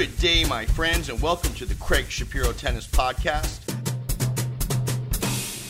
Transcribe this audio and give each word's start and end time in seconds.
Good 0.00 0.16
day, 0.16 0.44
my 0.46 0.64
friends, 0.64 1.10
and 1.10 1.20
welcome 1.20 1.52
to 1.56 1.66
the 1.66 1.74
Craig 1.74 2.06
Shapiro 2.08 2.52
Tennis 2.52 2.86
Podcast. 2.86 3.58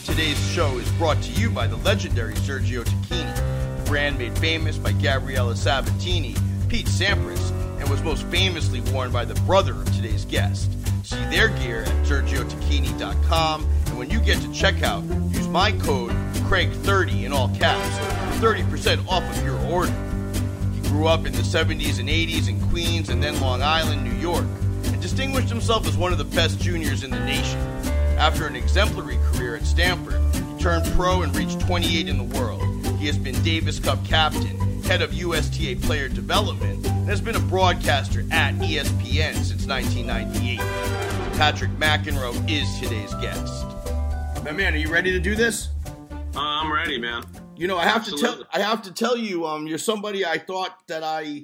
Today's 0.06 0.38
show 0.52 0.78
is 0.78 0.88
brought 0.92 1.20
to 1.20 1.32
you 1.32 1.50
by 1.50 1.66
the 1.66 1.74
legendary 1.78 2.34
Sergio 2.34 2.84
Tacchini, 2.84 3.86
brand 3.86 4.18
made 4.18 4.38
famous 4.38 4.78
by 4.78 4.92
Gabriela 4.92 5.56
Sabatini, 5.56 6.36
Pete 6.68 6.86
Sampras, 6.86 7.50
and 7.80 7.90
was 7.90 8.04
most 8.04 8.24
famously 8.26 8.80
worn 8.92 9.10
by 9.10 9.24
the 9.24 9.34
brother 9.46 9.72
of 9.72 9.92
today's 9.96 10.24
guest. 10.24 10.70
See 11.02 11.18
their 11.24 11.48
gear 11.48 11.82
at 11.82 12.06
sergiotacchini.com, 12.06 13.68
and 13.86 13.98
when 13.98 14.10
you 14.10 14.20
get 14.20 14.40
to 14.42 14.48
checkout, 14.50 15.34
use 15.34 15.48
my 15.48 15.72
code 15.72 16.12
Craig30 16.46 17.24
in 17.24 17.32
all 17.32 17.48
caps 17.48 17.98
for 18.38 18.46
30% 18.46 19.08
off 19.08 19.24
of 19.28 19.44
your 19.44 19.58
order. 19.66 20.09
Grew 20.90 21.06
up 21.06 21.24
in 21.24 21.32
the 21.32 21.38
70s 21.38 22.00
and 22.00 22.08
80s 22.08 22.48
in 22.48 22.60
Queens 22.68 23.10
and 23.10 23.22
then 23.22 23.40
Long 23.40 23.62
Island, 23.62 24.02
New 24.02 24.20
York, 24.20 24.44
and 24.86 25.00
distinguished 25.00 25.48
himself 25.48 25.86
as 25.86 25.96
one 25.96 26.10
of 26.10 26.18
the 26.18 26.24
best 26.24 26.60
juniors 26.60 27.04
in 27.04 27.12
the 27.12 27.20
nation. 27.20 27.60
After 28.18 28.44
an 28.48 28.56
exemplary 28.56 29.16
career 29.32 29.54
at 29.54 29.64
Stanford, 29.64 30.20
he 30.34 30.60
turned 30.60 30.84
pro 30.96 31.22
and 31.22 31.34
reached 31.36 31.60
28 31.60 32.08
in 32.08 32.18
the 32.18 32.36
world. 32.36 32.62
He 32.98 33.06
has 33.06 33.16
been 33.16 33.40
Davis 33.44 33.78
Cup 33.78 34.04
captain, 34.04 34.82
head 34.82 35.00
of 35.00 35.14
USTA 35.14 35.76
player 35.76 36.08
development, 36.08 36.84
and 36.84 37.08
has 37.08 37.20
been 37.20 37.36
a 37.36 37.40
broadcaster 37.40 38.24
at 38.32 38.56
ESPN 38.56 39.34
since 39.36 39.66
1998. 39.66 40.58
Patrick 41.38 41.70
McEnroe 41.78 42.34
is 42.50 42.68
today's 42.80 43.14
guest. 43.14 43.64
My 44.44 44.50
man, 44.50 44.74
are 44.74 44.78
you 44.78 44.90
ready 44.92 45.12
to 45.12 45.20
do 45.20 45.36
this? 45.36 45.68
Uh, 46.34 46.40
I'm 46.40 46.72
ready, 46.72 46.98
man. 46.98 47.24
You 47.60 47.66
know, 47.68 47.76
I 47.76 47.84
have 47.84 48.06
to 48.06 48.12
tell 48.16 48.42
I 48.54 48.60
have 48.60 48.80
to 48.82 48.90
tell 48.92 49.18
you, 49.18 49.44
um, 49.46 49.66
you're 49.66 49.76
somebody 49.76 50.24
I 50.24 50.38
thought 50.38 50.86
that 50.88 51.02
I 51.04 51.42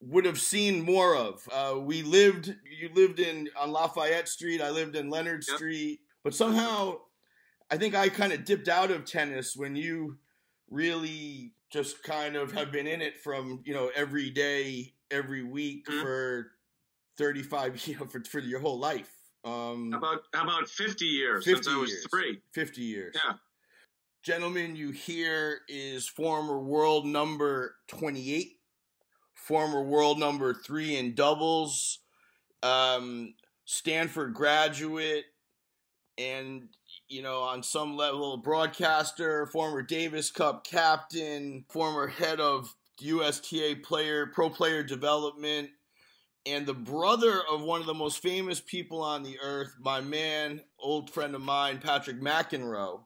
would 0.00 0.24
have 0.24 0.40
seen 0.40 0.82
more 0.84 1.16
of. 1.16 1.48
Uh, 1.52 1.80
we 1.80 2.02
lived, 2.04 2.54
you 2.80 2.90
lived 2.94 3.18
in 3.18 3.48
on 3.58 3.72
Lafayette 3.72 4.28
Street. 4.28 4.60
I 4.62 4.70
lived 4.70 4.94
in 4.94 5.10
Leonard 5.10 5.42
Yep. 5.48 5.56
Street, 5.56 6.00
but 6.22 6.32
somehow, 6.32 7.00
I 7.72 7.76
think 7.76 7.96
I 7.96 8.08
kind 8.08 8.32
of 8.32 8.44
dipped 8.44 8.68
out 8.68 8.92
of 8.92 9.04
tennis 9.04 9.56
when 9.56 9.74
you 9.74 10.18
really 10.70 11.54
just 11.72 12.04
kind 12.04 12.36
of 12.36 12.52
have 12.52 12.70
been 12.70 12.86
in 12.86 13.00
it 13.02 13.18
from 13.18 13.62
you 13.64 13.74
know 13.74 13.90
every 13.96 14.30
day, 14.30 14.94
every 15.10 15.42
week 15.42 15.86
Mhm. 15.88 16.02
for 16.02 16.52
35 17.18 17.84
you 17.88 17.98
know 17.98 18.06
for 18.06 18.22
for 18.22 18.38
your 18.38 18.60
whole 18.60 18.78
life. 18.78 19.10
Um, 19.44 19.90
How 19.90 19.98
about 19.98 20.20
how 20.32 20.44
about 20.44 20.68
50 20.68 21.04
years 21.04 21.44
50 21.44 21.64
since 21.64 21.68
I 21.68 21.76
was 21.80 21.90
years. 21.90 22.06
three? 22.08 22.40
50 22.54 22.80
years. 22.82 23.16
Yeah. 23.24 23.32
Gentlemen, 24.22 24.76
you 24.76 24.92
hear 24.92 25.62
is 25.66 26.06
former 26.06 26.60
world 26.60 27.04
number 27.04 27.74
28, 27.88 28.52
former 29.34 29.82
world 29.82 30.20
number 30.20 30.54
three 30.54 30.96
in 30.96 31.16
doubles, 31.16 31.98
um, 32.62 33.34
Stanford 33.64 34.32
graduate, 34.32 35.24
and, 36.18 36.68
you 37.08 37.20
know, 37.20 37.40
on 37.40 37.64
some 37.64 37.96
level, 37.96 38.36
broadcaster, 38.36 39.46
former 39.46 39.82
Davis 39.82 40.30
Cup 40.30 40.64
captain, 40.64 41.64
former 41.68 42.06
head 42.06 42.38
of 42.38 42.72
USTA 43.00 43.82
player, 43.82 44.26
pro 44.26 44.48
player 44.48 44.84
development, 44.84 45.68
and 46.46 46.64
the 46.64 46.74
brother 46.74 47.42
of 47.50 47.62
one 47.62 47.80
of 47.80 47.88
the 47.88 47.94
most 47.94 48.22
famous 48.22 48.60
people 48.60 49.02
on 49.02 49.24
the 49.24 49.40
earth, 49.42 49.74
my 49.80 50.00
man, 50.00 50.60
old 50.78 51.10
friend 51.10 51.34
of 51.34 51.40
mine, 51.40 51.80
Patrick 51.82 52.20
McEnroe, 52.20 53.00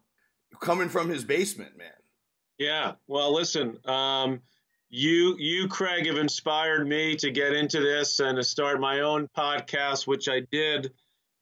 coming 0.61 0.89
from 0.89 1.09
his 1.09 1.25
basement, 1.25 1.77
man. 1.77 1.89
Yeah. 2.59 2.93
Well, 3.07 3.35
listen, 3.35 3.79
um, 3.85 4.41
you 4.89 5.37
you 5.39 5.69
Craig 5.69 6.07
have 6.07 6.17
inspired 6.17 6.87
me 6.87 7.17
to 7.17 7.31
get 7.31 7.53
into 7.53 7.81
this 7.81 8.21
and 8.21 8.37
to 8.37 8.43
start 8.43 8.81
my 8.81 9.01
own 9.01 9.29
podcast, 9.37 10.07
which 10.07 10.29
I 10.29 10.41
did 10.51 10.93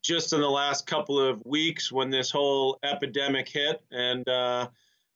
just 0.03 0.33
in 0.33 0.41
the 0.41 0.49
last 0.49 0.85
couple 0.85 1.19
of 1.19 1.41
weeks 1.45 1.91
when 1.91 2.09
this 2.09 2.29
whole 2.29 2.77
epidemic 2.83 3.47
hit, 3.47 3.81
and 3.91 4.27
uh, 4.27 4.67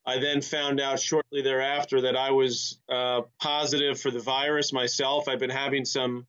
I 0.06 0.20
then 0.20 0.42
found 0.42 0.80
out 0.80 1.00
shortly 1.00 1.42
thereafter 1.42 2.02
that 2.02 2.16
I 2.16 2.32
was 2.32 2.80
uh, 2.90 3.22
positive 3.40 4.00
for 4.00 4.10
the 4.10 4.20
virus 4.20 4.74
myself. 4.74 5.28
I've 5.28 5.40
been 5.40 5.50
having 5.50 5.86
some 5.86 6.26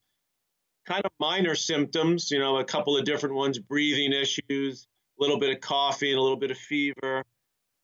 kind 0.86 1.02
of 1.04 1.12
minor 1.18 1.54
symptoms, 1.54 2.30
you 2.30 2.38
know, 2.38 2.58
a 2.58 2.64
couple 2.64 2.96
of 2.96 3.04
different 3.04 3.34
ones, 3.34 3.58
breathing 3.58 4.12
issues, 4.12 4.86
a 5.18 5.22
little 5.22 5.38
bit 5.38 5.50
of 5.50 5.60
coughing, 5.60 6.14
a 6.14 6.20
little 6.20 6.36
bit 6.36 6.50
of 6.50 6.58
fever. 6.58 7.24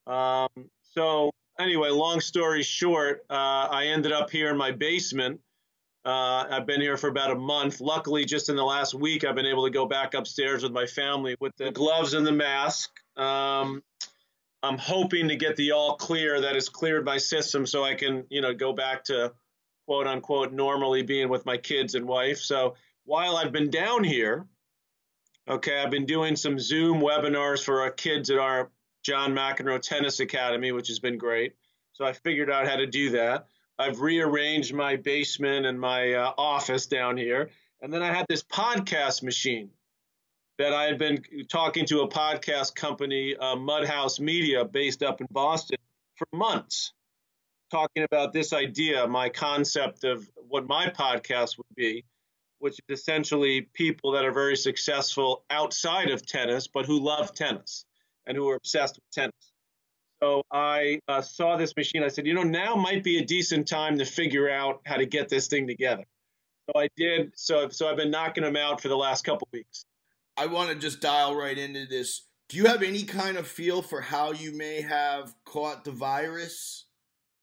Um, 0.06 0.48
so 0.94 1.30
anyway, 1.58 1.90
long 1.90 2.20
story 2.20 2.62
short, 2.62 3.24
uh, 3.30 3.68
I 3.70 3.86
ended 3.86 4.12
up 4.12 4.30
here 4.30 4.50
in 4.50 4.56
my 4.56 4.72
basement. 4.72 5.40
Uh, 6.04 6.46
I've 6.48 6.66
been 6.66 6.80
here 6.80 6.96
for 6.96 7.08
about 7.08 7.32
a 7.32 7.34
month. 7.34 7.80
Luckily, 7.80 8.24
just 8.24 8.48
in 8.48 8.54
the 8.54 8.64
last 8.64 8.94
week, 8.94 9.24
I've 9.24 9.34
been 9.34 9.46
able 9.46 9.64
to 9.64 9.72
go 9.72 9.86
back 9.86 10.14
upstairs 10.14 10.62
with 10.62 10.72
my 10.72 10.86
family 10.86 11.34
with 11.40 11.52
the 11.56 11.72
gloves 11.72 12.14
and 12.14 12.24
the 12.24 12.32
mask. 12.32 12.90
Um, 13.16 13.82
I'm 14.62 14.78
hoping 14.78 15.28
to 15.28 15.36
get 15.36 15.56
the 15.56 15.72
all 15.72 15.96
clear 15.96 16.40
that 16.40 16.54
has 16.54 16.68
cleared 16.68 17.04
my 17.04 17.18
system 17.18 17.66
so 17.66 17.84
I 17.84 17.94
can, 17.94 18.24
you 18.30 18.40
know, 18.40 18.54
go 18.54 18.72
back 18.72 19.04
to 19.04 19.32
quote 19.86 20.06
unquote 20.06 20.52
normally 20.52 21.02
being 21.02 21.28
with 21.28 21.44
my 21.44 21.56
kids 21.56 21.94
and 21.94 22.06
wife. 22.06 22.38
So 22.38 22.76
while 23.04 23.36
I've 23.36 23.52
been 23.52 23.70
down 23.70 24.04
here, 24.04 24.46
okay, 25.48 25.80
I've 25.80 25.90
been 25.90 26.06
doing 26.06 26.36
some 26.36 26.58
Zoom 26.58 27.00
webinars 27.00 27.64
for 27.64 27.80
our 27.80 27.90
kids 27.90 28.30
at 28.30 28.38
our 28.38 28.70
John 29.06 29.32
McEnroe 29.32 29.80
Tennis 29.80 30.18
Academy, 30.18 30.72
which 30.72 30.88
has 30.88 30.98
been 30.98 31.16
great. 31.16 31.54
So 31.92 32.04
I 32.04 32.12
figured 32.12 32.50
out 32.50 32.66
how 32.66 32.74
to 32.74 32.88
do 32.88 33.10
that. 33.10 33.46
I've 33.78 34.00
rearranged 34.00 34.74
my 34.74 34.96
basement 34.96 35.64
and 35.64 35.78
my 35.78 36.14
uh, 36.14 36.32
office 36.36 36.86
down 36.86 37.16
here. 37.16 37.50
And 37.80 37.92
then 37.92 38.02
I 38.02 38.12
had 38.12 38.26
this 38.28 38.42
podcast 38.42 39.22
machine 39.22 39.70
that 40.58 40.72
I 40.72 40.86
had 40.86 40.98
been 40.98 41.22
talking 41.48 41.86
to 41.86 42.00
a 42.00 42.08
podcast 42.08 42.74
company, 42.74 43.36
uh, 43.36 43.54
Mudhouse 43.54 44.18
Media, 44.18 44.64
based 44.64 45.04
up 45.04 45.20
in 45.20 45.28
Boston, 45.30 45.78
for 46.16 46.26
months, 46.32 46.92
talking 47.70 48.02
about 48.02 48.32
this 48.32 48.52
idea, 48.52 49.06
my 49.06 49.28
concept 49.28 50.02
of 50.02 50.28
what 50.48 50.66
my 50.66 50.88
podcast 50.88 51.58
would 51.58 51.76
be, 51.76 52.04
which 52.58 52.80
is 52.88 52.98
essentially 52.98 53.68
people 53.72 54.10
that 54.12 54.24
are 54.24 54.32
very 54.32 54.56
successful 54.56 55.44
outside 55.48 56.10
of 56.10 56.26
tennis, 56.26 56.66
but 56.66 56.86
who 56.86 56.98
love 56.98 57.32
tennis 57.32 57.85
and 58.26 58.36
who 58.36 58.48
are 58.48 58.56
obsessed 58.56 58.96
with 58.96 59.10
tennis. 59.12 59.52
So 60.22 60.42
I 60.50 61.00
uh, 61.08 61.20
saw 61.20 61.56
this 61.56 61.76
machine. 61.76 62.02
I 62.02 62.08
said, 62.08 62.26
you 62.26 62.32
know, 62.34 62.42
now 62.42 62.74
might 62.74 63.04
be 63.04 63.18
a 63.18 63.24
decent 63.24 63.68
time 63.68 63.98
to 63.98 64.04
figure 64.06 64.48
out 64.48 64.80
how 64.86 64.96
to 64.96 65.04
get 65.06 65.28
this 65.28 65.46
thing 65.48 65.66
together. 65.66 66.04
So 66.70 66.80
I 66.80 66.88
did. 66.96 67.32
So 67.36 67.68
so 67.68 67.88
I've 67.88 67.96
been 67.96 68.10
knocking 68.10 68.42
them 68.42 68.56
out 68.56 68.80
for 68.80 68.88
the 68.88 68.96
last 68.96 69.24
couple 69.24 69.46
weeks. 69.52 69.84
I 70.36 70.46
want 70.46 70.70
to 70.70 70.74
just 70.76 71.00
dial 71.00 71.36
right 71.36 71.56
into 71.56 71.86
this. 71.86 72.22
Do 72.48 72.56
you 72.56 72.64
have 72.66 72.82
any 72.82 73.04
kind 73.04 73.36
of 73.36 73.46
feel 73.46 73.82
for 73.82 74.00
how 74.00 74.32
you 74.32 74.52
may 74.56 74.80
have 74.80 75.34
caught 75.44 75.84
the 75.84 75.90
virus? 75.90 76.86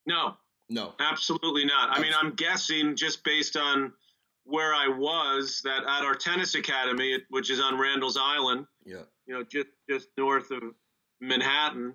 No, 0.05 0.35
No. 0.69 0.93
absolutely 0.99 1.65
not. 1.65 1.89
I 1.97 2.01
mean, 2.01 2.11
I'm 2.19 2.31
guessing 2.35 2.95
just 2.95 3.23
based 3.23 3.55
on 3.57 3.93
where 4.45 4.73
I 4.73 4.87
was 4.87 5.61
that 5.63 5.83
at 5.83 6.03
our 6.05 6.15
tennis 6.15 6.55
academy, 6.55 7.17
which 7.29 7.49
is 7.49 7.59
on 7.59 7.77
Randall's 7.77 8.17
Island, 8.19 8.67
Yeah. 8.85 9.03
you 9.25 9.33
know, 9.33 9.43
just 9.43 9.67
just 9.89 10.09
north 10.17 10.51
of 10.51 10.61
Manhattan. 11.21 11.93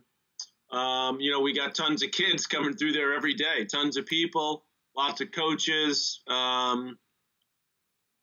Um, 0.71 1.21
you 1.21 1.31
know, 1.31 1.41
we 1.41 1.53
got 1.55 1.75
tons 1.75 2.03
of 2.03 2.11
kids 2.11 2.47
coming 2.47 2.75
through 2.75 2.93
there 2.93 3.15
every 3.15 3.35
day, 3.35 3.65
tons 3.65 3.97
of 3.97 4.05
people, 4.07 4.65
lots 4.97 5.21
of 5.21 5.31
coaches. 5.33 6.21
Um, 6.27 6.99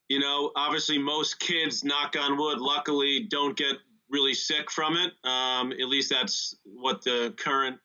you 0.10 0.20
know, 0.20 0.52
obviously, 0.56 1.00
most 1.00 1.40
kids, 1.40 1.84
knock 1.84 2.16
on 2.20 2.38
wood, 2.38 2.60
luckily 2.60 3.22
don't 3.30 3.58
get 3.58 3.78
really 4.10 4.36
sick 4.36 4.70
from 4.70 4.96
it. 4.98 5.14
Um, 5.28 5.72
at 5.72 5.88
least 5.88 6.12
that's 6.12 6.56
what 6.64 7.04
the 7.04 7.34
current 7.38 7.80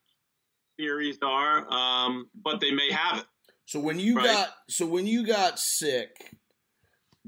theories 0.76 1.18
are. 1.22 1.66
Um, 1.72 2.28
but 2.34 2.60
they 2.60 2.72
may 2.72 2.90
have 2.92 3.20
it. 3.20 3.24
So 3.70 3.78
when 3.78 4.00
you 4.00 4.16
Right. 4.16 4.26
got 4.26 4.48
so 4.68 4.84
when 4.84 5.06
you 5.06 5.24
got 5.24 5.60
sick, 5.60 6.34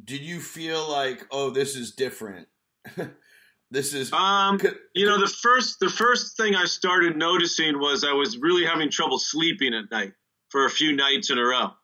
did 0.03 0.23
you 0.23 0.41
feel 0.41 0.91
like, 0.91 1.25
oh, 1.31 1.51
this 1.51 1.77
is 1.77 1.93
different? 1.93 2.49
this 3.71 3.95
is 3.95 4.13
Um, 4.13 4.59
you 4.93 5.07
know, 5.07 5.21
the 5.21 5.29
first 5.29 5.79
the 5.79 5.89
first 5.89 6.37
thing 6.37 6.57
I 6.57 6.65
started 6.65 7.17
noticing 7.17 7.79
was 7.79 8.03
I 8.03 8.15
was 8.15 8.39
really 8.39 8.65
having 8.65 8.91
trouble 8.91 9.21
sleeping 9.21 9.73
at 9.73 9.89
night 9.93 10.15
for 10.49 10.65
a 10.65 10.69
few 10.69 10.97
nights 10.97 11.31
in 11.31 11.39
a 11.39 11.45
row, 11.45 11.75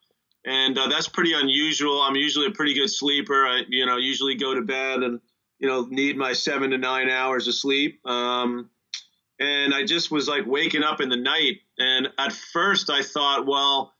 and 0.44 0.76
uh, 0.76 0.88
that's 0.88 1.08
pretty 1.08 1.34
unusual. 1.34 2.02
I'm 2.02 2.16
usually 2.16 2.46
a 2.46 2.50
pretty 2.50 2.74
good 2.74 2.90
sleeper. 2.90 3.46
I 3.46 3.62
you 3.68 3.86
know 3.86 3.96
usually 3.96 4.34
go 4.34 4.54
to 4.54 4.62
bed 4.62 5.04
and 5.04 5.20
you 5.60 5.68
know 5.68 5.86
need 5.88 6.16
my 6.16 6.32
seven 6.32 6.70
to 6.70 6.78
nine 6.78 7.08
hours 7.08 7.46
of 7.46 7.54
sleep. 7.54 8.04
Um, 8.04 8.70
and 9.38 9.72
I 9.72 9.84
just 9.84 10.10
was 10.10 10.26
like 10.26 10.46
waking 10.46 10.82
up 10.82 11.00
in 11.00 11.10
the 11.10 11.16
night, 11.16 11.58
and 11.78 12.08
at 12.18 12.32
first 12.32 12.90
I 12.90 13.04
thought, 13.04 13.46
well, 13.46 13.94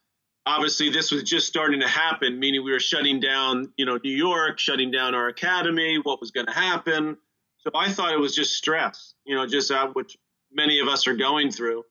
obviously 0.48 0.90
this 0.90 1.10
was 1.10 1.22
just 1.22 1.46
starting 1.46 1.80
to 1.80 1.88
happen, 1.88 2.38
meaning 2.38 2.64
we 2.64 2.72
were 2.72 2.80
shutting 2.80 3.20
down, 3.20 3.72
you 3.76 3.84
know, 3.84 3.98
New 4.02 4.16
York, 4.16 4.58
shutting 4.58 4.90
down 4.90 5.14
our 5.14 5.28
academy. 5.28 5.98
What 6.02 6.20
was 6.20 6.30
going 6.30 6.46
to 6.46 6.52
happen? 6.52 7.16
So 7.58 7.70
I 7.74 7.90
thought 7.90 8.12
it 8.12 8.20
was 8.20 8.34
just 8.34 8.54
stress, 8.54 9.14
you 9.24 9.34
know, 9.36 9.46
just 9.46 9.70
uh, 9.70 9.88
which 9.88 10.16
many 10.52 10.80
of 10.80 10.88
us 10.88 11.06
are 11.06 11.14
going 11.14 11.50
through. 11.50 11.82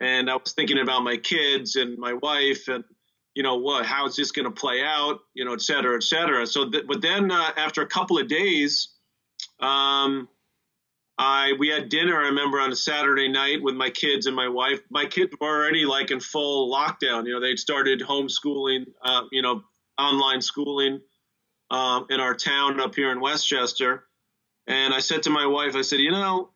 And 0.00 0.30
I 0.30 0.36
was 0.36 0.52
thinking 0.52 0.78
about 0.78 1.02
my 1.02 1.16
kids 1.16 1.76
and 1.76 1.98
my 1.98 2.14
wife 2.14 2.68
and 2.68 2.84
you 3.34 3.42
know, 3.42 3.56
what, 3.56 3.84
how 3.84 4.06
is 4.06 4.14
this 4.14 4.30
going 4.30 4.44
to 4.44 4.50
play 4.52 4.80
out, 4.82 5.18
you 5.34 5.44
know, 5.44 5.54
et 5.54 5.60
cetera, 5.60 5.96
et 5.96 6.04
cetera. 6.04 6.46
So, 6.46 6.70
th- 6.70 6.86
but 6.86 7.02
then 7.02 7.32
uh, 7.32 7.50
after 7.56 7.82
a 7.82 7.86
couple 7.86 8.16
of 8.18 8.28
days, 8.28 8.90
um, 9.60 10.28
I 11.16 11.52
we 11.58 11.68
had 11.68 11.88
dinner. 11.88 12.16
I 12.18 12.26
remember 12.26 12.60
on 12.60 12.72
a 12.72 12.76
Saturday 12.76 13.28
night 13.28 13.62
with 13.62 13.74
my 13.74 13.90
kids 13.90 14.26
and 14.26 14.34
my 14.34 14.48
wife. 14.48 14.80
My 14.90 15.06
kids 15.06 15.32
were 15.40 15.48
already 15.48 15.84
like 15.84 16.10
in 16.10 16.20
full 16.20 16.72
lockdown. 16.72 17.26
You 17.26 17.34
know, 17.34 17.40
they'd 17.40 17.58
started 17.58 18.00
homeschooling, 18.00 18.86
uh, 19.02 19.22
you 19.30 19.42
know, 19.42 19.62
online 19.96 20.42
schooling 20.42 21.00
um, 21.70 22.06
in 22.10 22.20
our 22.20 22.34
town 22.34 22.80
up 22.80 22.94
here 22.94 23.12
in 23.12 23.20
Westchester. 23.20 24.04
And 24.66 24.92
I 24.94 25.00
said 25.00 25.24
to 25.24 25.30
my 25.30 25.46
wife, 25.46 25.76
I 25.76 25.82
said, 25.82 26.00
you 26.00 26.10
know, 26.10 26.50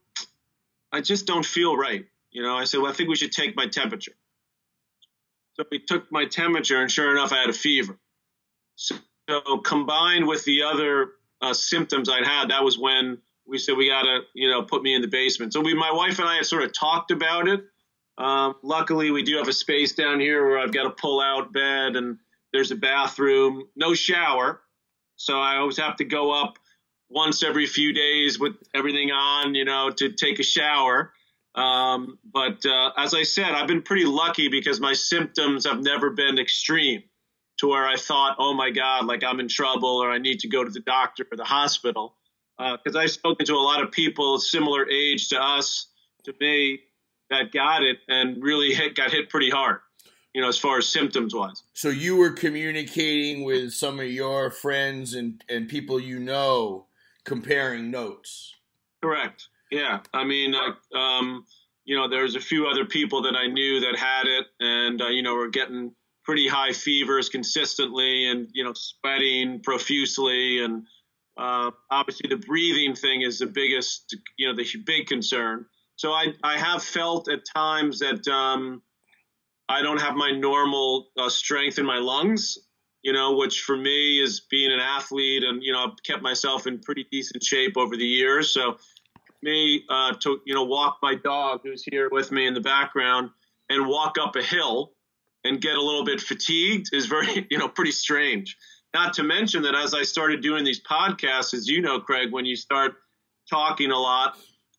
I 0.90 1.02
just 1.02 1.26
don't 1.26 1.44
feel 1.44 1.76
right. 1.76 2.06
You 2.30 2.42
know, 2.42 2.56
I 2.56 2.64
said, 2.64 2.80
well, 2.80 2.90
I 2.90 2.94
think 2.94 3.08
we 3.08 3.16
should 3.16 3.32
take 3.32 3.56
my 3.56 3.66
temperature. 3.66 4.12
So 5.54 5.64
we 5.70 5.80
took 5.80 6.10
my 6.12 6.24
temperature, 6.24 6.80
and 6.80 6.90
sure 6.90 7.10
enough, 7.10 7.32
I 7.32 7.40
had 7.40 7.50
a 7.50 7.54
fever. 7.54 7.98
So, 8.76 8.96
so 9.28 9.58
combined 9.58 10.26
with 10.26 10.44
the 10.44 10.62
other 10.62 11.12
uh, 11.40 11.52
symptoms 11.52 12.08
I'd 12.08 12.24
had, 12.24 12.50
that 12.50 12.62
was 12.64 12.78
when 12.78 13.18
we 13.48 13.58
said 13.58 13.76
we 13.76 13.88
gotta, 13.88 14.20
you 14.34 14.50
know, 14.50 14.62
put 14.62 14.82
me 14.82 14.94
in 14.94 15.02
the 15.02 15.08
basement. 15.08 15.52
So 15.52 15.60
we, 15.60 15.74
my 15.74 15.90
wife 15.92 16.18
and 16.18 16.28
I 16.28 16.36
had 16.36 16.46
sort 16.46 16.62
of 16.62 16.72
talked 16.72 17.10
about 17.10 17.48
it. 17.48 17.64
Um, 18.18 18.56
luckily, 18.62 19.10
we 19.10 19.22
do 19.22 19.36
have 19.38 19.48
a 19.48 19.52
space 19.52 19.92
down 19.94 20.20
here 20.20 20.46
where 20.46 20.58
I've 20.58 20.72
got 20.72 20.86
a 20.86 20.90
pull-out 20.90 21.52
bed 21.52 21.96
and 21.96 22.18
there's 22.52 22.70
a 22.70 22.76
bathroom, 22.76 23.64
no 23.76 23.94
shower. 23.94 24.60
So 25.16 25.40
I 25.40 25.56
always 25.56 25.78
have 25.78 25.96
to 25.96 26.04
go 26.04 26.30
up 26.30 26.58
once 27.08 27.42
every 27.42 27.66
few 27.66 27.92
days 27.92 28.38
with 28.38 28.54
everything 28.74 29.10
on, 29.10 29.54
you 29.54 29.64
know, 29.64 29.90
to 29.90 30.12
take 30.12 30.38
a 30.38 30.42
shower. 30.42 31.12
Um, 31.54 32.18
but 32.24 32.64
uh, 32.66 32.92
as 32.96 33.14
I 33.14 33.22
said, 33.22 33.52
I've 33.52 33.66
been 33.66 33.82
pretty 33.82 34.04
lucky 34.04 34.48
because 34.48 34.80
my 34.80 34.92
symptoms 34.92 35.66
have 35.66 35.80
never 35.80 36.10
been 36.10 36.38
extreme 36.38 37.02
to 37.58 37.68
where 37.68 37.86
I 37.86 37.96
thought, 37.96 38.36
oh 38.38 38.54
my 38.54 38.70
God, 38.70 39.06
like 39.06 39.24
I'm 39.24 39.40
in 39.40 39.48
trouble 39.48 40.02
or 40.02 40.10
I 40.10 40.18
need 40.18 40.40
to 40.40 40.48
go 40.48 40.62
to 40.62 40.70
the 40.70 40.80
doctor 40.80 41.26
or 41.30 41.36
the 41.36 41.44
hospital. 41.44 42.14
Because 42.58 42.96
uh, 42.96 43.00
I've 43.00 43.10
spoken 43.10 43.46
to 43.46 43.54
a 43.54 43.56
lot 43.62 43.82
of 43.82 43.92
people 43.92 44.38
similar 44.38 44.88
age 44.88 45.28
to 45.28 45.40
us, 45.40 45.86
to 46.24 46.34
me, 46.40 46.80
that 47.30 47.52
got 47.52 47.82
it 47.82 47.98
and 48.08 48.42
really 48.42 48.74
hit, 48.74 48.94
got 48.94 49.10
hit 49.10 49.30
pretty 49.30 49.50
hard, 49.50 49.78
you 50.34 50.42
know, 50.42 50.48
as 50.48 50.58
far 50.58 50.78
as 50.78 50.88
symptoms 50.88 51.34
wise. 51.34 51.62
So 51.74 51.88
you 51.88 52.16
were 52.16 52.32
communicating 52.32 53.44
with 53.44 53.72
some 53.72 54.00
of 54.00 54.06
your 54.06 54.50
friends 54.50 55.14
and, 55.14 55.42
and 55.48 55.68
people 55.68 56.00
you 56.00 56.18
know, 56.18 56.86
comparing 57.24 57.90
notes. 57.90 58.54
Correct. 59.02 59.48
Yeah, 59.70 60.00
I 60.12 60.24
mean, 60.24 60.54
uh, 60.54 60.96
um, 60.98 61.44
you 61.84 61.96
know, 61.96 62.08
there's 62.08 62.34
a 62.34 62.40
few 62.40 62.66
other 62.66 62.84
people 62.84 63.22
that 63.22 63.36
I 63.36 63.46
knew 63.46 63.80
that 63.80 63.96
had 63.96 64.26
it, 64.26 64.46
and 64.60 65.00
uh, 65.00 65.08
you 65.08 65.22
know, 65.22 65.34
were 65.34 65.48
getting 65.48 65.92
pretty 66.24 66.48
high 66.48 66.72
fevers 66.72 67.28
consistently, 67.28 68.26
and 68.26 68.48
you 68.52 68.64
know, 68.64 68.72
sweating 68.74 69.60
profusely, 69.60 70.64
and 70.64 70.86
uh, 71.38 71.70
obviously 71.90 72.28
the 72.28 72.36
breathing 72.36 72.94
thing 72.94 73.22
is 73.22 73.38
the 73.38 73.46
biggest, 73.46 74.16
you 74.36 74.48
know, 74.48 74.54
the 74.54 74.66
big 74.84 75.06
concern. 75.06 75.66
So 75.96 76.12
I 76.12 76.34
I 76.42 76.58
have 76.58 76.82
felt 76.82 77.28
at 77.30 77.40
times 77.44 78.00
that 78.00 78.26
um, 78.28 78.82
I 79.68 79.82
don't 79.82 80.00
have 80.00 80.14
my 80.14 80.32
normal 80.32 81.08
uh, 81.16 81.28
strength 81.28 81.78
in 81.78 81.86
my 81.86 81.98
lungs, 81.98 82.58
you 83.02 83.12
know, 83.12 83.36
which 83.36 83.62
for 83.62 83.76
me 83.76 84.20
is 84.20 84.40
being 84.50 84.72
an 84.72 84.80
athlete, 84.80 85.44
and 85.44 85.62
you 85.62 85.72
know, 85.72 85.84
I've 85.84 86.02
kept 86.04 86.22
myself 86.22 86.66
in 86.66 86.80
pretty 86.80 87.06
decent 87.10 87.42
shape 87.42 87.76
over 87.76 87.96
the 87.96 88.06
years, 88.06 88.50
so 88.50 88.78
me 89.42 89.84
uh, 89.88 90.14
to 90.14 90.40
you 90.44 90.54
know 90.54 90.64
walk 90.64 90.98
my 91.02 91.14
dog 91.14 91.60
who's 91.62 91.84
here 91.84 92.08
with 92.10 92.32
me 92.32 92.46
in 92.46 92.54
the 92.54 92.60
background 92.60 93.30
and 93.70 93.86
walk 93.86 94.16
up 94.20 94.34
a 94.36 94.42
hill 94.42 94.92
and 95.44 95.60
get 95.60 95.76
a 95.76 95.82
little 95.82 96.04
bit 96.04 96.20
fatigued 96.20 96.88
is 96.92 97.06
very 97.06 97.46
you 97.50 97.58
know 97.58 97.68
pretty 97.68 97.92
strange. 97.92 98.56
Not 98.94 99.14
to 99.14 99.22
mention 99.22 99.62
that 99.62 99.74
as 99.74 99.94
I 99.94 100.02
started 100.02 100.40
doing 100.40 100.64
these 100.64 100.80
podcasts, 100.80 101.52
as 101.52 101.68
you 101.68 101.82
know, 101.82 102.00
Craig, 102.00 102.32
when 102.32 102.46
you 102.46 102.56
start 102.56 102.94
talking 103.50 103.90
a 103.90 103.98
lot, 103.98 104.36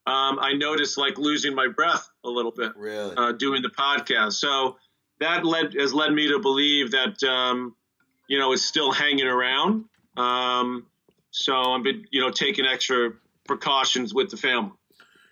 um, 0.07 0.39
I 0.41 0.53
noticed 0.53 0.97
like 0.97 1.17
losing 1.17 1.53
my 1.53 1.67
breath 1.67 2.07
a 2.23 2.29
little 2.29 2.51
bit 2.51 2.71
really? 2.75 3.15
uh, 3.15 3.33
doing 3.33 3.61
the 3.61 3.69
podcast. 3.69 4.33
So 4.33 4.77
that 5.19 5.45
led 5.45 5.73
has 5.77 5.93
led 5.93 6.13
me 6.13 6.27
to 6.29 6.39
believe 6.39 6.91
that 6.91 7.21
um, 7.23 7.75
you 8.27 8.39
know 8.39 8.51
it's 8.53 8.65
still 8.65 8.91
hanging 8.91 9.27
around. 9.27 9.85
Um, 10.17 10.87
so 11.31 11.53
I've 11.73 11.83
been 11.83 12.05
you 12.11 12.21
know 12.21 12.31
taking 12.31 12.65
extra 12.65 13.11
precautions 13.45 14.13
with 14.13 14.31
the 14.31 14.37
family. 14.37 14.71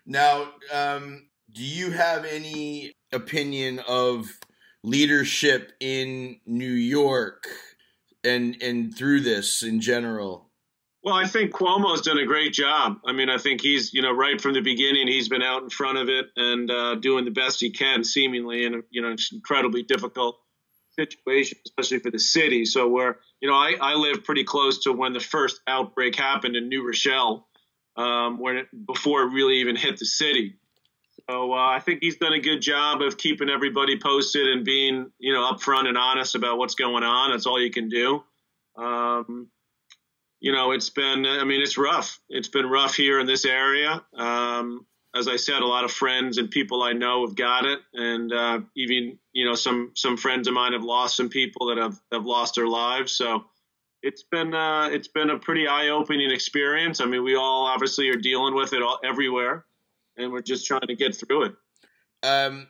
Now, 0.05 0.51
um, 0.71 1.27
do 1.51 1.63
you 1.63 1.91
have 1.91 2.25
any 2.25 2.95
opinion 3.11 3.79
of 3.87 4.27
leadership 4.83 5.73
in 5.79 6.39
New 6.45 6.71
York 6.71 7.47
and 8.23 8.61
and 8.61 8.95
through 8.95 9.21
this 9.21 9.63
in 9.63 9.81
general? 9.81 10.47
Well, 11.03 11.15
I 11.15 11.25
think 11.25 11.53
Cuomo's 11.53 12.01
done 12.01 12.17
a 12.17 12.25
great 12.25 12.51
job. 12.53 12.97
I 13.05 13.13
mean, 13.13 13.29
I 13.29 13.37
think 13.37 13.61
he's 13.61 13.93
you 13.93 14.01
know 14.01 14.11
right 14.11 14.39
from 14.39 14.53
the 14.53 14.61
beginning 14.61 15.07
he's 15.07 15.29
been 15.29 15.41
out 15.41 15.63
in 15.63 15.69
front 15.69 15.97
of 15.97 16.09
it 16.09 16.27
and 16.35 16.69
uh, 16.69 16.95
doing 16.95 17.25
the 17.25 17.31
best 17.31 17.61
he 17.61 17.69
can, 17.69 18.03
seemingly 18.03 18.65
in 18.65 18.75
a 18.75 18.79
you 18.89 19.01
know 19.01 19.15
incredibly 19.31 19.83
difficult 19.83 20.37
situation, 20.99 21.57
especially 21.65 21.99
for 21.99 22.11
the 22.11 22.19
city. 22.19 22.65
So 22.65 22.87
where 22.87 23.19
you 23.41 23.49
know 23.49 23.55
I, 23.55 23.75
I 23.79 23.93
live 23.95 24.23
pretty 24.23 24.43
close 24.43 24.83
to 24.83 24.91
when 24.91 25.13
the 25.13 25.19
first 25.19 25.61
outbreak 25.67 26.15
happened 26.15 26.55
in 26.55 26.67
New 26.67 26.85
Rochelle, 26.85 27.47
um, 27.95 28.39
when 28.39 28.57
it, 28.57 28.67
before 28.85 29.23
it 29.23 29.27
really 29.27 29.57
even 29.61 29.75
hit 29.75 29.97
the 29.97 30.05
city. 30.05 30.55
So 31.29 31.53
uh, 31.53 31.57
I 31.57 31.79
think 31.79 31.99
he's 32.01 32.17
done 32.17 32.33
a 32.33 32.39
good 32.39 32.61
job 32.61 33.01
of 33.01 33.17
keeping 33.17 33.49
everybody 33.49 33.99
posted 33.99 34.47
and 34.47 34.63
being, 34.63 35.11
you 35.19 35.33
know, 35.33 35.51
upfront 35.51 35.87
and 35.87 35.97
honest 35.97 36.35
about 36.35 36.57
what's 36.57 36.75
going 36.75 37.03
on. 37.03 37.31
That's 37.31 37.45
all 37.45 37.61
you 37.61 37.71
can 37.71 37.89
do. 37.89 38.23
Um, 38.77 39.49
you 40.39 40.51
know, 40.51 40.71
it's 40.71 40.89
been, 40.89 41.25
I 41.25 41.43
mean, 41.43 41.61
it's 41.61 41.77
rough. 41.77 42.19
It's 42.29 42.47
been 42.47 42.65
rough 42.65 42.95
here 42.95 43.19
in 43.19 43.27
this 43.27 43.43
area. 43.43 44.03
Um, 44.15 44.85
as 45.15 45.27
I 45.27 45.35
said, 45.35 45.61
a 45.61 45.65
lot 45.65 45.83
of 45.83 45.91
friends 45.91 46.37
and 46.37 46.49
people 46.49 46.83
I 46.83 46.93
know 46.93 47.25
have 47.25 47.35
got 47.35 47.65
it, 47.65 47.79
and 47.93 48.31
uh, 48.31 48.59
even 48.75 49.17
you 49.33 49.45
know 49.45 49.55
some 49.55 49.91
some 49.95 50.17
friends 50.17 50.47
of 50.47 50.53
mine 50.53 50.73
have 50.73 50.83
lost 50.83 51.15
some 51.17 51.29
people 51.29 51.67
that 51.67 51.77
have 51.77 51.99
have 52.11 52.25
lost 52.25 52.55
their 52.55 52.67
lives. 52.67 53.13
So 53.13 53.45
it's 54.03 54.23
been 54.23 54.53
uh, 54.53 54.89
it's 54.91 55.07
been 55.07 55.29
a 55.29 55.39
pretty 55.39 55.67
eye 55.67 55.89
opening 55.89 56.29
experience. 56.29 57.01
I 57.01 57.05
mean, 57.05 57.23
we 57.23 57.35
all 57.35 57.65
obviously 57.65 58.09
are 58.09 58.17
dealing 58.17 58.53
with 58.53 58.73
it 58.73 58.81
all, 58.83 58.99
everywhere, 59.03 59.65
and 60.17 60.31
we're 60.31 60.41
just 60.41 60.65
trying 60.65 60.87
to 60.87 60.95
get 60.95 61.15
through 61.15 61.43
it. 61.43 61.55
Um, 62.23 62.67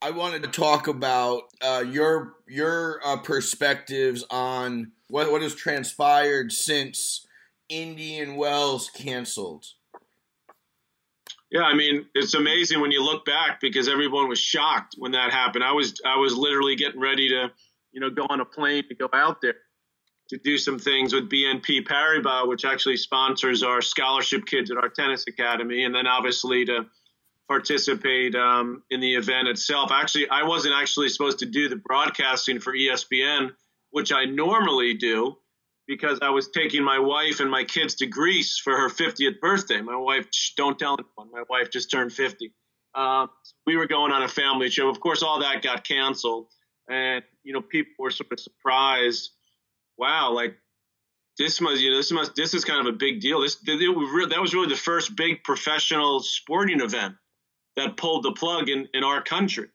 I 0.00 0.10
wanted 0.12 0.42
to 0.44 0.48
talk 0.48 0.86
about 0.86 1.42
uh, 1.60 1.84
your 1.86 2.34
your 2.46 3.00
uh, 3.04 3.16
perspectives 3.18 4.24
on 4.30 4.92
what 5.08 5.30
what 5.30 5.42
has 5.42 5.54
transpired 5.54 6.52
since 6.52 7.26
Indian 7.68 8.36
Wells 8.36 8.90
canceled. 8.90 9.66
Yeah, 11.50 11.62
I 11.62 11.74
mean, 11.74 12.06
it's 12.14 12.34
amazing 12.34 12.80
when 12.80 12.92
you 12.92 13.02
look 13.02 13.24
back 13.24 13.60
because 13.60 13.88
everyone 13.88 14.28
was 14.28 14.38
shocked 14.38 14.96
when 14.98 15.12
that 15.12 15.32
happened. 15.32 15.64
I 15.64 15.72
was 15.72 16.00
I 16.04 16.16
was 16.16 16.36
literally 16.36 16.76
getting 16.76 17.00
ready 17.00 17.28
to, 17.30 17.50
you 17.92 18.00
know, 18.00 18.10
go 18.10 18.26
on 18.28 18.40
a 18.40 18.44
plane 18.44 18.84
to 18.88 18.94
go 18.94 19.08
out 19.12 19.40
there 19.40 19.54
to 20.28 20.38
do 20.38 20.58
some 20.58 20.78
things 20.78 21.14
with 21.14 21.30
BNP 21.30 21.86
Paribas, 21.86 22.48
which 22.48 22.64
actually 22.64 22.96
sponsors 22.96 23.62
our 23.62 23.80
scholarship 23.80 24.44
kids 24.46 24.70
at 24.70 24.76
our 24.76 24.88
tennis 24.88 25.24
academy, 25.26 25.84
and 25.84 25.94
then 25.94 26.06
obviously 26.06 26.64
to 26.66 26.86
participate 27.48 28.34
um, 28.34 28.82
in 28.90 29.00
the 29.00 29.14
event 29.14 29.48
itself. 29.48 29.90
Actually, 29.90 30.28
I 30.28 30.42
wasn't 30.42 30.74
actually 30.74 31.08
supposed 31.08 31.38
to 31.38 31.46
do 31.46 31.68
the 31.68 31.76
broadcasting 31.76 32.60
for 32.60 32.74
ESPN, 32.74 33.52
which 33.90 34.12
I 34.12 34.26
normally 34.26 34.94
do, 34.94 35.38
because 35.86 36.18
I 36.20 36.28
was 36.28 36.50
taking 36.50 36.84
my 36.84 36.98
wife 36.98 37.40
and 37.40 37.50
my 37.50 37.64
kids 37.64 37.94
to 37.96 38.06
Greece 38.06 38.58
for 38.58 38.76
her 38.76 38.90
50th 38.90 39.40
birthday. 39.40 39.80
My 39.80 39.96
wife, 39.96 40.26
don't 40.58 40.78
tell 40.78 40.98
anyone, 40.98 41.32
my 41.32 41.44
wife 41.48 41.70
just 41.70 41.90
turned 41.90 42.12
50. 42.12 42.52
Uh, 42.94 43.28
we 43.66 43.76
were 43.76 43.86
going 43.86 44.12
on 44.12 44.22
a 44.22 44.28
family 44.28 44.68
show. 44.68 44.90
Of 44.90 45.00
course, 45.00 45.22
all 45.22 45.40
that 45.40 45.62
got 45.62 45.84
canceled, 45.84 46.48
and 46.90 47.24
you 47.44 47.54
know, 47.54 47.62
people 47.62 47.92
were 47.98 48.10
sort 48.10 48.32
of 48.32 48.40
surprised 48.40 49.30
wow, 49.98 50.32
like 50.32 50.56
this 51.36 51.60
must, 51.60 51.82
you 51.82 51.90
know, 51.90 51.96
this 51.96 52.10
must, 52.10 52.34
this 52.34 52.54
is 52.54 52.64
kind 52.64 52.86
of 52.86 52.94
a 52.94 52.96
big 52.96 53.20
deal. 53.20 53.42
This, 53.42 53.56
that 53.56 54.38
was 54.40 54.54
really 54.54 54.68
the 54.68 54.76
first 54.76 55.16
big 55.16 55.44
professional 55.44 56.20
sporting 56.20 56.80
event 56.80 57.16
that 57.76 57.96
pulled 57.96 58.24
the 58.24 58.32
plug 58.32 58.68
in, 58.68 58.88
in 58.94 59.04
our 59.04 59.22
country. 59.22 59.68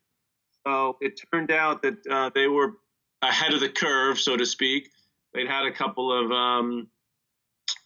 So 0.65 0.97
it 1.01 1.19
turned 1.31 1.51
out 1.51 1.81
that 1.83 2.07
uh, 2.09 2.31
they 2.33 2.47
were 2.47 2.73
ahead 3.21 3.53
of 3.53 3.59
the 3.59 3.69
curve, 3.69 4.19
so 4.19 4.35
to 4.35 4.45
speak. 4.45 4.89
They'd 5.33 5.47
had 5.47 5.65
a 5.65 5.71
couple 5.71 6.11
of 6.11 6.31
um, 6.31 6.87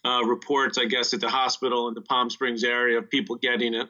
uh, 0.04 0.24
reports, 0.24 0.78
I 0.78 0.84
guess, 0.84 1.14
at 1.14 1.20
the 1.20 1.28
hospital 1.28 1.88
in 1.88 1.94
the 1.94 2.00
Palm 2.00 2.30
Springs 2.30 2.64
area 2.64 2.98
of 2.98 3.10
people 3.10 3.36
getting 3.36 3.74
it. 3.74 3.88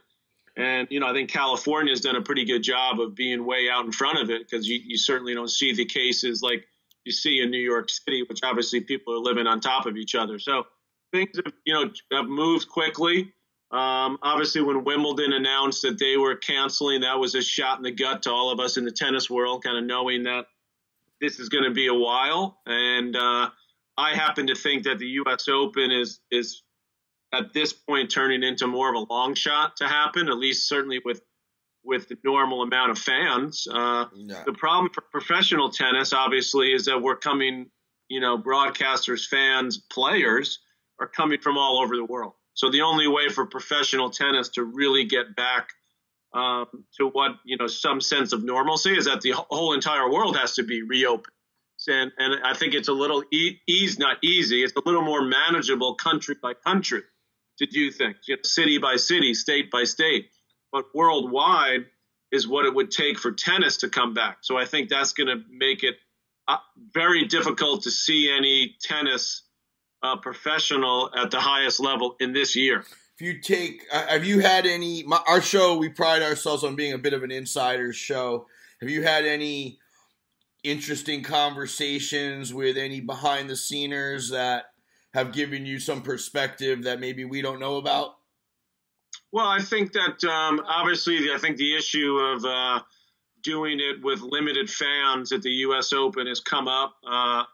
And, 0.57 0.89
you 0.91 1.01
know, 1.01 1.07
I 1.07 1.13
think 1.13 1.31
California 1.31 1.93
has 1.93 2.01
done 2.01 2.17
a 2.17 2.23
pretty 2.23 2.45
good 2.45 2.63
job 2.63 3.01
of 3.01 3.15
being 3.15 3.45
way 3.45 3.69
out 3.73 3.85
in 3.85 3.93
front 3.93 4.19
of 4.19 4.31
it 4.31 4.43
because 4.49 4.69
you, 4.69 4.81
you 4.85 4.99
certainly 4.99 5.35
don't 5.35 5.51
see 5.51 5.75
the 5.75 5.85
cases 5.85 6.43
like– 6.43 6.67
you 7.09 7.13
see 7.13 7.41
in 7.41 7.51
New 7.51 7.59
York 7.59 7.89
City, 7.89 8.23
which 8.29 8.41
obviously 8.43 8.81
people 8.81 9.15
are 9.15 9.19
living 9.19 9.47
on 9.47 9.61
top 9.61 9.87
of 9.87 9.97
each 9.97 10.15
other. 10.15 10.39
So 10.39 10.67
things 11.11 11.31
have, 11.43 11.55
you 11.65 11.73
know, 11.73 11.91
have 12.13 12.27
moved 12.27 12.69
quickly. 12.69 13.33
Um, 13.71 14.19
obviously, 14.23 14.61
when 14.61 14.85
Wimbledon 14.85 15.33
announced 15.33 15.83
that 15.83 15.99
they 15.99 16.19
were 16.19 16.37
canceling, 16.37 17.01
that 17.01 17.19
was 17.19 17.35
a 17.35 17.43
shot 17.43 17.79
in 17.79 17.83
the 17.83 17.91
gut 17.91 18.23
to 18.23 18.31
all 18.31 18.51
of 18.51 18.61
us 18.61 18.77
in 18.77 18.85
the 18.85 18.93
tennis 18.93 19.31
world, 19.31 19.65
kind 19.65 19.79
of 19.79 19.85
knowing 19.85 20.23
that 20.25 20.47
this 21.21 21.41
is 21.41 21.49
going 21.49 21.65
to 21.65 21.71
be 21.71 21.87
a 21.87 21.95
while, 21.95 22.61
and 22.67 23.17
uh, 23.17 23.49
I 23.97 24.15
happen 24.15 24.47
to 24.47 24.55
think 24.55 24.85
that 24.85 24.99
the 24.99 25.07
U.S. 25.07 25.49
Open 25.49 25.91
is 25.91 26.21
is 26.31 26.63
at 27.33 27.53
this 27.53 27.73
point 27.73 28.11
turning 28.11 28.43
into 28.43 28.67
more 28.67 28.89
of 28.89 28.95
a 28.95 29.13
long 29.13 29.35
shot 29.35 29.77
to 29.79 29.89
happen, 29.89 30.29
at 30.29 30.39
least 30.39 30.69
certainly 30.69 31.01
with 31.05 31.23
with 31.85 32.09
the 32.09 32.17
normal 32.25 32.63
amount 32.63 32.91
of 32.91 32.99
fans. 32.99 33.67
Uh, 33.71 34.07
yeah. 34.15 34.43
The 34.45 34.53
problem 34.53 34.93
for 34.93 35.03
professional 35.13 35.71
tennis, 35.71 36.13
obviously, 36.13 36.73
is 36.73 36.87
that 36.87 37.01
we're 37.01 37.17
coming, 37.17 37.71
you 38.09 38.21
know, 38.21 38.39
broadcasters, 38.39 39.27
fans, 39.27 39.79
players 39.79 40.59
are 41.01 41.09
coming 41.09 41.41
from 41.41 41.57
all 41.57 41.81
over 41.81 41.97
the 41.97 42.05
world. 42.05 42.33
So 42.55 42.71
the 42.71 42.83
only 42.83 43.07
way 43.07 43.29
for 43.29 43.47
professional 43.47 44.11
tennis 44.11 44.49
to 44.51 44.65
really 44.65 45.05
get 45.05 45.37
back 45.37 45.71
um, 46.35 46.67
to 46.99 47.09
what 47.09 47.33
you 47.45 47.57
know 47.57 47.69
some 47.69 48.01
sense 48.01 48.33
of 48.33 48.45
normalcy 48.45 48.97
is 48.97 49.07
that 49.07 49.21
the 49.23 49.31
whole 49.31 49.73
entire 49.73 50.11
world 50.11 50.37
has 50.37 50.55
to 50.57 50.63
be 50.63 50.83
reopened. 50.83 51.33
And, 51.87 52.11
and 52.19 52.45
I 52.45 52.55
think 52.55 52.75
it's 52.75 52.89
a 52.89 52.93
little 52.93 53.23
e- 53.33 53.59
ease, 53.69 53.99
not 53.99 54.19
easy. 54.23 54.65
It's 54.65 54.75
a 54.77 54.83
little 54.85 55.03
more 55.03 55.23
manageable 55.23 55.95
country 55.95 56.35
by 56.43 56.55
country 56.55 57.03
to 57.59 57.67
do 57.67 57.91
things, 57.91 58.17
you 58.27 58.37
know, 58.37 58.43
city 58.43 58.79
by 58.79 58.97
city, 58.97 59.33
state 59.35 59.71
by 59.71 59.85
state. 59.85 60.29
But 60.73 60.87
worldwide 60.95 61.87
is 62.31 62.47
what 62.47 62.67
it 62.67 62.75
would 62.75 62.91
take 62.91 63.19
for 63.19 63.33
tennis 63.33 63.79
to 63.79 63.89
come 63.89 64.15
back. 64.15 64.39
So 64.43 64.57
I 64.57 64.67
think 64.67 64.89
that's 64.89 65.13
going 65.13 65.29
to 65.29 65.43
make 65.51 65.83
it 65.83 65.97
uh, 66.47 66.59
very 66.93 67.25
difficult 67.27 67.83
to 67.85 67.91
see 67.91 68.31
any 68.31 68.77
tennis 68.81 69.43
uh, 70.03 70.17
professional 70.17 71.11
at 71.17 71.31
the 71.31 71.41
highest 71.41 71.81
level 71.81 72.17
in 72.21 72.33
this 72.33 72.55
year. 72.55 72.85
If 73.19 73.27
you 73.27 73.41
take, 73.41 73.83
uh, 73.93 74.07
have 74.07 74.25
you 74.25 74.41
had 74.41 74.65
any? 74.65 75.03
My, 75.03 75.21
our 75.27 75.43
show, 75.43 75.77
we 75.77 75.89
pride 75.89 76.23
ourselves 76.23 76.63
on 76.63 76.77
being 76.77 76.93
a 76.93 76.99
bit 76.99 77.15
of 77.15 77.23
an 77.23 77.33
insider 77.33 77.93
show. 77.93 78.47
Have 78.81 78.91
you 78.91 79.03
had 79.03 79.25
any 79.25 79.81
interesting 80.63 81.23
conversations 81.23 82.55
with 82.55 82.77
any 82.77 83.01
behind 83.01 83.51
the 83.51 83.57
sceners 83.57 84.31
that 84.31 84.67
have 85.15 85.33
given 85.33 85.67
you 85.67 85.81
some 85.81 86.03
perspective 86.03 86.85
that 86.85 87.01
maybe 87.01 87.25
we 87.25 87.43
don't 87.43 87.59
know 87.59 87.77
about? 87.77 88.18
Well, 89.33 89.47
I 89.47 89.61
think 89.61 89.93
that 89.93 90.25
um, 90.25 90.63
obviously, 90.67 91.33
I 91.33 91.39
think 91.39 91.59
the 91.59 91.77
issue 91.77 92.17
of 92.17 92.45
uh, 92.45 92.81
doing 93.43 93.79
it 93.81 94.03
with 94.03 94.21
limited 94.23 94.71
fans 94.71 95.33
at 95.33 95.43
the 95.43 95.51
U.S. 95.51 95.93
Open 95.93 96.27
has 96.27 96.41
come 96.41 96.67
up. 96.67 96.95
Uh, 97.07 97.45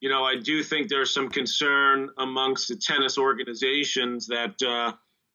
you 0.00 0.08
know, 0.08 0.24
I 0.24 0.36
do 0.36 0.62
think 0.62 0.88
there's 0.88 1.12
some 1.12 1.28
concern 1.28 2.08
amongst 2.18 2.68
the 2.68 2.76
tennis 2.76 3.18
organizations 3.18 4.26
that, 4.28 4.60
uh, 4.62 4.92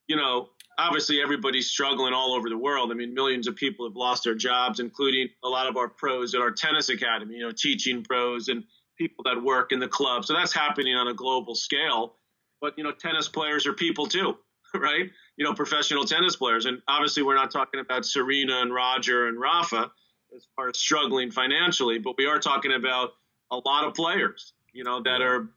you 0.07 0.15
know, 0.15 0.49
obviously 0.77 1.21
everybody's 1.21 1.67
struggling 1.67 2.13
all 2.13 2.33
over 2.33 2.49
the 2.49 2.57
world. 2.57 2.91
I 2.91 2.95
mean, 2.95 3.13
millions 3.13 3.47
of 3.47 3.55
people 3.55 3.87
have 3.87 3.95
lost 3.95 4.23
their 4.23 4.35
jobs, 4.35 4.79
including 4.79 5.29
a 5.43 5.47
lot 5.47 5.67
of 5.67 5.77
our 5.77 5.87
pros 5.87 6.33
at 6.33 6.41
our 6.41 6.51
tennis 6.51 6.89
academy, 6.89 7.35
you 7.35 7.41
know, 7.41 7.51
teaching 7.55 8.03
pros 8.03 8.47
and 8.47 8.63
people 8.97 9.23
that 9.25 9.41
work 9.41 9.71
in 9.71 9.79
the 9.79 9.87
club. 9.87 10.25
So 10.25 10.33
that's 10.33 10.53
happening 10.53 10.95
on 10.95 11.07
a 11.07 11.13
global 11.13 11.53
scale. 11.53 12.15
But, 12.59 12.73
you 12.77 12.83
know, 12.83 12.91
tennis 12.91 13.27
players 13.27 13.67
are 13.67 13.73
people 13.73 14.07
too, 14.07 14.37
right? 14.73 15.11
You 15.37 15.45
know, 15.45 15.53
professional 15.53 16.05
tennis 16.05 16.35
players. 16.35 16.65
And 16.65 16.81
obviously, 16.87 17.23
we're 17.23 17.35
not 17.35 17.51
talking 17.51 17.79
about 17.79 18.05
Serena 18.05 18.61
and 18.61 18.73
Roger 18.73 19.27
and 19.27 19.39
Rafa 19.39 19.91
as 20.35 20.47
far 20.55 20.69
as 20.69 20.77
struggling 20.77 21.31
financially, 21.31 21.97
but 21.97 22.15
we 22.17 22.25
are 22.25 22.39
talking 22.39 22.73
about 22.73 23.11
a 23.51 23.57
lot 23.57 23.85
of 23.85 23.93
players, 23.93 24.53
you 24.73 24.83
know, 24.83 25.01
that 25.03 25.21
are 25.21 25.49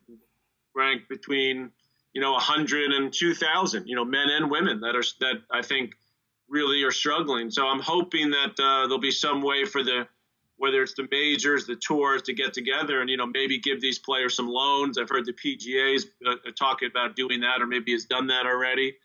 ranked 0.75 1.09
between, 1.09 1.71
you 2.13 2.21
know, 2.21 2.33
100 2.33 2.91
and 2.91 3.13
2,000, 3.13 3.87
you 3.87 3.95
know, 3.95 4.05
men 4.05 4.29
and 4.29 4.49
women 4.49 4.79
that 4.81 4.95
are, 4.95 5.03
that 5.19 5.41
I 5.51 5.61
think 5.61 5.95
really 6.47 6.83
are 6.83 6.91
struggling. 6.91 7.51
So 7.51 7.67
I'm 7.67 7.79
hoping 7.79 8.31
that 8.31 8.59
uh, 8.59 8.87
there'll 8.87 8.99
be 8.99 9.11
some 9.11 9.41
way 9.41 9.65
for 9.65 9.83
the, 9.83 10.07
whether 10.57 10.81
it's 10.81 10.93
the 10.93 11.07
majors, 11.11 11.65
the 11.65 11.75
tours, 11.75 12.21
to 12.23 12.33
get 12.33 12.53
together 12.53 13.01
and 13.01 13.09
you 13.09 13.17
know 13.17 13.27
maybe 13.27 13.59
give 13.59 13.79
these 13.79 13.99
players 13.99 14.35
some 14.35 14.47
loans. 14.47 14.97
I've 14.97 15.09
heard 15.09 15.25
the 15.25 15.33
PGA's 15.33 16.07
uh, 16.25 16.35
talking 16.57 16.89
about 16.89 17.15
doing 17.15 17.41
that, 17.41 17.61
or 17.61 17.67
maybe 17.67 17.91
has 17.93 18.05
done 18.05 18.27
that 18.27 18.45
already. 18.45 18.95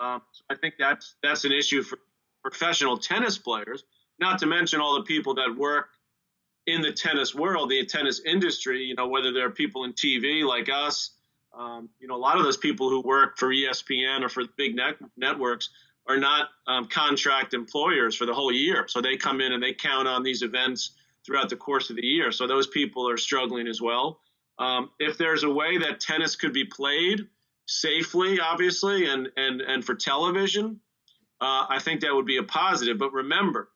Um, 0.00 0.22
so 0.32 0.44
I 0.50 0.56
think 0.56 0.74
that's 0.78 1.14
that's 1.22 1.44
an 1.44 1.52
issue 1.52 1.82
for 1.82 1.98
professional 2.42 2.98
tennis 2.98 3.38
players. 3.38 3.84
Not 4.18 4.38
to 4.40 4.46
mention 4.46 4.80
all 4.80 4.94
the 4.96 5.04
people 5.04 5.34
that 5.34 5.56
work 5.56 5.88
in 6.66 6.80
the 6.80 6.92
tennis 6.92 7.34
world, 7.34 7.70
the 7.70 7.84
tennis 7.86 8.20
industry. 8.24 8.84
You 8.84 8.94
know, 8.94 9.08
whether 9.08 9.32
they're 9.32 9.50
people 9.50 9.84
in 9.84 9.92
TV 9.92 10.44
like 10.46 10.68
us. 10.68 11.10
Um, 11.56 11.88
you 12.00 12.08
know, 12.08 12.16
a 12.16 12.18
lot 12.18 12.36
of 12.36 12.42
those 12.42 12.56
people 12.56 12.88
who 12.88 13.00
work 13.00 13.38
for 13.38 13.48
ESPN 13.48 14.24
or 14.24 14.28
for 14.28 14.42
big 14.56 14.74
net- 14.74 14.96
networks 15.16 15.70
are 16.08 16.18
not 16.18 16.48
um, 16.66 16.86
contract 16.86 17.54
employers 17.54 18.14
for 18.16 18.26
the 18.26 18.34
whole 18.34 18.52
year. 18.52 18.86
So 18.88 19.00
they 19.00 19.16
come 19.16 19.40
in 19.40 19.52
and 19.52 19.62
they 19.62 19.72
count 19.72 20.08
on 20.08 20.22
these 20.22 20.42
events 20.42 20.90
throughout 21.24 21.48
the 21.48 21.56
course 21.56 21.90
of 21.90 21.96
the 21.96 22.04
year. 22.04 22.32
So 22.32 22.46
those 22.46 22.66
people 22.66 23.08
are 23.08 23.16
struggling 23.16 23.66
as 23.66 23.80
well. 23.80 24.20
Um, 24.58 24.90
if 24.98 25.18
there's 25.18 25.42
a 25.42 25.50
way 25.50 25.78
that 25.78 26.00
tennis 26.00 26.36
could 26.36 26.52
be 26.52 26.64
played 26.64 27.26
safely, 27.66 28.40
obviously, 28.40 29.06
and 29.06 29.28
and 29.36 29.60
and 29.60 29.84
for 29.84 29.94
television, 29.94 30.80
uh, 31.40 31.66
I 31.68 31.78
think 31.80 32.00
that 32.00 32.14
would 32.14 32.26
be 32.26 32.38
a 32.38 32.42
positive. 32.42 32.98
But 32.98 33.12
remember, 33.12 33.68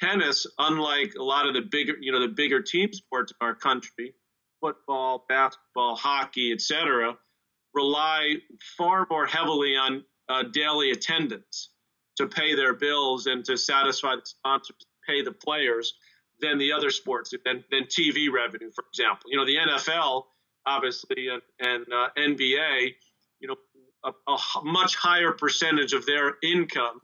tennis, 0.00 0.46
unlike 0.58 1.14
a 1.18 1.22
lot 1.22 1.46
of 1.46 1.54
the 1.54 1.62
bigger, 1.62 1.94
you 2.00 2.12
know, 2.12 2.20
the 2.20 2.28
bigger 2.28 2.60
team 2.62 2.92
sports 2.92 3.32
in 3.40 3.46
our 3.46 3.54
country, 3.54 4.14
football, 4.60 5.24
basketball, 5.28 5.96
hockey, 5.96 6.52
etc., 6.52 7.16
rely 7.74 8.36
far 8.76 9.06
more 9.10 9.26
heavily 9.26 9.76
on 9.76 10.02
uh, 10.28 10.42
daily 10.52 10.90
attendance 10.90 11.70
to 12.16 12.26
pay 12.26 12.54
their 12.54 12.74
bills 12.74 13.26
and 13.26 13.44
to 13.44 13.56
satisfy 13.56 14.16
the 14.16 14.22
sponsors, 14.24 14.86
pay 15.06 15.22
the 15.22 15.32
players 15.32 15.94
than 16.40 16.58
the 16.58 16.72
other 16.72 16.90
sports, 16.90 17.32
than, 17.44 17.64
than 17.70 17.84
TV 17.84 18.30
revenue, 18.32 18.70
for 18.74 18.84
example. 18.90 19.30
You 19.30 19.36
know, 19.36 19.46
the 19.46 19.56
NFL, 19.56 20.24
obviously, 20.66 21.28
and, 21.28 21.42
and 21.60 21.86
uh, 21.92 22.08
NBA, 22.18 22.94
you 23.40 23.48
know, 23.48 23.56
a, 24.04 24.12
a, 24.30 24.64
much 24.64 24.96
higher 24.96 25.32
percentage 25.32 25.92
of 25.92 26.06
their 26.06 26.34
income, 26.42 27.00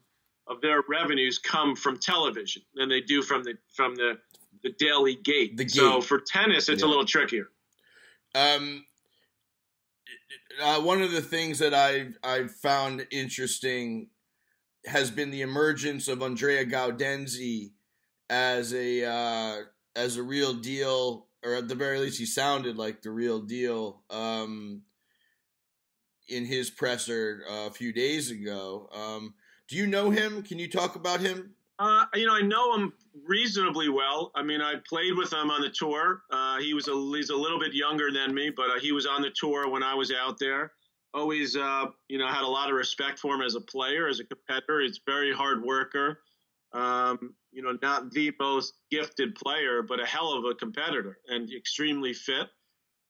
of 0.47 0.61
their 0.61 0.83
revenues, 0.89 1.39
come 1.39 1.75
from 1.75 1.99
television 1.99 2.63
than 2.75 2.89
they 2.89 3.01
do 3.01 3.23
from 3.23 3.43
the 3.43 3.55
from 3.75 3.95
the 3.95 4.19
the 4.63 4.73
daily 4.79 5.17
gate. 5.17 5.57
The 5.57 5.65
gate. 5.65 5.73
So 5.73 6.01
for 6.01 6.21
tennis, 6.21 6.69
it's 6.69 6.83
yeah. 6.83 6.89
a 6.89 6.91
little 6.91 7.05
trickier. 7.05 7.49
Um, 8.35 8.85
uh, 10.63 10.81
one 10.81 11.03
of 11.03 11.13
the 11.13 11.23
things 11.23 11.59
that 11.59 11.75
I've 11.75 12.17
I've 12.23 12.51
found 12.51 13.07
interesting 13.11 14.09
has 14.87 15.11
been 15.11 15.31
the 15.31 15.43
emergence 15.43 16.09
of 16.09 16.23
Andrea 16.23 16.65
Gaudenzi 16.65 17.73
as 18.31 18.73
a 18.73 19.05
uh, 19.05 19.63
as 19.95 20.17
a 20.17 20.23
real 20.23 20.55
deal, 20.55 21.27
or 21.45 21.55
at 21.55 21.69
the 21.69 21.75
very 21.75 21.99
least, 21.99 22.19
he 22.19 22.27
sounded 22.27 22.77
like 22.77 23.03
the 23.03 23.11
real 23.11 23.41
deal 23.41 24.03
um, 24.11 24.83
in 26.29 26.45
his 26.45 26.71
presser 26.71 27.45
uh, 27.51 27.67
a 27.67 27.71
few 27.71 27.93
days 27.93 28.31
ago. 28.31 28.89
Um, 28.93 29.35
do 29.69 29.77
you 29.77 29.87
know 29.87 30.11
him? 30.11 30.43
Can 30.43 30.59
you 30.59 30.69
talk 30.69 30.97
about 30.97 31.21
him? 31.21 31.55
Uh, 31.79 32.05
you 32.15 32.27
know, 32.27 32.35
I 32.35 32.43
know 32.43 32.75
him 32.77 32.93
reasonably 33.27 33.89
well. 33.89 34.31
I 34.35 34.43
mean, 34.43 34.61
I 34.61 34.75
played 34.89 35.17
with 35.17 35.33
him 35.33 35.51
on 35.51 35.63
the 35.63 35.71
tour. 35.71 36.23
Uh, 36.31 36.59
he 36.59 36.75
was 36.75 36.89
a, 36.89 36.93
he's 37.17 37.31
a 37.31 37.37
little 37.37 37.59
bit 37.59 37.75
younger 37.75 38.11
than 38.13 38.35
me, 38.35 38.51
but 38.55 38.71
uh, 38.71 38.79
he 38.79 38.93
was 38.93 39.07
on 39.07 39.23
the 39.23 39.31
tour 39.35 39.69
when 39.69 39.83
I 39.83 39.95
was 39.95 40.13
out 40.13 40.39
there. 40.39 40.73
Always, 41.15 41.57
uh, 41.57 41.87
you 42.09 42.19
know, 42.19 42.29
had 42.29 42.43
a 42.43 42.49
lot 42.49 42.71
of 42.71 42.77
respect 42.77 43.19
for 43.19 43.35
him 43.35 43.43
as 43.43 43.55
a 43.55 43.61
player, 43.61 44.09
as 44.09 44.21
a 44.21 44.25
competitor. 44.25 44.81
He's 44.81 45.01
very 45.05 45.33
hard 45.33 45.63
worker. 45.63 46.21
Um, 46.73 47.35
you 47.51 47.63
know, 47.63 47.77
not 47.83 48.11
the 48.13 48.33
most 48.41 48.75
gifted 48.91 49.35
player, 49.35 49.83
but 49.83 50.01
a 50.01 50.07
hell 50.07 50.33
of 50.33 50.45
a 50.45 50.55
competitor 50.55 51.19
and 51.29 51.53
extremely 51.53 52.15
fit, 52.15 52.47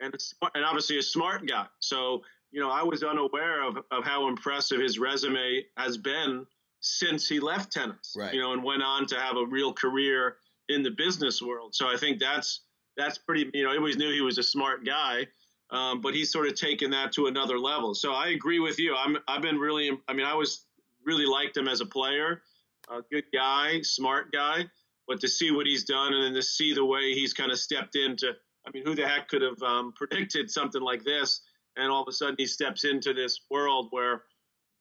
and 0.00 0.12
and 0.54 0.64
obviously 0.64 0.98
a 0.98 1.02
smart 1.02 1.46
guy. 1.46 1.66
So, 1.78 2.22
you 2.52 2.60
know, 2.60 2.70
I 2.70 2.82
was 2.82 3.02
unaware 3.02 3.66
of, 3.66 3.78
of 3.90 4.04
how 4.04 4.28
impressive 4.28 4.80
his 4.80 4.98
resume 4.98 5.64
has 5.76 5.96
been 5.96 6.46
since 6.80 7.28
he 7.28 7.40
left 7.40 7.72
tennis. 7.72 8.14
Right. 8.16 8.32
You 8.32 8.40
know, 8.40 8.52
and 8.52 8.62
went 8.62 8.82
on 8.82 9.06
to 9.06 9.20
have 9.20 9.36
a 9.36 9.46
real 9.46 9.72
career 9.72 10.36
in 10.68 10.82
the 10.82 10.90
business 10.90 11.42
world. 11.42 11.74
So 11.74 11.88
I 11.88 11.96
think 11.96 12.20
that's 12.20 12.60
that's 12.96 13.18
pretty. 13.18 13.50
You 13.54 13.64
know, 13.64 13.72
I 13.72 13.76
always 13.76 13.96
knew 13.96 14.12
he 14.12 14.20
was 14.20 14.38
a 14.38 14.42
smart 14.42 14.84
guy. 14.84 15.26
Um, 15.70 16.02
but 16.02 16.12
he's 16.12 16.30
sort 16.30 16.48
of 16.48 16.54
taken 16.54 16.90
that 16.90 17.12
to 17.12 17.28
another 17.28 17.58
level. 17.58 17.94
So 17.94 18.12
I 18.12 18.28
agree 18.28 18.58
with 18.58 18.78
you. 18.78 18.94
I'm, 18.94 19.16
I've 19.26 19.40
been 19.40 19.56
really, 19.56 19.90
I 20.06 20.12
mean, 20.12 20.26
I 20.26 20.34
was 20.34 20.66
really 21.02 21.24
liked 21.24 21.56
him 21.56 21.66
as 21.66 21.80
a 21.80 21.86
player 21.86 22.42
a 22.90 23.02
good 23.10 23.24
guy, 23.32 23.80
smart 23.82 24.32
guy. 24.32 24.64
But 25.08 25.20
to 25.20 25.28
see 25.28 25.50
what 25.50 25.66
he's 25.66 25.84
done 25.84 26.14
and 26.14 26.24
then 26.24 26.34
to 26.34 26.42
see 26.42 26.74
the 26.74 26.84
way 26.84 27.12
he's 27.12 27.32
kind 27.32 27.50
of 27.50 27.58
stepped 27.58 27.96
into, 27.96 28.32
I 28.66 28.70
mean, 28.72 28.84
who 28.84 28.94
the 28.94 29.06
heck 29.06 29.28
could 29.28 29.42
have 29.42 29.60
um, 29.62 29.92
predicted 29.96 30.50
something 30.50 30.80
like 30.80 31.02
this? 31.02 31.40
And 31.76 31.90
all 31.90 32.02
of 32.02 32.08
a 32.08 32.12
sudden 32.12 32.36
he 32.38 32.46
steps 32.46 32.84
into 32.84 33.12
this 33.14 33.40
world 33.50 33.88
where, 33.90 34.22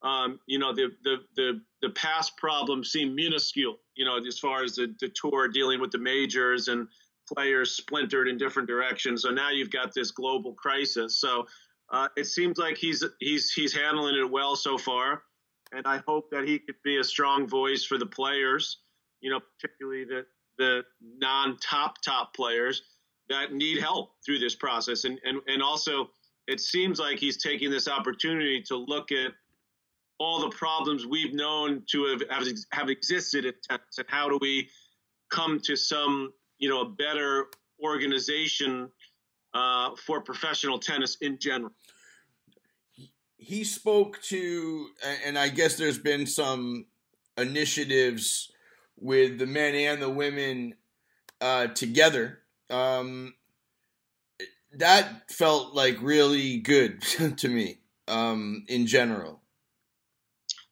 um, 0.03 0.39
you 0.48 0.60
know, 0.60 0.74
the, 0.74 0.91
the, 1.03 1.17
the, 1.36 1.62
the 1.81 1.89
past 1.91 2.38
problems 2.38 2.91
seem 2.91 3.15
minuscule, 3.15 3.77
you 3.95 4.05
know, 4.05 4.17
as 4.17 4.39
far 4.39 4.63
as 4.63 4.75
the, 4.75 4.93
the 5.00 5.10
tour 5.10 5.48
dealing 5.48 5.79
with 5.79 5.91
the 5.91 6.00
majors 6.00 6.67
and 6.67 6.88
players 7.33 7.75
splintered 7.75 8.27
in 8.27 8.38
different 8.38 8.67
directions. 8.67 9.21
So 9.21 9.29
now 9.29 9.51
you've 9.51 9.71
got 9.71 9.93
this 9.93 10.12
global 10.12 10.53
crisis. 10.53 11.19
So 11.19 11.45
uh, 11.91 12.07
it 12.17 12.25
seems 12.25 12.57
like 12.57 12.77
he's, 12.77 13.03
he's, 13.19 13.51
he's 13.51 13.74
handling 13.74 14.15
it 14.15 14.29
well 14.29 14.55
so 14.55 14.77
far 14.77 15.24
and 15.71 15.86
I 15.88 16.01
hope 16.07 16.29
that 16.31 16.48
he 16.48 16.60
could 16.60 16.75
be 16.83 16.98
a 16.98 17.03
strong 17.03 17.48
voice 17.48 17.83
for 17.83 17.98
the 17.98 18.05
players, 18.05 18.77
you 19.21 19.29
know, 19.29 19.39
particularly 19.39 20.03
the 20.05 20.25
the 20.57 20.83
non-top 21.17 22.01
top 22.01 22.36
players 22.36 22.83
that 23.29 23.53
need 23.53 23.79
help 23.79 24.12
through 24.24 24.38
this 24.39 24.53
process. 24.53 25.05
And, 25.05 25.19
and, 25.24 25.39
and 25.48 25.63
also, 25.63 26.10
it 26.48 26.60
seems 26.60 27.00
like 27.00 27.19
he's 27.19 27.41
taking 27.41 27.69
this 27.71 27.88
opportunity 27.88 28.62
to 28.63 28.75
look 28.75 29.12
at 29.12 29.31
all 30.19 30.39
the 30.39 30.55
problems 30.55 31.05
we've 31.05 31.33
known 31.33 31.83
to 31.89 32.05
have, 32.05 32.21
have, 32.29 32.48
have 32.71 32.89
existed 32.89 33.45
at 33.45 33.55
tennis 33.63 33.98
and 33.98 34.07
how 34.07 34.29
do 34.29 34.38
we 34.41 34.69
come 35.31 35.60
to 35.60 35.75
some, 35.75 36.31
you 36.60 36.69
know, 36.69 36.81
a 36.81 36.89
better 36.89 37.48
organization 37.83 38.89
uh, 39.53 39.91
for 39.95 40.21
professional 40.21 40.77
tennis 40.77 41.17
in 41.21 41.39
general. 41.39 41.71
He 43.38 43.63
spoke 43.63 44.21
to, 44.24 44.89
and 45.25 45.38
I 45.38 45.50
guess 45.50 45.75
there's 45.75 45.98
been 45.98 46.27
some 46.27 46.86
initiatives 47.38 48.51
with 48.98 49.39
the 49.39 49.48
men 49.48 49.74
and 49.74 50.01
the 50.01 50.10
women 50.10 50.75
uh, 51.41 51.67
together. 51.67 52.39
Um, 52.69 53.33
that 54.74 55.32
felt 55.32 55.74
like 55.74 55.98
really 56.01 56.58
good 56.58 57.01
to 57.38 57.50
me 57.50 57.80
um, 58.08 58.66
in 58.68 58.88
general. 58.88 59.42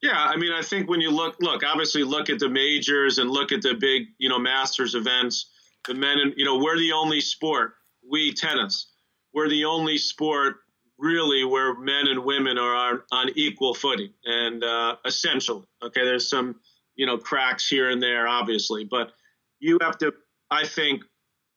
Yeah, 0.01 0.15
I 0.15 0.38
mean, 0.38 0.53
I 0.53 0.62
think 0.62 0.89
when 0.89 1.01
you 1.01 1.12
look, 1.12 1.36
look, 1.41 1.63
obviously 1.63 2.03
look 2.03 2.29
at 2.29 2.39
the 2.39 2.48
majors 2.48 3.18
and 3.18 3.29
look 3.29 3.51
at 3.51 3.62
the 3.62 3.74
big, 3.74 4.03
you 4.18 4.29
know, 4.29 4.39
Masters 4.39 4.96
events. 4.96 5.50
The 5.88 5.94
men 5.94 6.20
and 6.20 6.34
you 6.38 6.46
know, 6.46 6.58
we're 6.58 6.77
the 6.77 6.94
only 6.94 7.20
sport, 7.20 7.74
we 8.10 8.34
tennis, 8.34 8.91
we're 9.34 9.50
the 9.50 9.65
only 9.65 9.98
sport 9.98 10.58
really 10.98 11.46
where 11.46 11.74
men 11.75 12.08
and 12.08 12.25
women 12.25 12.58
are 12.58 13.06
on, 13.12 13.29
equal 13.36 13.74
footing 13.74 14.12
and 14.25 14.63
uh, 14.63 14.98
essentially. 15.06 15.63
Okay, 15.84 16.03
there's 16.03 16.29
some 16.29 16.56
you 16.96 17.06
know 17.06 17.18
cracks 17.18 17.68
here 17.68 17.89
and 17.89 18.01
there, 18.01 18.27
obviously, 18.27 18.86
but 18.86 19.12
you 19.60 19.77
have 19.82 19.98
to, 20.00 20.13
I 20.51 20.65
think, 20.65 21.03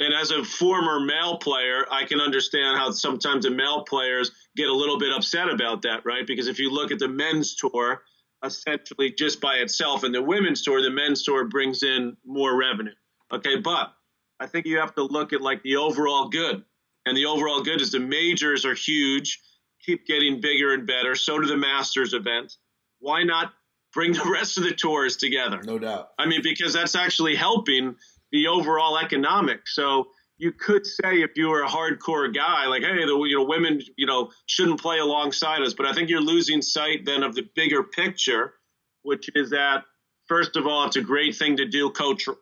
and 0.01 0.13
as 0.13 0.31
a 0.31 0.45
former 0.45 1.01
male 1.01 1.39
player, 1.39 1.87
I 1.91 2.05
can 2.05 2.21
understand 2.21 2.79
how 2.79 2.91
sometimes 2.91 3.45
the 3.45 3.51
male 3.51 3.85
players 3.85 4.31
get 4.57 4.69
a 4.69 4.75
little 4.75 4.99
bit 4.99 5.13
upset 5.13 5.49
about 5.49 5.83
that, 5.83 6.05
right? 6.05 6.27
Because 6.27 6.49
if 6.49 6.59
you 6.59 6.71
look 6.71 6.91
at 6.91 6.99
the 6.99 7.09
men's 7.09 7.55
tour, 7.55 8.03
essentially 8.45 9.13
just 9.17 9.41
by 9.41 9.57
itself, 9.57 10.03
and 10.03 10.15
the 10.15 10.23
women's 10.23 10.63
tour, 10.63 10.83
the 10.83 10.91
men's 10.91 11.23
tour 11.23 11.45
brings 11.45 11.83
in 11.83 12.17
more 12.25 12.57
revenue. 12.57 12.95
Okay, 13.33 13.57
but 13.57 13.93
I 14.41 14.47
think 14.47 14.67
you 14.67 14.79
have 14.79 14.95
to 14.97 15.05
look 15.05 15.33
at 15.33 15.41
like 15.41 15.63
the 15.63 15.77
overall 15.77 16.29
good. 16.29 16.65
And 17.07 17.17
the 17.17 17.27
overall 17.27 17.63
good 17.63 17.81
is 17.81 17.93
the 17.93 18.01
majors 18.01 18.65
are 18.65 18.75
huge, 18.75 19.41
keep 19.85 20.07
getting 20.07 20.41
bigger 20.41 20.73
and 20.73 20.87
better. 20.87 21.15
So 21.15 21.39
do 21.39 21.47
the 21.47 21.57
Masters 21.57 22.15
event. 22.15 22.57
Why 23.01 23.25
not 23.25 23.53
bring 23.93 24.13
the 24.13 24.31
rest 24.33 24.59
of 24.59 24.65
the 24.65 24.73
tours 24.73 25.17
together. 25.17 25.61
No 25.63 25.79
doubt. 25.79 26.11
I 26.19 26.27
mean, 26.27 26.41
because 26.43 26.73
that's 26.73 26.95
actually 26.95 27.35
helping 27.35 27.97
the 28.33 28.49
overall 28.49 28.99
economics. 28.99 29.75
So 29.75 30.09
you 30.39 30.53
could 30.53 30.87
say 30.87 31.23
if 31.23 31.33
you 31.37 31.49
were 31.49 31.63
a 31.63 31.69
hardcore 31.69 32.35
guy, 32.35 32.67
like, 32.67 32.83
hey, 32.83 33.05
the 33.05 33.17
you 33.25 33.39
know 33.39 33.45
women, 33.45 33.81
you 33.97 34.07
know, 34.07 34.31
shouldn't 34.47 34.81
play 34.81 34.99
alongside 34.99 35.63
us. 35.63 35.75
But 35.75 35.87
I 35.87 35.93
think 35.93 36.09
you're 36.09 36.21
losing 36.21 36.63
sight 36.63 37.05
then 37.05 37.23
of 37.23 37.35
the 37.35 37.49
bigger 37.55 37.83
picture, 37.83 38.55
which 39.03 39.31
is 39.35 39.51
that 39.51 39.85
first 40.27 40.57
of 40.57 40.67
all, 40.67 40.87
it's 40.87 40.97
a 40.97 41.03
great 41.03 41.37
thing 41.37 41.59
to 41.59 41.67
do 41.67 41.93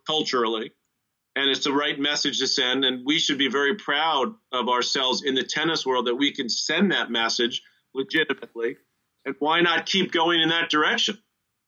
culturally, 0.06 0.72
and 1.36 1.50
it's 1.50 1.64
the 1.64 1.72
right 1.72 1.98
message 1.98 2.38
to 2.38 2.46
send. 2.46 2.84
And 2.84 3.04
we 3.04 3.18
should 3.18 3.38
be 3.38 3.48
very 3.48 3.74
proud 3.74 4.34
of 4.52 4.68
ourselves 4.68 5.22
in 5.22 5.34
the 5.34 5.44
tennis 5.44 5.84
world 5.84 6.06
that 6.06 6.14
we 6.14 6.32
can 6.32 6.48
send 6.48 6.92
that 6.92 7.10
message 7.10 7.62
legitimately. 7.94 8.76
And 9.26 9.34
why 9.38 9.60
not 9.60 9.84
keep 9.84 10.12
going 10.12 10.40
in 10.40 10.48
that 10.48 10.70
direction? 10.70 11.18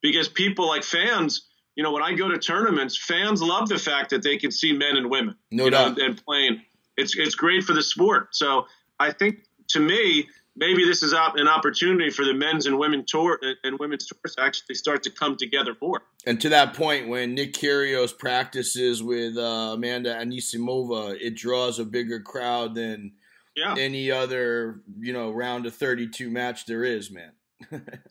because 0.03 0.29
people 0.29 0.67
like 0.67 0.83
fans, 0.83 1.49
you 1.77 1.83
know, 1.83 1.93
when 1.93 2.03
I 2.03 2.15
go 2.15 2.29
to 2.29 2.39
tournaments, 2.39 2.97
fans 2.97 3.43
love 3.43 3.69
the 3.69 3.79
fact 3.79 4.11
that 4.11 4.23
they 4.23 4.37
can 4.37 4.51
see 4.51 4.73
men 4.73 4.97
and 4.97 5.11
women, 5.11 5.37
no 5.51 5.71
doubt, 5.71 5.97
know, 5.97 6.05
and 6.05 6.25
playing. 6.25 6.63
It's 6.97 7.17
it's 7.17 7.35
great 7.35 7.65
for 7.65 7.73
the 7.73 7.83
sport. 7.83 8.35
So 8.35 8.67
I 9.01 9.13
think 9.13 9.47
to 9.69 9.81
me, 9.81 10.29
maybe 10.55 10.85
this 10.85 11.03
is 11.03 11.15
an 11.15 11.49
opportunity 11.49 12.11
for 12.11 12.25
the 12.25 12.35
men's 12.35 12.67
and 12.67 12.79
women 12.79 13.05
tour 13.07 13.41
and 13.65 13.79
women's 13.79 14.07
tours 14.07 14.35
to 14.37 14.43
actually 14.43 14.75
start 14.75 15.03
to 15.05 15.11
come 15.11 15.37
together 15.37 15.75
more. 15.81 16.03
And 16.27 16.39
to 16.43 16.51
that 16.51 16.75
point, 16.75 17.09
when 17.09 17.35
Nick 17.35 17.55
Kyrgios 17.55 18.17
practices 18.17 19.03
with 19.03 19.39
uh, 19.39 19.73
Amanda 19.75 20.15
Anisimova, 20.15 21.19
it 21.19 21.37
draws 21.37 21.79
a 21.79 21.87
bigger 21.87 22.21
crowd 22.21 22.75
than 22.75 23.13
yeah. 23.57 23.75
any 23.79 24.11
other 24.11 24.83
you 25.01 25.15
know 25.15 25.31
round 25.31 25.65
of 25.65 25.75
32 25.75 26.29
match 26.29 26.67
there 26.67 26.85
is, 26.85 27.11
man 27.11 27.33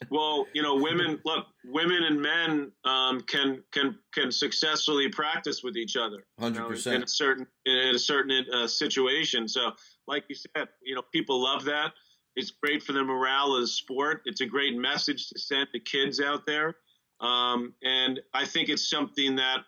well, 0.10 0.46
you 0.54 0.62
know, 0.62 0.76
women 0.76 1.20
look, 1.26 1.46
women 1.66 2.04
and 2.04 2.22
men 2.22 2.72
um, 2.86 3.22
can 3.22 3.64
can 3.72 3.98
can 4.14 4.32
successfully 4.32 5.10
practice 5.10 5.64
with 5.64 5.78
each 5.78 5.96
other. 5.96 6.26
Hundred 6.40 6.68
percent 6.68 6.96
in 6.98 7.04
a 7.04 7.08
certain 7.08 7.48
in 7.66 7.96
a 7.96 8.00
certain 8.00 8.46
uh, 8.54 8.68
situation. 8.68 9.48
So, 9.48 9.72
like 10.08 10.26
you 10.30 10.36
said, 10.36 10.68
you 10.84 10.96
know, 10.96 11.04
people 11.12 11.42
love 11.42 11.66
that. 11.66 11.94
It's 12.36 12.52
great 12.52 12.82
for 12.84 12.94
the 12.94 13.04
morale 13.04 13.56
of 13.56 13.62
the 13.62 13.68
sport. 13.68 14.22
It's 14.26 14.42
a 14.42 14.46
great 14.46 14.76
message 14.76 15.28
to 15.30 15.40
send 15.40 15.68
to 15.74 15.80
kids 15.80 16.22
out 16.22 16.46
there, 16.46 16.76
um, 17.20 17.74
and 17.84 18.20
I 18.34 18.46
think 18.46 18.70
it's 18.70 18.90
something 18.90 19.36
that 19.36 19.60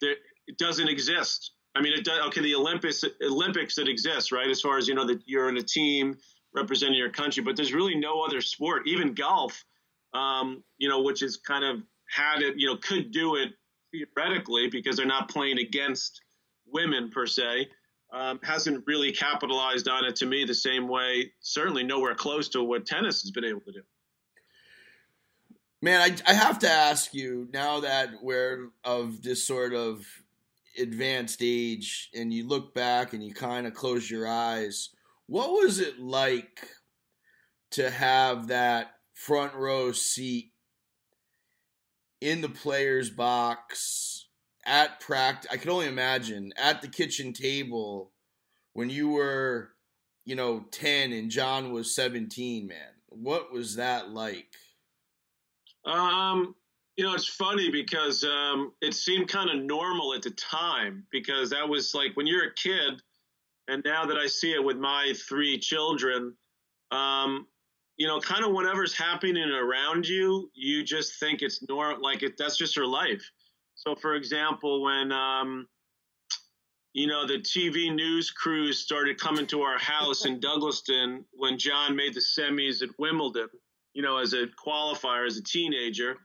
there, 0.00 0.16
it 0.46 0.58
doesn't 0.58 0.88
exist. 0.88 1.52
I 1.76 1.80
mean, 1.80 1.92
it 1.92 2.04
does. 2.04 2.18
Okay, 2.28 2.40
the 2.40 2.54
Olympics 2.54 3.04
Olympics 3.22 3.76
that 3.76 3.88
exists, 3.88 4.32
right? 4.32 4.48
As 4.48 4.60
far 4.60 4.78
as 4.78 4.88
you 4.88 4.94
know, 4.94 5.06
that 5.06 5.22
you're 5.26 5.48
in 5.48 5.56
a 5.58 5.62
team 5.62 6.16
representing 6.54 6.98
your 6.98 7.10
country. 7.10 7.42
But 7.42 7.56
there's 7.56 7.72
really 7.72 7.94
no 7.94 8.22
other 8.22 8.40
sport, 8.40 8.86
even 8.86 9.14
golf, 9.14 9.64
um, 10.14 10.62
you 10.78 10.88
know, 10.88 11.02
which 11.02 11.22
is 11.22 11.36
kind 11.36 11.64
of 11.64 11.82
had 12.10 12.42
it, 12.42 12.54
you 12.58 12.66
know, 12.66 12.76
could 12.76 13.10
do 13.10 13.36
it 13.36 13.52
theoretically 13.92 14.68
because 14.68 14.96
they're 14.96 15.06
not 15.06 15.28
playing 15.28 15.58
against 15.58 16.22
women 16.66 17.10
per 17.10 17.26
se. 17.26 17.68
Um, 18.10 18.40
hasn't 18.42 18.84
really 18.86 19.12
capitalized 19.12 19.86
on 19.86 20.06
it 20.06 20.16
to 20.16 20.26
me 20.26 20.46
the 20.46 20.54
same 20.54 20.88
way, 20.88 21.30
certainly 21.40 21.82
nowhere 21.82 22.14
close 22.14 22.48
to 22.50 22.64
what 22.64 22.86
tennis 22.86 23.20
has 23.20 23.30
been 23.30 23.44
able 23.44 23.60
to 23.60 23.72
do. 23.72 23.82
Man, 25.82 26.00
I, 26.00 26.30
I 26.30 26.34
have 26.34 26.58
to 26.60 26.70
ask 26.70 27.12
you 27.12 27.48
now 27.52 27.80
that 27.80 28.10
we're 28.22 28.70
of 28.82 29.22
this 29.22 29.46
sort 29.46 29.74
of 29.74 30.06
advanced 30.78 31.40
age 31.42 32.08
and 32.14 32.32
you 32.32 32.46
look 32.46 32.74
back 32.74 33.12
and 33.12 33.22
you 33.22 33.34
kind 33.34 33.66
of 33.66 33.74
close 33.74 34.10
your 34.10 34.26
eyes 34.26 34.90
what 35.28 35.50
was 35.50 35.78
it 35.78 36.00
like 36.00 36.66
to 37.72 37.90
have 37.90 38.48
that 38.48 38.92
front 39.12 39.54
row 39.54 39.92
seat 39.92 40.52
in 42.20 42.40
the 42.40 42.48
player's 42.48 43.10
box 43.10 44.28
at 44.64 45.00
practice? 45.00 45.50
I 45.52 45.58
can 45.58 45.70
only 45.70 45.86
imagine 45.86 46.52
at 46.56 46.80
the 46.80 46.88
kitchen 46.88 47.34
table 47.34 48.12
when 48.72 48.88
you 48.88 49.10
were, 49.10 49.72
you 50.24 50.34
know, 50.34 50.64
10 50.70 51.12
and 51.12 51.30
John 51.30 51.72
was 51.72 51.94
17, 51.94 52.66
man. 52.66 52.78
What 53.08 53.52
was 53.52 53.76
that 53.76 54.10
like? 54.10 54.54
Um, 55.84 56.54
you 56.96 57.04
know, 57.04 57.14
it's 57.14 57.28
funny 57.28 57.70
because 57.70 58.24
um, 58.24 58.72
it 58.80 58.94
seemed 58.94 59.28
kind 59.28 59.50
of 59.50 59.62
normal 59.62 60.14
at 60.14 60.22
the 60.22 60.30
time 60.30 61.04
because 61.12 61.50
that 61.50 61.68
was 61.68 61.94
like 61.94 62.16
when 62.16 62.26
you're 62.26 62.48
a 62.48 62.54
kid, 62.54 63.02
and 63.68 63.82
now 63.84 64.06
that 64.06 64.16
I 64.16 64.26
see 64.26 64.52
it 64.52 64.64
with 64.64 64.78
my 64.78 65.12
three 65.28 65.58
children, 65.58 66.34
um, 66.90 67.46
you 67.98 68.06
know, 68.06 68.18
kind 68.20 68.44
of 68.44 68.52
whatever's 68.52 68.96
happening 68.96 69.50
around 69.50 70.06
you, 70.06 70.50
you 70.54 70.82
just 70.82 71.20
think 71.20 71.42
it's 71.42 71.62
normal, 71.68 72.02
like 72.02 72.22
it, 72.22 72.36
that's 72.38 72.56
just 72.56 72.76
your 72.76 72.86
life. 72.86 73.22
So, 73.74 73.94
for 73.94 74.14
example, 74.14 74.82
when 74.82 75.12
um, 75.12 75.66
you 76.94 77.06
know 77.06 77.26
the 77.26 77.38
TV 77.38 77.94
news 77.94 78.30
crews 78.30 78.78
started 78.78 79.20
coming 79.20 79.46
to 79.48 79.62
our 79.62 79.78
house 79.78 80.24
in 80.24 80.40
Douglaston 80.40 81.24
when 81.32 81.58
John 81.58 81.94
made 81.94 82.14
the 82.14 82.20
semis 82.20 82.82
at 82.82 82.88
Wimbledon, 82.98 83.48
you 83.92 84.02
know, 84.02 84.18
as 84.18 84.32
a 84.32 84.46
qualifier 84.64 85.26
as 85.26 85.36
a 85.36 85.42
teenager, 85.42 86.16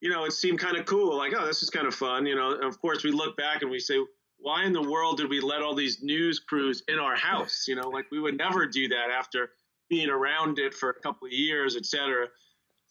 you 0.00 0.10
know, 0.10 0.24
it 0.24 0.32
seemed 0.32 0.58
kind 0.58 0.76
of 0.76 0.84
cool. 0.84 1.16
Like, 1.16 1.32
oh, 1.36 1.46
this 1.46 1.62
is 1.62 1.70
kind 1.70 1.86
of 1.86 1.94
fun. 1.94 2.26
You 2.26 2.34
know, 2.34 2.52
and 2.52 2.64
of 2.64 2.80
course, 2.80 3.04
we 3.04 3.10
look 3.10 3.36
back 3.36 3.62
and 3.62 3.70
we 3.70 3.78
say, 3.78 3.98
why 4.38 4.64
in 4.64 4.72
the 4.72 4.82
world 4.82 5.18
did 5.18 5.28
we 5.28 5.40
let 5.40 5.62
all 5.62 5.74
these 5.74 6.02
news 6.02 6.38
crews 6.38 6.82
in 6.88 6.98
our 6.98 7.16
house? 7.16 7.64
You 7.66 7.76
know, 7.76 7.88
like 7.88 8.06
we 8.10 8.20
would 8.20 8.36
never 8.36 8.66
do 8.66 8.88
that 8.88 9.10
after 9.10 9.50
being 9.90 10.08
around 10.10 10.58
it 10.58 10.74
for 10.74 10.90
a 10.90 10.94
couple 10.94 11.26
of 11.26 11.32
years, 11.32 11.76
et 11.76 11.86
cetera. 11.86 12.28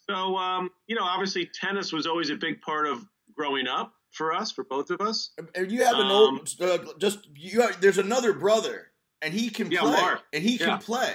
So, 0.10 0.38
um, 0.38 0.70
you 0.88 0.96
know, 0.96 1.04
obviously 1.04 1.50
tennis 1.54 1.92
was 1.92 2.08
always 2.08 2.30
a 2.30 2.36
big 2.36 2.62
part 2.62 2.88
of 2.88 3.06
growing 3.36 3.68
up 3.68 3.94
for 4.12 4.34
us, 4.34 4.52
for 4.52 4.64
both 4.64 4.90
of 4.90 5.02
us. 5.02 5.32
And 5.56 5.72
you 5.72 5.84
have 5.84 5.96
an 5.96 6.06
um, 6.06 6.12
old, 6.12 6.50
uh, 6.62 6.78
just 6.98 7.28
you. 7.36 7.62
Have, 7.62 7.82
there's 7.82 7.98
another 7.98 8.34
brother, 8.34 8.92
and 9.22 9.34
he 9.34 9.50
can 9.50 9.70
yeah, 9.70 9.82
play, 9.82 9.92
Mark. 9.92 10.22
and 10.34 10.44
he 10.44 10.58
can 10.58 10.68
yeah. 10.70 10.78
play. 10.78 11.14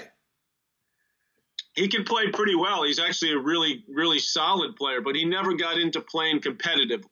He 1.74 1.88
can 1.88 2.04
play 2.04 2.30
pretty 2.30 2.54
well. 2.54 2.82
He's 2.84 2.98
actually 2.98 3.32
a 3.32 3.38
really, 3.38 3.82
really 3.88 4.18
solid 4.18 4.76
player, 4.76 5.00
but 5.00 5.16
he 5.16 5.24
never 5.24 5.54
got 5.54 5.78
into 5.78 6.02
playing 6.02 6.40
competitively. 6.40 7.06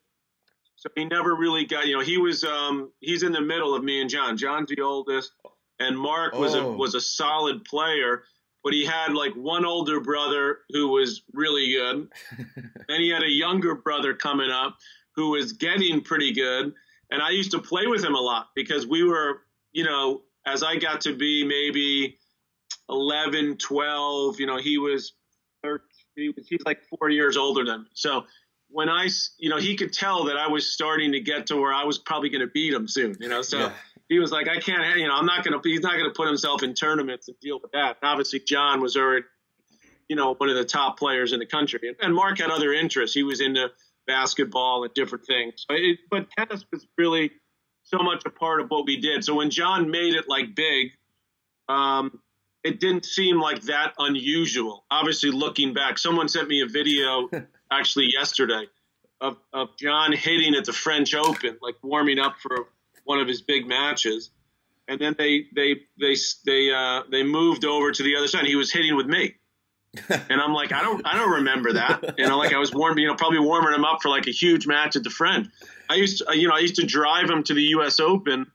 So 0.80 0.88
he 0.96 1.04
never 1.04 1.34
really 1.36 1.66
got, 1.66 1.86
you 1.86 1.98
know, 1.98 2.02
he 2.02 2.16
was, 2.16 2.42
um, 2.42 2.90
he's 3.00 3.22
in 3.22 3.32
the 3.32 3.40
middle 3.42 3.74
of 3.74 3.84
me 3.84 4.00
and 4.00 4.08
John. 4.08 4.38
John's 4.38 4.70
the 4.74 4.80
oldest, 4.80 5.32
and 5.78 5.96
Mark 5.96 6.34
was 6.34 6.54
oh. 6.54 6.72
a 6.72 6.76
was 6.76 6.94
a 6.94 7.02
solid 7.02 7.66
player, 7.66 8.22
but 8.64 8.72
he 8.72 8.86
had 8.86 9.12
like 9.12 9.34
one 9.34 9.66
older 9.66 10.00
brother 10.00 10.60
who 10.70 10.88
was 10.88 11.20
really 11.34 11.72
good. 11.72 12.08
then 12.88 13.00
he 13.00 13.10
had 13.10 13.22
a 13.22 13.28
younger 13.28 13.74
brother 13.74 14.14
coming 14.14 14.50
up 14.50 14.78
who 15.16 15.32
was 15.32 15.52
getting 15.52 16.00
pretty 16.00 16.32
good, 16.32 16.72
and 17.10 17.20
I 17.20 17.28
used 17.28 17.50
to 17.50 17.58
play 17.58 17.86
with 17.86 18.02
him 18.02 18.14
a 18.14 18.20
lot 18.20 18.46
because 18.54 18.86
we 18.86 19.04
were, 19.04 19.42
you 19.72 19.84
know, 19.84 20.22
as 20.46 20.62
I 20.62 20.76
got 20.76 21.02
to 21.02 21.14
be 21.14 21.44
maybe 21.44 22.16
11, 22.88 23.58
12, 23.58 24.40
you 24.40 24.46
know, 24.46 24.56
he 24.56 24.78
was, 24.78 25.12
he 26.16 26.30
was 26.30 26.48
he's 26.48 26.62
like 26.64 26.80
four 26.84 27.10
years 27.10 27.36
older 27.36 27.66
than 27.66 27.82
me. 27.82 27.88
So 27.92 28.24
when 28.70 28.88
I, 28.88 29.08
you 29.38 29.50
know, 29.50 29.58
he 29.58 29.76
could 29.76 29.92
tell 29.92 30.24
that 30.24 30.36
I 30.36 30.48
was 30.48 30.72
starting 30.72 31.12
to 31.12 31.20
get 31.20 31.46
to 31.48 31.56
where 31.56 31.72
I 31.72 31.84
was 31.84 31.98
probably 31.98 32.28
going 32.28 32.42
to 32.42 32.46
beat 32.52 32.72
him 32.72 32.86
soon, 32.88 33.16
you 33.20 33.28
know. 33.28 33.42
So 33.42 33.58
yeah. 33.58 33.72
he 34.08 34.18
was 34.18 34.30
like, 34.30 34.48
I 34.48 34.58
can't, 34.60 34.98
you 34.98 35.08
know, 35.08 35.14
I'm 35.14 35.26
not 35.26 35.44
going 35.44 35.60
to, 35.60 35.68
he's 35.68 35.80
not 35.80 35.92
going 35.92 36.04
to 36.04 36.14
put 36.14 36.28
himself 36.28 36.62
in 36.62 36.74
tournaments 36.74 37.28
and 37.28 37.38
deal 37.40 37.58
with 37.60 37.72
that. 37.72 37.98
And 38.00 38.10
obviously, 38.10 38.40
John 38.40 38.80
was 38.80 38.96
already, 38.96 39.26
you 40.08 40.16
know, 40.16 40.34
one 40.34 40.48
of 40.48 40.56
the 40.56 40.64
top 40.64 40.98
players 40.98 41.32
in 41.32 41.38
the 41.40 41.46
country. 41.46 41.80
And 42.00 42.14
Mark 42.14 42.38
had 42.38 42.50
other 42.50 42.72
interests. 42.72 43.14
He 43.14 43.22
was 43.22 43.40
into 43.40 43.68
basketball 44.06 44.84
and 44.84 44.94
different 44.94 45.26
things. 45.26 45.64
But, 45.68 45.78
it, 45.78 45.98
but 46.10 46.28
tennis 46.30 46.64
was 46.72 46.86
really 46.96 47.30
so 47.82 47.98
much 47.98 48.22
a 48.26 48.30
part 48.30 48.60
of 48.60 48.68
what 48.68 48.86
we 48.86 49.00
did. 49.00 49.24
So 49.24 49.34
when 49.34 49.50
John 49.50 49.90
made 49.90 50.14
it 50.14 50.28
like 50.28 50.54
big, 50.54 50.92
um, 51.68 52.20
it 52.62 52.78
didn't 52.78 53.04
seem 53.04 53.40
like 53.40 53.62
that 53.62 53.94
unusual. 53.98 54.84
Obviously, 54.90 55.30
looking 55.30 55.72
back, 55.72 55.98
someone 55.98 56.28
sent 56.28 56.48
me 56.48 56.60
a 56.62 56.66
video 56.66 57.28
actually 57.70 58.10
yesterday 58.12 58.66
of, 59.20 59.36
of 59.52 59.76
John 59.76 60.12
hitting 60.12 60.54
at 60.54 60.64
the 60.64 60.72
French 60.72 61.14
Open, 61.14 61.58
like 61.60 61.76
warming 61.82 62.18
up 62.18 62.36
for 62.40 62.68
one 63.04 63.18
of 63.18 63.28
his 63.28 63.42
big 63.42 63.66
matches. 63.66 64.30
And 64.88 64.98
then 64.98 65.14
they 65.16 65.46
they 65.54 65.76
they 66.00 66.16
they 66.44 66.70
uh, 66.72 67.02
they 67.10 67.22
moved 67.22 67.64
over 67.64 67.92
to 67.92 68.02
the 68.02 68.16
other 68.16 68.26
side. 68.26 68.44
He 68.46 68.56
was 68.56 68.72
hitting 68.72 68.96
with 68.96 69.06
me, 69.06 69.36
and 70.08 70.40
I'm 70.40 70.52
like, 70.52 70.72
I 70.72 70.82
don't 70.82 71.06
I 71.06 71.16
don't 71.16 71.30
remember 71.30 71.74
that. 71.74 72.14
You 72.18 72.26
know, 72.26 72.36
like 72.36 72.52
I 72.52 72.58
was 72.58 72.74
warm, 72.74 72.98
you 72.98 73.06
know, 73.06 73.14
probably 73.14 73.38
warming 73.38 73.72
him 73.72 73.84
up 73.84 74.02
for 74.02 74.08
like 74.08 74.26
a 74.26 74.32
huge 74.32 74.66
match 74.66 74.96
at 74.96 75.04
the 75.04 75.10
French. 75.10 75.46
I 75.88 75.94
used 75.94 76.18
to, 76.26 76.36
you 76.36 76.48
know, 76.48 76.54
I 76.54 76.58
used 76.58 76.74
to 76.76 76.86
drive 76.86 77.30
him 77.30 77.44
to 77.44 77.54
the 77.54 77.62
U.S. 77.62 78.00
Open 78.00 78.50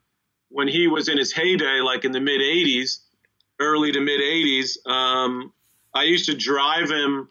when 0.49 0.67
he 0.67 0.87
was 0.87 1.07
in 1.07 1.17
his 1.17 1.31
heyday, 1.31 1.79
like 1.79 2.03
in 2.03 2.11
the 2.11 2.19
mid 2.19 2.41
'80s, 2.41 2.99
early 3.61 3.93
to 3.93 4.01
mid 4.01 4.19
'80s. 4.19 4.85
Um, 4.85 5.53
I 5.93 6.03
used 6.03 6.25
to 6.25 6.35
drive 6.35 6.89
him 6.89 7.29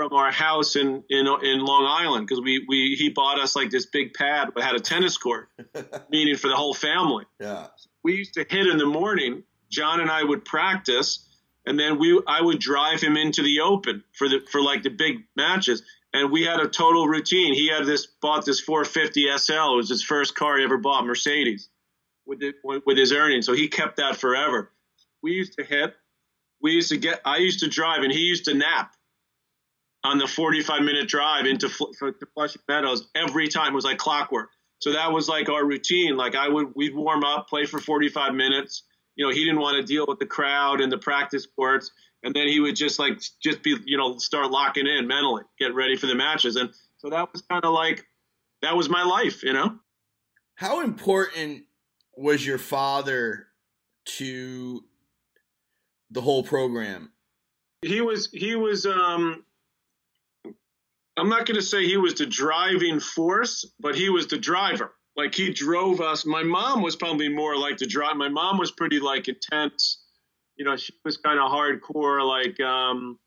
from 0.00 0.14
our 0.14 0.32
house 0.32 0.76
in 0.76 1.04
in, 1.10 1.26
in 1.42 1.60
Long 1.60 1.84
Island 1.86 2.26
because 2.26 2.42
we, 2.42 2.64
we 2.66 2.96
he 2.98 3.10
bought 3.10 3.38
us 3.38 3.54
like 3.54 3.68
this 3.68 3.84
big 3.84 4.14
pad 4.14 4.48
that 4.54 4.64
had 4.64 4.74
a 4.74 4.80
tennis 4.80 5.18
court, 5.18 5.48
meaning 6.10 6.36
for 6.36 6.48
the 6.48 6.56
whole 6.56 6.72
family. 6.72 7.26
Yeah. 7.38 7.66
We 8.02 8.14
used 8.14 8.32
to 8.34 8.46
hit 8.48 8.66
in 8.66 8.78
the 8.78 8.86
morning. 8.86 9.42
John 9.70 10.00
and 10.00 10.10
I 10.10 10.24
would 10.24 10.46
practice, 10.46 11.28
and 11.66 11.78
then 11.78 11.98
we 11.98 12.18
I 12.26 12.40
would 12.40 12.58
drive 12.60 13.02
him 13.02 13.18
into 13.18 13.42
the 13.42 13.60
open 13.60 14.02
for 14.14 14.26
the 14.26 14.40
for 14.50 14.62
like 14.62 14.82
the 14.82 14.88
big 14.88 15.24
matches. 15.36 15.82
And 16.14 16.32
we 16.32 16.44
had 16.44 16.60
a 16.60 16.68
total 16.68 17.06
routine. 17.06 17.52
He 17.52 17.68
had 17.68 17.84
this 17.84 18.06
bought 18.06 18.46
this 18.46 18.58
450 18.58 19.28
SL. 19.36 19.52
It 19.52 19.76
was 19.76 19.88
his 19.90 20.02
first 20.02 20.34
car 20.34 20.56
he 20.56 20.64
ever 20.64 20.78
bought, 20.78 21.06
Mercedes, 21.06 21.68
with 22.26 22.42
it, 22.42 22.56
with 22.64 22.96
his 22.96 23.12
earnings. 23.12 23.44
So 23.44 23.52
he 23.52 23.68
kept 23.68 23.98
that 23.98 24.16
forever. 24.16 24.72
We 25.22 25.32
used 25.32 25.58
to 25.58 25.64
hit. 25.64 25.94
We 26.60 26.72
used 26.72 26.88
to 26.88 26.96
get. 26.96 27.20
I 27.26 27.36
used 27.36 27.60
to 27.60 27.68
drive, 27.68 28.02
and 28.02 28.10
he 28.10 28.20
used 28.20 28.46
to 28.46 28.54
nap 28.54 28.96
on 30.04 30.18
the 30.18 30.26
45 30.26 30.82
minute 30.82 31.08
drive 31.08 31.46
into 31.46 31.68
to 31.68 32.26
Flushing 32.34 32.62
Meadows 32.68 33.08
every 33.14 33.48
time 33.48 33.74
was 33.74 33.84
like 33.84 33.98
clockwork. 33.98 34.50
So 34.78 34.92
that 34.92 35.12
was 35.12 35.28
like 35.28 35.48
our 35.48 35.64
routine. 35.64 36.16
Like 36.16 36.34
I 36.34 36.48
would, 36.48 36.74
we'd 36.74 36.94
warm 36.94 37.22
up, 37.22 37.48
play 37.48 37.66
for 37.66 37.78
45 37.78 38.34
minutes. 38.34 38.84
You 39.14 39.26
know, 39.26 39.32
he 39.32 39.44
didn't 39.44 39.60
want 39.60 39.76
to 39.76 39.82
deal 39.82 40.06
with 40.08 40.18
the 40.18 40.26
crowd 40.26 40.80
and 40.80 40.90
the 40.90 40.98
practice 40.98 41.46
courts. 41.46 41.90
And 42.22 42.34
then 42.34 42.48
he 42.48 42.60
would 42.60 42.76
just 42.76 42.98
like, 42.98 43.20
just 43.42 43.62
be, 43.62 43.76
you 43.84 43.98
know, 43.98 44.16
start 44.18 44.50
locking 44.50 44.86
in 44.86 45.06
mentally, 45.06 45.42
get 45.58 45.74
ready 45.74 45.96
for 45.96 46.06
the 46.06 46.14
matches. 46.14 46.56
And 46.56 46.70
so 46.98 47.10
that 47.10 47.30
was 47.32 47.42
kind 47.42 47.64
of 47.64 47.72
like, 47.72 48.06
that 48.62 48.76
was 48.76 48.88
my 48.88 49.02
life, 49.02 49.42
you 49.42 49.52
know? 49.52 49.78
How 50.54 50.82
important 50.82 51.64
was 52.16 52.46
your 52.46 52.58
father 52.58 53.46
to 54.04 54.84
the 56.10 56.20
whole 56.20 56.42
program? 56.42 57.12
He 57.82 58.00
was, 58.00 58.30
he 58.30 58.54
was, 58.54 58.84
um, 58.84 59.44
I'm 61.16 61.28
not 61.28 61.46
going 61.46 61.56
to 61.56 61.62
say 61.62 61.84
he 61.84 61.96
was 61.96 62.14
the 62.14 62.26
driving 62.26 63.00
force, 63.00 63.64
but 63.78 63.94
he 63.94 64.08
was 64.08 64.26
the 64.28 64.38
driver. 64.38 64.92
Like 65.16 65.34
he 65.34 65.52
drove 65.52 66.00
us. 66.00 66.24
My 66.24 66.42
mom 66.42 66.82
was 66.82 66.96
probably 66.96 67.28
more 67.28 67.56
like 67.56 67.78
the 67.78 67.86
drive. 67.86 68.16
My 68.16 68.28
mom 68.28 68.58
was 68.58 68.70
pretty 68.70 69.00
like 69.00 69.28
intense. 69.28 70.02
You 70.56 70.64
know, 70.64 70.76
she 70.76 70.92
was 71.04 71.16
kind 71.16 71.38
of 71.38 71.50
hardcore. 71.50 72.26
Like, 72.26 72.60
um, 72.60 73.18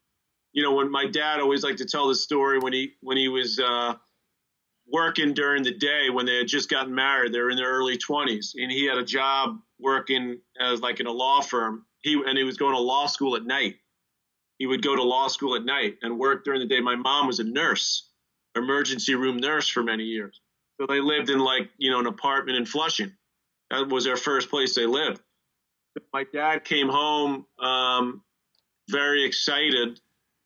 you 0.54 0.63
know, 0.63 0.74
when 0.74 0.91
my 0.91 1.06
dad 1.06 1.39
always 1.39 1.63
liked 1.63 1.80
to 1.80 1.86
tell 1.86 2.08
the 2.08 2.15
story 2.15 2.60
when 2.60 2.74
he 2.74 2.93
when 3.02 3.17
he 3.17 3.28
was 3.28 3.60
uh, 3.60 3.96
working 4.88 5.34
during 5.34 5.63
the 5.63 5.74
day 5.74 6.10
when 6.10 6.26
they 6.26 6.38
had 6.38 6.48
just 6.48 6.69
gotten 6.69 6.93
married. 6.93 7.34
They 7.34 7.39
were 7.39 7.50
in 7.50 7.58
their 7.58 7.72
early 7.72 7.98
20s, 7.98 8.52
and 8.56 8.72
he 8.72 8.86
had 8.86 8.98
a 8.98 9.04
job 9.04 9.60
working 9.80 10.39
as 10.60 10.82
like 10.82 11.00
in 11.00 11.08
a 11.08 11.12
law 11.12 11.41
firm. 11.41 11.86
He 12.02 12.22
and 12.26 12.38
he 12.38 12.43
was 12.43 12.58
going 12.58 12.74
to 12.74 12.80
law 12.80 13.08
school 13.08 13.36
at 13.36 13.43
night 13.43 13.76
he 14.63 14.67
would 14.67 14.82
go 14.82 14.95
to 14.95 15.04
law 15.04 15.28
school 15.28 15.58
at 15.58 15.65
night 15.65 15.97
and 16.04 16.17
work 16.17 16.45
during 16.45 16.62
the 16.62 16.65
day. 16.65 16.80
My 16.80 16.95
mom 16.95 17.28
was 17.28 17.39
a 17.39 17.43
nurse, 17.43 18.08
emergency 18.56 19.13
room 19.13 19.36
nurse 19.36 19.67
for 19.67 19.84
many 19.84 20.06
years. 20.06 20.39
So 20.80 20.88
they 20.88 21.02
lived 21.02 21.30
in 21.30 21.39
like, 21.39 21.69
you 21.78 21.91
know, 21.91 21.99
an 21.99 22.08
apartment 22.08 22.58
in 22.58 22.65
Flushing. 22.65 23.12
That 23.69 23.89
was 23.89 24.06
their 24.06 24.15
first 24.15 24.49
place 24.49 24.73
they 24.73 24.86
lived. 24.86 25.19
My 26.13 26.23
dad 26.32 26.63
came 26.63 26.88
home 26.88 27.45
um, 27.60 28.23
very 28.89 29.26
excited 29.26 29.99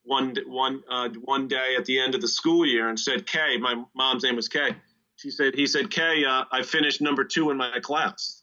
one 0.03 0.35
one 0.47 0.81
uh, 0.89 1.09
one 1.23 1.47
day 1.47 1.75
at 1.77 1.85
the 1.85 1.99
end 1.99 2.15
of 2.15 2.21
the 2.21 2.27
school 2.27 2.65
year 2.65 2.89
and 2.89 2.99
said, 2.99 3.27
"Kay, 3.27 3.57
my 3.59 3.83
mom's 3.95 4.23
name 4.23 4.35
was 4.35 4.47
Kay." 4.47 4.75
She 5.17 5.29
said, 5.29 5.53
"He 5.53 5.67
said, 5.67 5.91
Kay, 5.91 6.25
uh, 6.25 6.45
I 6.51 6.63
finished 6.63 7.01
number 7.01 7.23
two 7.23 7.51
in 7.51 7.57
my 7.57 7.79
class." 7.81 8.41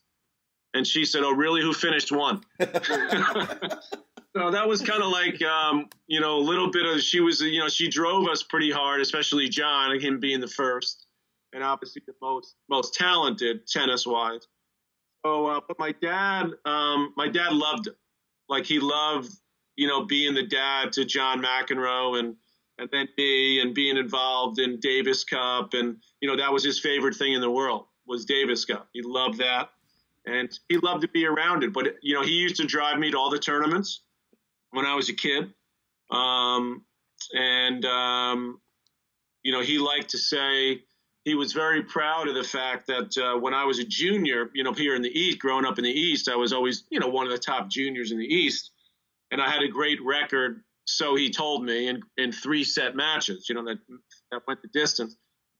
And 0.72 0.86
she 0.86 1.04
said, 1.04 1.24
"Oh, 1.24 1.32
really? 1.32 1.62
Who 1.62 1.72
finished 1.72 2.12
one?" 2.12 2.44
So 4.36 4.50
that 4.50 4.66
was 4.66 4.82
kind 4.82 5.00
of 5.00 5.12
like, 5.12 5.40
um, 5.42 5.88
you 6.08 6.20
know, 6.20 6.38
a 6.38 6.40
little 6.40 6.68
bit 6.68 6.86
of, 6.86 7.00
she 7.00 7.20
was, 7.20 7.40
you 7.40 7.60
know, 7.60 7.68
she 7.68 7.88
drove 7.88 8.26
us 8.28 8.42
pretty 8.42 8.70
hard, 8.70 9.00
especially 9.00 9.48
John, 9.48 9.98
him 10.00 10.18
being 10.18 10.40
the 10.40 10.48
first 10.48 11.06
and 11.52 11.62
obviously 11.62 12.02
the 12.04 12.14
most, 12.20 12.56
most 12.68 12.94
talented 12.94 13.64
tennis 13.68 14.04
wise. 14.04 14.48
So, 15.24 15.46
uh, 15.46 15.60
but 15.68 15.78
my 15.78 15.94
dad, 16.02 16.50
um, 16.64 17.14
my 17.16 17.28
dad 17.28 17.52
loved 17.52 17.86
it. 17.86 17.96
Like 18.48 18.66
he 18.66 18.80
loved, 18.80 19.30
you 19.76 19.86
know, 19.86 20.04
being 20.04 20.34
the 20.34 20.42
dad 20.42 20.92
to 20.94 21.04
John 21.04 21.40
McEnroe 21.40 22.18
and, 22.18 22.34
and 22.78 22.88
then 22.90 23.08
me 23.16 23.60
and 23.60 23.72
being 23.72 23.96
involved 23.96 24.58
in 24.58 24.80
Davis 24.80 25.22
Cup. 25.22 25.74
And, 25.74 25.98
you 26.20 26.28
know, 26.28 26.36
that 26.36 26.52
was 26.52 26.64
his 26.64 26.80
favorite 26.80 27.14
thing 27.14 27.34
in 27.34 27.40
the 27.40 27.50
world 27.50 27.86
was 28.04 28.24
Davis 28.24 28.64
Cup. 28.64 28.88
He 28.92 29.00
loved 29.02 29.38
that. 29.38 29.70
And 30.26 30.50
he 30.68 30.78
loved 30.78 31.02
to 31.02 31.08
be 31.08 31.24
around 31.24 31.62
it. 31.62 31.72
But, 31.72 31.94
you 32.02 32.14
know, 32.14 32.22
he 32.22 32.32
used 32.32 32.56
to 32.56 32.64
drive 32.64 32.98
me 32.98 33.12
to 33.12 33.16
all 33.16 33.30
the 33.30 33.38
tournaments 33.38 34.00
when 34.74 34.86
I 34.86 34.94
was 34.94 35.08
a 35.08 35.14
kid. 35.14 35.52
Um, 36.10 36.84
and, 37.32 37.84
um, 37.84 38.60
you 39.42 39.52
know, 39.52 39.60
he 39.60 39.78
liked 39.78 40.10
to 40.10 40.18
say 40.18 40.82
he 41.24 41.34
was 41.34 41.52
very 41.52 41.82
proud 41.82 42.28
of 42.28 42.34
the 42.34 42.44
fact 42.44 42.86
that 42.88 43.16
uh, 43.16 43.38
when 43.38 43.54
I 43.54 43.64
was 43.64 43.78
a 43.78 43.84
junior, 43.84 44.50
you 44.54 44.62
know, 44.62 44.72
here 44.72 44.94
in 44.94 45.02
the 45.02 45.18
East, 45.18 45.38
growing 45.38 45.64
up 45.64 45.78
in 45.78 45.84
the 45.84 45.90
East, 45.90 46.28
I 46.28 46.36
was 46.36 46.52
always, 46.52 46.84
you 46.90 47.00
know, 47.00 47.08
one 47.08 47.24
of 47.24 47.32
the 47.32 47.38
top 47.38 47.70
juniors 47.70 48.12
in 48.12 48.18
the 48.18 48.26
East. 48.26 48.72
And 49.30 49.40
I 49.40 49.48
had 49.48 49.62
a 49.62 49.68
great 49.68 49.98
record, 50.04 50.62
so 50.84 51.16
he 51.16 51.30
told 51.30 51.64
me, 51.64 51.88
in, 51.88 52.02
in 52.18 52.30
three 52.30 52.62
set 52.62 52.94
matches, 52.94 53.48
you 53.48 53.54
know, 53.54 53.64
that, 53.64 53.78
that 54.30 54.42
went 54.46 54.60
the 54.60 54.68
distance. 54.68 55.16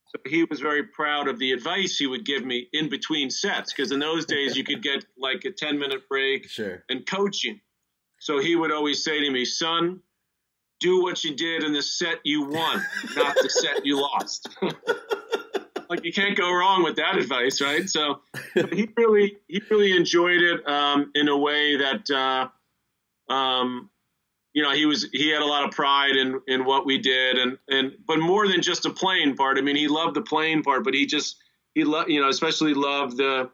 So 0.09 0.21
he 0.29 0.45
was 0.45 0.61
very 0.61 0.85
proud 0.85 1.29
of 1.29 1.39
the 1.39 1.53
advice 1.53 1.97
he 1.97 2.07
would 2.07 2.25
give 2.25 2.45
me 2.45 2.69
in 2.73 2.89
between 2.89 3.31
sets, 3.31 3.73
because 3.73 3.91
in 3.91 3.99
those 3.99 4.27
days 4.27 4.57
you 4.57 4.65
could 4.65 4.83
get 4.83 5.05
like 5.19 5.45
a 5.45 5.51
10 5.51 5.79
minute 5.79 6.09
break 6.09 6.49
sure. 6.49 6.85
and 6.89 7.07
coaching. 7.07 7.61
So 8.25 8.39
he 8.39 8.57
would 8.57 8.73
always 8.73 9.05
say 9.05 9.21
to 9.21 9.31
me, 9.31 9.45
son, 9.45 10.01
do 10.81 11.03
what 11.03 11.23
you 11.25 11.37
did 11.37 11.63
in 11.63 11.75
the 11.75 11.83
set 11.83 12.21
you 12.25 12.41
won, 12.47 12.83
not 13.15 13.37
the 13.43 13.51
set 13.51 13.85
you 13.85 14.01
lost. 14.01 14.49
like 15.91 16.07
you 16.07 16.11
can't 16.11 16.35
go 16.35 16.51
wrong 16.51 16.83
with 16.83 16.97
that 16.97 17.19
advice, 17.19 17.61
right? 17.61 17.87
So 17.87 18.23
he 18.55 18.89
really 18.97 19.37
he 19.47 19.61
really 19.71 19.95
enjoyed 19.95 20.41
it 20.41 20.67
um, 20.67 21.13
in 21.15 21.29
a 21.29 21.37
way 21.37 21.77
that 21.77 22.11
uh, 22.11 23.31
um, 23.31 23.91
you 24.55 24.63
know 24.63 24.73
he 24.73 24.87
was 24.87 25.07
he 25.13 25.29
had 25.29 25.43
a 25.43 25.47
lot 25.47 25.65
of 25.65 25.73
pride 25.73 26.17
in 26.17 26.41
in 26.49 26.65
what 26.65 26.87
we 26.87 26.97
did, 26.97 27.37
and 27.37 27.59
and 27.69 27.93
but 28.07 28.21
more 28.21 28.49
than 28.49 28.63
just 28.63 28.85
the 28.85 28.91
playing 28.91 29.37
part. 29.37 29.59
I 29.59 29.61
mean, 29.61 29.77
he 29.77 29.87
loved 29.87 30.17
the 30.17 30.23
playing 30.23 30.63
part, 30.63 30.83
but 30.83 30.95
he 30.95 31.05
just 31.05 31.37
he 31.75 31.85
loved 31.85 32.09
you 32.09 32.23
know 32.23 32.31
especially 32.31 32.73
loved 32.73 33.19
the 33.19 33.51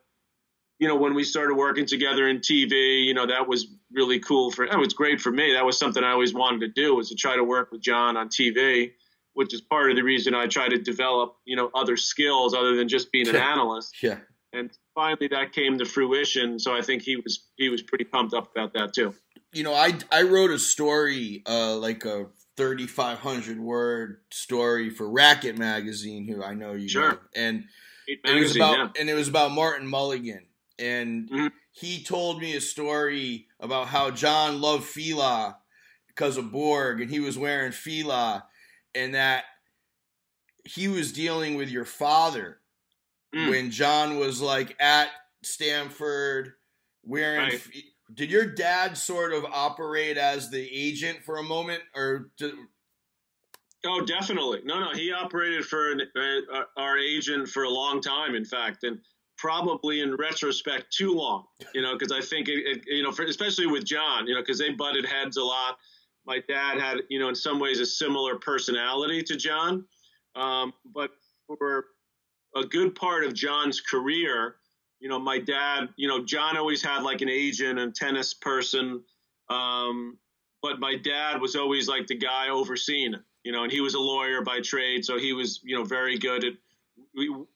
you 0.80 0.88
know, 0.88 0.96
when 0.96 1.14
we 1.14 1.22
started 1.22 1.54
working 1.54 1.85
together 1.85 2.26
in 2.26 2.38
TV, 2.38 3.04
you 3.04 3.12
know, 3.12 3.26
that 3.26 3.46
was 3.46 3.66
really 3.92 4.20
cool 4.20 4.50
for, 4.50 4.66
that 4.66 4.79
was 4.79 4.94
great 4.94 5.20
for 5.20 5.31
me. 5.31 5.55
That 5.55 5.64
was 5.64 5.79
something 5.79 6.03
I 6.03 6.12
always 6.12 6.35
wanted 6.35 6.61
to 6.61 6.68
do 6.68 6.94
was 6.94 7.09
to 7.11 7.14
try 7.14 7.37
to 7.37 7.44
work 7.44 7.72
with 7.72 7.81
John 7.81 8.16
on 8.16 8.29
TV, 8.29 8.92
which 9.35 9.55
is 9.55 9.61
part 9.61 9.90
of 9.90 9.96
the 9.96 10.03
reason 10.03 10.35
I 10.35 10.46
try 10.46 10.68
to 10.68 10.79
develop, 10.79 11.37
you 11.44 11.57
know, 11.57 11.70
other 11.74 11.96
skills 11.96 12.55
other 12.55 12.76
than 12.76 12.88
just 12.88 13.12
being 13.12 13.29
an 13.29 13.37
analyst. 13.37 14.03
Yeah. 14.03 14.18
And 14.53 14.70
finally 14.94 15.29
that 15.29 15.53
came 15.53 15.79
to 15.79 15.85
fruition. 15.85 16.59
So 16.59 16.74
I 16.74 16.83
think 16.83 17.03
he 17.03 17.16
was, 17.16 17.44
he 17.57 17.68
was 17.68 17.83
pretty 17.83 18.05
pumped 18.05 18.35
up 18.35 18.50
about 18.50 18.72
that 18.74 18.92
too. 18.94 19.14
You 19.53 19.64
know, 19.64 19.74
I, 19.74 19.94
I 20.12 20.22
wrote 20.22 20.50
a 20.50 20.59
story, 20.59 21.42
uh, 21.46 21.76
like 21.76 22.05
a 22.05 22.26
3,500 22.57 23.59
word 23.59 24.18
story 24.31 24.90
for 24.90 25.09
Racket 25.09 25.59
Magazine, 25.59 26.26
who 26.29 26.42
I 26.42 26.55
know 26.55 26.72
you 26.72 26.88
sure. 26.88 27.12
know. 27.12 27.18
And, 27.35 27.64
it 28.07 28.40
was 28.40 28.57
about, 28.57 28.76
yeah. 28.76 29.00
and 29.00 29.09
it 29.09 29.14
was 29.14 29.29
about 29.29 29.53
Martin 29.53 29.87
Mulligan 29.87 30.46
and 30.81 31.29
mm-hmm. 31.29 31.46
he 31.72 32.03
told 32.03 32.40
me 32.40 32.57
a 32.57 32.61
story 32.61 33.46
about 33.61 33.88
how 33.88 34.11
John 34.11 34.61
loved 34.61 34.85
Fila 34.85 35.59
because 36.09 36.37
of 36.37 36.51
Borg, 36.51 37.01
and 37.01 37.11
he 37.11 37.20
was 37.20 37.38
wearing 37.38 37.73
Fila, 37.73 38.44
and 38.94 39.14
that 39.14 39.44
he 40.64 40.88
was 40.88 41.12
dealing 41.12 41.57
with 41.57 41.70
your 41.70 41.85
father 41.85 42.59
mm. 43.35 43.51
when 43.51 43.70
John 43.70 44.18
was 44.18 44.40
like 44.40 44.77
at 44.81 45.09
Stanford 45.42 46.53
wearing. 47.05 47.51
Right. 47.51 47.62
Did 48.12 48.31
your 48.31 48.46
dad 48.46 48.99
sort 48.99 49.33
of 49.33 49.44
operate 49.44 50.16
as 50.16 50.51
the 50.51 50.68
agent 50.73 51.23
for 51.25 51.38
a 51.38 51.42
moment, 51.42 51.81
or? 51.94 52.31
Did, 52.37 52.55
oh, 53.87 54.05
definitely. 54.05 54.61
No, 54.64 54.81
no. 54.81 54.92
He 54.92 55.12
operated 55.12 55.64
for 55.64 55.92
an, 55.92 56.03
uh, 56.16 56.62
our 56.77 56.99
agent 56.99 57.49
for 57.49 57.62
a 57.62 57.70
long 57.70 58.01
time, 58.01 58.35
in 58.35 58.44
fact, 58.44 58.83
and 58.83 58.99
probably 59.40 60.00
in 60.00 60.14
retrospect 60.16 60.92
too 60.92 61.12
long. 61.14 61.44
You 61.74 61.83
know, 61.83 61.96
because 61.96 62.12
I 62.12 62.20
think 62.20 62.48
it, 62.48 62.59
it, 62.66 62.83
you 62.87 63.03
know, 63.03 63.12
for, 63.12 63.24
especially 63.24 63.66
with 63.66 63.85
John, 63.85 64.26
you 64.26 64.35
know, 64.35 64.42
because 64.42 64.59
they 64.59 64.70
butted 64.70 65.07
heads 65.07 65.37
a 65.37 65.42
lot. 65.44 65.79
My 66.26 66.40
dad 66.46 66.79
had, 66.79 66.98
you 67.09 67.18
know, 67.18 67.29
in 67.29 67.35
some 67.35 67.59
ways 67.59 67.81
a 67.81 67.87
similar 67.87 68.37
personality 68.37 69.22
to 69.22 69.37
John, 69.37 69.85
um, 70.37 70.72
but 70.94 71.11
for 71.46 71.87
a 72.55 72.64
good 72.64 72.94
part 72.94 73.24
of 73.24 73.33
John's 73.35 73.81
career, 73.81 74.57
you 75.00 75.09
know, 75.09 75.18
my 75.18 75.38
dad, 75.38 75.88
you 75.96 76.07
know, 76.07 76.22
John 76.22 76.57
always 76.57 76.83
had 76.83 77.03
like 77.03 77.22
an 77.22 77.31
agent 77.31 77.79
and 77.79 77.94
tennis 77.94 78.35
person. 78.35 79.03
Um, 79.48 80.18
but 80.62 80.79
my 80.79 80.96
dad 80.96 81.40
was 81.40 81.57
always 81.57 81.88
like 81.88 82.07
the 82.07 82.16
guy 82.16 82.50
overseeing 82.50 83.14
it, 83.14 83.20
you 83.44 83.53
know, 83.53 83.62
and 83.62 83.72
he 83.72 83.81
was 83.81 83.94
a 83.94 83.98
lawyer 83.98 84.42
by 84.42 84.61
trade. 84.61 85.05
So 85.05 85.18
he 85.18 85.33
was, 85.33 85.61
you 85.64 85.76
know, 85.76 85.85
very 85.85 86.18
good 86.18 86.44
at 86.44 86.53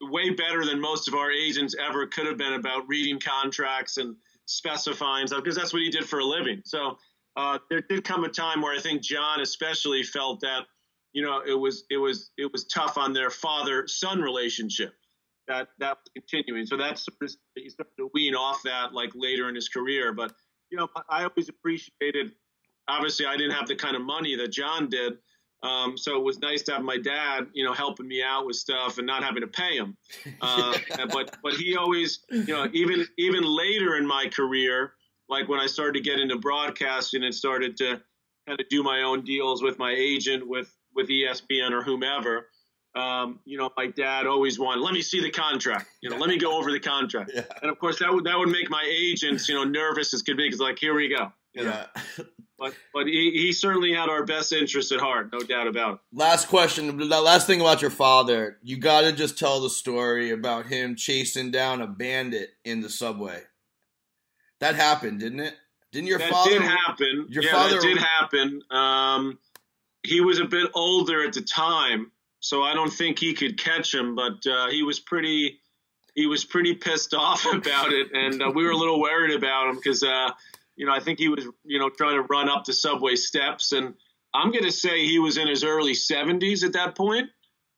way 0.01 0.29
better 0.31 0.65
than 0.65 0.79
most 0.81 1.07
of 1.07 1.13
our 1.13 1.31
agents 1.31 1.75
ever 1.79 2.07
could 2.07 2.27
have 2.27 2.37
been 2.37 2.53
about 2.53 2.87
reading 2.87 3.19
contracts 3.19 3.97
and 3.97 4.15
specifying 4.45 5.27
stuff 5.27 5.43
because 5.43 5.55
that's 5.55 5.73
what 5.73 5.81
he 5.81 5.89
did 5.89 6.05
for 6.05 6.19
a 6.19 6.25
living. 6.25 6.61
So 6.65 6.97
uh, 7.37 7.59
there 7.69 7.81
did 7.81 8.03
come 8.03 8.23
a 8.23 8.29
time 8.29 8.61
where 8.61 8.77
I 8.77 8.81
think 8.81 9.01
John 9.01 9.41
especially 9.41 10.03
felt 10.03 10.41
that 10.41 10.65
you 11.15 11.21
know, 11.21 11.41
it 11.47 11.57
was 11.57 11.85
it 11.89 11.97
was 11.97 12.31
it 12.37 12.51
was 12.51 12.65
tough 12.65 12.97
on 12.97 13.13
their 13.13 13.29
father 13.29 13.87
son 13.87 14.21
relationship. 14.21 14.93
That 15.47 15.69
that 15.79 15.97
was 15.97 16.11
continuing. 16.13 16.65
So 16.65 16.75
that's 16.75 17.07
he 17.55 17.69
started 17.69 17.93
to 17.97 18.11
wean 18.13 18.35
off 18.35 18.59
that 18.65 18.93
like 18.93 19.11
later 19.15 19.47
in 19.47 19.55
his 19.55 19.69
career. 19.69 20.11
But 20.11 20.33
you 20.69 20.77
know, 20.77 20.89
I 21.09 21.23
always 21.23 21.47
appreciated. 21.47 22.33
Obviously, 22.89 23.25
I 23.25 23.37
didn't 23.37 23.53
have 23.53 23.67
the 23.67 23.77
kind 23.77 23.95
of 23.95 24.01
money 24.01 24.35
that 24.35 24.49
John 24.49 24.89
did. 24.89 25.13
Um, 25.65 25.97
so 25.97 26.15
it 26.15 26.23
was 26.23 26.39
nice 26.39 26.61
to 26.63 26.73
have 26.73 26.83
my 26.83 26.97
dad, 26.97 27.47
you 27.53 27.65
know, 27.65 27.73
helping 27.73 28.07
me 28.07 28.21
out 28.21 28.45
with 28.45 28.55
stuff 28.55 28.99
and 28.99 29.07
not 29.07 29.23
having 29.23 29.41
to 29.41 29.47
pay 29.47 29.75
him. 29.75 29.97
Uh, 30.39 30.77
but 31.11 31.35
but 31.41 31.53
he 31.53 31.75
always, 31.75 32.19
you 32.29 32.45
know, 32.45 32.67
even 32.73 33.07
even 33.17 33.43
later 33.43 33.95
in 33.95 34.05
my 34.05 34.27
career, 34.27 34.93
like 35.27 35.49
when 35.49 35.59
I 35.59 35.65
started 35.65 35.93
to 35.93 36.01
get 36.01 36.19
into 36.19 36.37
broadcasting 36.37 37.23
and 37.23 37.33
started 37.33 37.77
to 37.77 38.01
kind 38.47 38.59
of 38.59 38.69
do 38.69 38.83
my 38.83 39.01
own 39.01 39.23
deals 39.23 39.63
with 39.63 39.79
my 39.79 39.93
agent, 39.97 40.47
with 40.47 40.71
with 40.93 41.09
ESPN 41.09 41.71
or 41.71 41.81
whomever, 41.81 42.47
um, 42.95 43.39
you 43.45 43.57
know, 43.57 43.69
my 43.75 43.87
dad 43.87 44.27
always 44.27 44.57
wanted, 44.59 44.81
let 44.81 44.93
me 44.93 45.01
see 45.01 45.21
the 45.21 45.31
contract. 45.31 45.87
You 46.01 46.09
know, 46.09 46.17
let 46.17 46.29
me 46.29 46.37
go 46.37 46.57
over 46.57 46.71
the 46.71 46.79
contract. 46.79 47.31
Yeah. 47.33 47.41
And 47.61 47.71
of 47.71 47.79
course, 47.79 47.99
that 47.99 48.13
would 48.13 48.25
that 48.25 48.37
would 48.37 48.49
make 48.49 48.69
my 48.69 48.85
agents, 48.87 49.49
you 49.49 49.55
know, 49.55 49.63
nervous 49.63 50.13
as 50.13 50.21
could 50.21 50.37
be 50.37 50.47
because 50.47 50.59
like, 50.59 50.77
here 50.79 50.93
we 50.93 51.09
go. 51.09 51.31
yeah. 51.53 51.87
But 52.57 52.73
but 52.93 53.07
he, 53.07 53.31
he 53.31 53.51
certainly 53.51 53.93
had 53.93 54.09
our 54.09 54.25
best 54.25 54.53
interest 54.53 54.91
at 54.91 54.99
heart, 54.99 55.29
no 55.33 55.39
doubt 55.39 55.67
about 55.67 55.95
it. 55.95 55.99
Last 56.13 56.47
question. 56.47 56.97
The 56.97 57.21
last 57.21 57.47
thing 57.47 57.59
about 57.59 57.81
your 57.81 57.91
father, 57.91 58.59
you 58.63 58.77
got 58.77 59.01
to 59.01 59.11
just 59.11 59.37
tell 59.37 59.59
the 59.59 59.69
story 59.69 60.31
about 60.31 60.67
him 60.67 60.95
chasing 60.95 61.51
down 61.51 61.81
a 61.81 61.87
bandit 61.87 62.51
in 62.63 62.81
the 62.81 62.89
subway. 62.89 63.41
That 64.61 64.75
happened, 64.75 65.19
didn't 65.19 65.41
it? 65.41 65.55
Didn't 65.91 66.07
your 66.07 66.19
that 66.19 66.31
father? 66.31 66.51
Did 66.51 66.61
happen. 66.61 67.25
Your 67.29 67.43
yeah, 67.43 67.51
father 67.51 67.75
that 67.75 67.81
did 67.81 67.97
happen. 67.97 68.61
Um, 68.71 69.39
he 70.03 70.21
was 70.21 70.39
a 70.39 70.45
bit 70.45 70.69
older 70.73 71.25
at 71.25 71.33
the 71.33 71.41
time, 71.41 72.11
so 72.39 72.63
I 72.63 72.73
don't 72.73 72.91
think 72.91 73.19
he 73.19 73.33
could 73.33 73.57
catch 73.57 73.93
him. 73.93 74.15
But 74.15 74.45
uh, 74.49 74.69
he 74.69 74.83
was 74.83 74.99
pretty 74.99 75.59
he 76.13 76.25
was 76.25 76.45
pretty 76.45 76.73
pissed 76.73 77.13
off 77.17 77.45
about 77.45 77.91
it, 77.91 78.13
and 78.13 78.41
uh, 78.41 78.51
we 78.53 78.63
were 78.63 78.71
a 78.71 78.77
little 78.77 79.01
worried 79.01 79.35
about 79.35 79.69
him 79.69 79.75
because 79.75 80.03
uh, 80.03 80.29
you 80.75 80.85
know 80.85 80.93
I 80.93 80.99
think 80.99 81.19
he 81.19 81.29
was 81.29 81.45
you 81.63 81.79
know 81.79 81.89
trying 81.89 82.15
to 82.15 82.23
run 82.23 82.49
up 82.49 82.65
the 82.65 82.73
subway 82.73 83.15
steps, 83.15 83.71
and 83.71 83.93
I'm 84.35 84.51
going 84.51 84.65
to 84.65 84.71
say 84.71 85.05
he 85.05 85.19
was 85.19 85.37
in 85.37 85.47
his 85.47 85.63
early 85.63 85.93
70s 85.93 86.63
at 86.63 86.73
that 86.73 86.95
point 86.95 87.29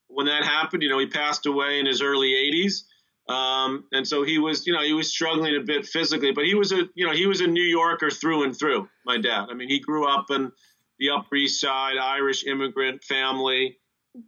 when 0.07 0.25
that 0.25 0.43
happened. 0.43 0.81
You 0.81 0.89
know, 0.89 0.97
he 0.97 1.07
passed 1.07 1.45
away 1.45 1.79
in 1.79 1.85
his 1.85 2.01
early 2.01 2.33
80s. 2.33 2.83
Um, 3.31 3.83
and 3.91 4.07
so 4.07 4.23
he 4.23 4.39
was, 4.39 4.65
you 4.65 4.73
know, 4.73 4.81
he 4.81 4.93
was 4.93 5.09
struggling 5.09 5.55
a 5.55 5.63
bit 5.63 5.85
physically, 5.85 6.31
but 6.31 6.45
he 6.45 6.55
was 6.55 6.71
a, 6.71 6.83
you 6.95 7.05
know, 7.05 7.11
he 7.11 7.27
was 7.27 7.41
a 7.41 7.47
New 7.47 7.61
Yorker 7.61 8.09
through 8.09 8.43
and 8.43 8.57
through. 8.57 8.87
My 9.05 9.17
dad. 9.17 9.47
I 9.51 9.53
mean, 9.53 9.69
he 9.69 9.79
grew 9.79 10.07
up 10.07 10.31
in 10.31 10.51
the 10.97 11.09
Upper 11.09 11.35
East 11.35 11.61
Side, 11.61 11.97
Irish 11.97 12.45
immigrant 12.45 13.03
family, 13.03 13.77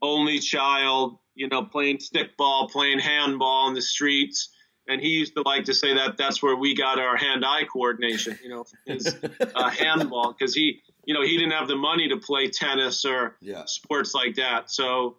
only 0.02 0.40
child, 0.40 1.18
you 1.34 1.48
know, 1.48 1.64
playing 1.64 1.98
stickball, 1.98 2.70
playing 2.70 3.00
handball 3.00 3.70
in 3.70 3.74
the 3.74 3.82
streets. 3.82 4.50
And 4.90 5.00
he 5.00 5.10
used 5.10 5.36
to 5.36 5.44
like 5.46 5.66
to 5.66 5.74
say 5.74 5.94
that 5.94 6.18
that's 6.18 6.42
where 6.42 6.56
we 6.56 6.76
got 6.76 7.00
our 7.00 7.16
hand-eye 7.16 7.66
coordination, 7.72 8.38
you 8.44 8.50
know, 8.50 8.66
his 8.86 9.16
uh, 9.56 9.70
handball, 9.70 10.34
because 10.38 10.56
he, 10.56 10.82
you 11.06 11.14
know, 11.14 11.22
he 11.22 11.38
didn't 11.38 11.52
have 11.52 11.68
the 11.68 11.76
money 11.76 12.10
to 12.10 12.18
play 12.18 12.50
tennis 12.50 13.06
or 13.06 13.36
yeah. 13.40 13.66
sports 13.66 14.16
like 14.16 14.36
that. 14.36 14.72
So 14.72 15.18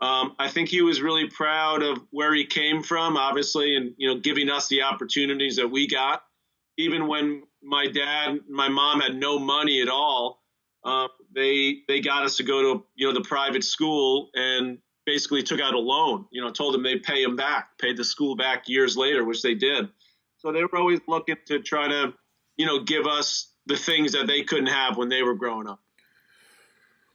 um, 0.00 0.34
I 0.40 0.48
think 0.48 0.68
he 0.68 0.82
was 0.82 1.00
really 1.00 1.28
proud 1.28 1.84
of 1.84 1.98
where 2.10 2.34
he 2.34 2.44
came 2.44 2.82
from, 2.82 3.16
obviously, 3.16 3.76
and 3.76 3.94
you 3.96 4.12
know, 4.12 4.18
giving 4.18 4.50
us 4.50 4.66
the 4.66 4.82
opportunities 4.82 5.54
that 5.56 5.68
we 5.68 5.86
got. 5.86 6.24
Even 6.76 7.06
when 7.06 7.44
my 7.62 7.86
dad, 7.86 8.40
my 8.48 8.68
mom 8.68 9.00
had 9.00 9.14
no 9.14 9.38
money 9.38 9.80
at 9.80 9.88
all, 9.88 10.42
uh, 10.82 11.06
they 11.32 11.82
they 11.86 12.00
got 12.00 12.24
us 12.24 12.38
to 12.38 12.42
go 12.42 12.62
to 12.62 12.84
you 12.96 13.06
know 13.06 13.14
the 13.14 13.20
private 13.20 13.62
school 13.62 14.30
and 14.34 14.78
basically 15.06 15.42
took 15.42 15.60
out 15.60 15.74
a 15.74 15.78
loan. 15.78 16.26
You 16.30 16.42
know, 16.42 16.50
told 16.50 16.74
them 16.74 16.82
they'd 16.82 17.02
pay 17.02 17.22
them 17.22 17.36
back, 17.36 17.78
paid 17.78 17.96
the 17.96 18.04
school 18.04 18.36
back 18.36 18.68
years 18.68 18.96
later, 18.96 19.24
which 19.24 19.42
they 19.42 19.54
did. 19.54 19.88
So 20.38 20.52
they 20.52 20.62
were 20.62 20.76
always 20.76 21.00
looking 21.06 21.36
to 21.46 21.60
try 21.60 21.88
to 21.88 22.14
you 22.56 22.66
know 22.66 22.82
give 22.82 23.06
us 23.06 23.48
the 23.66 23.76
things 23.76 24.12
that 24.12 24.26
they 24.26 24.42
couldn't 24.42 24.66
have 24.66 24.96
when 24.96 25.08
they 25.08 25.22
were 25.22 25.34
growing 25.34 25.68
up. 25.68 25.80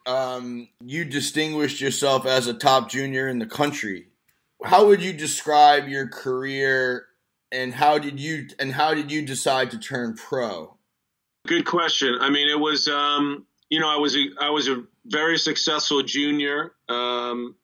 Um, 0.06 0.70
you 0.84 1.04
distinguished 1.04 1.82
yourself 1.82 2.26
as 2.26 2.48
a 2.48 2.54
top 2.54 2.90
junior 2.90 3.28
in 3.28 3.40
the 3.40 3.46
country. 3.46 4.08
How 4.64 4.88
would 4.88 5.02
you 5.02 5.12
describe 5.12 5.90
your 5.90 6.08
career, 6.08 7.08
and 7.52 7.74
how 7.74 8.00
did 8.00 8.20
you 8.20 8.48
and 8.60 8.72
how 8.72 8.94
did 8.94 9.12
you 9.12 9.26
decide 9.26 9.72
to 9.72 9.78
turn 9.78 10.16
pro? 10.16 10.76
Good 11.46 11.66
question. 11.66 12.18
I 12.20 12.30
mean, 12.30 12.50
it 12.50 12.60
was 12.60 12.88
um, 12.88 13.46
you 13.70 13.80
know, 13.80 13.90
I 13.90 13.98
was 13.98 14.16
a, 14.16 14.26
I 14.40 14.50
was 14.50 14.68
a 14.68 14.84
very 15.06 15.38
successful 15.38 16.04
junior. 16.04 16.74
Um, 16.88 17.56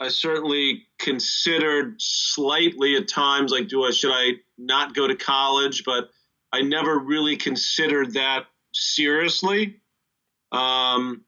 I 0.00 0.08
certainly 0.08 0.86
considered 0.98 1.96
slightly 1.98 2.96
at 2.96 3.08
times 3.08 3.50
like, 3.50 3.68
do 3.68 3.84
I 3.84 3.90
should 3.90 4.12
I 4.12 4.32
not 4.58 4.94
go 4.94 5.06
to 5.06 5.16
college? 5.16 5.84
But 5.84 6.10
I 6.52 6.62
never 6.62 6.98
really 6.98 7.36
considered 7.36 8.14
that 8.14 8.46
seriously. 8.72 9.80
Um, 10.52 11.24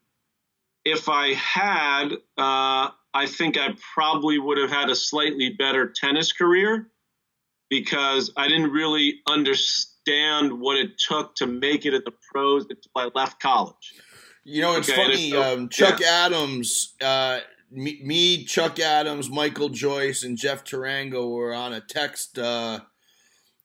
if 0.84 1.08
I 1.08 1.34
had, 1.34 2.12
uh, 2.36 2.90
I 3.14 3.26
think 3.26 3.58
I 3.58 3.74
probably 3.94 4.38
would 4.38 4.58
have 4.58 4.70
had 4.70 4.90
a 4.90 4.94
slightly 4.94 5.50
better 5.50 5.88
tennis 5.88 6.32
career 6.32 6.90
because 7.70 8.32
I 8.36 8.48
didn't 8.48 8.70
really 8.70 9.20
understand 9.28 10.60
what 10.60 10.76
it 10.78 10.98
took 10.98 11.34
to 11.36 11.46
make 11.46 11.84
it 11.84 11.94
at 11.94 12.04
the 12.04 12.12
pros 12.32 12.66
until 12.70 12.90
I 12.96 13.10
left 13.14 13.40
college. 13.40 13.94
You 14.44 14.62
know, 14.62 14.76
it's 14.76 14.88
okay, 14.88 15.30
funny. 15.30 15.36
um, 15.36 15.68
Chuck 15.68 16.00
yeah. 16.00 16.26
Adams, 16.26 16.94
uh, 17.02 17.40
me, 17.70 18.00
me, 18.02 18.44
Chuck 18.44 18.78
Adams, 18.78 19.30
Michael 19.30 19.68
Joyce, 19.68 20.22
and 20.22 20.38
Jeff 20.38 20.64
Tarango 20.64 21.30
were 21.30 21.54
on 21.54 21.72
a 21.72 21.80
text 21.80 22.38
uh, 22.38 22.80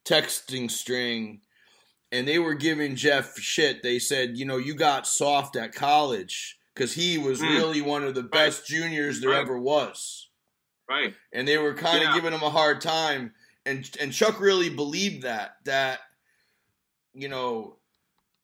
texting 0.06 0.70
string, 0.70 1.42
and 2.12 2.28
they 2.28 2.40
were 2.40 2.54
giving 2.54 2.96
Jeff 2.96 3.38
shit. 3.38 3.84
They 3.84 4.00
said, 4.00 4.38
you 4.38 4.46
know, 4.46 4.58
you 4.58 4.74
got 4.74 5.08
soft 5.08 5.56
at 5.56 5.74
college 5.74 6.58
because 6.74 6.94
he 6.94 7.18
was 7.18 7.42
mm. 7.42 7.50
really 7.50 7.82
one 7.82 8.04
of 8.04 8.16
the 8.16 8.24
best 8.24 8.62
right. 8.62 8.80
juniors 8.80 9.22
there 9.22 9.32
right. 9.32 9.42
ever 9.42 9.58
was. 9.58 10.30
Right. 10.90 11.14
And 11.32 11.48
they 11.48 11.58
were 11.58 11.74
kind 11.74 11.98
of 11.98 12.10
yeah. 12.10 12.16
giving 12.16 12.34
him 12.34 12.44
a 12.44 12.50
hard 12.50 12.82
time, 12.82 13.34
and 13.66 13.90
and 14.00 14.12
Chuck 14.12 14.40
really 14.40 14.70
believed 14.70 15.24
that 15.24 15.58
that 15.64 16.00
you 17.14 17.30
know 17.30 17.78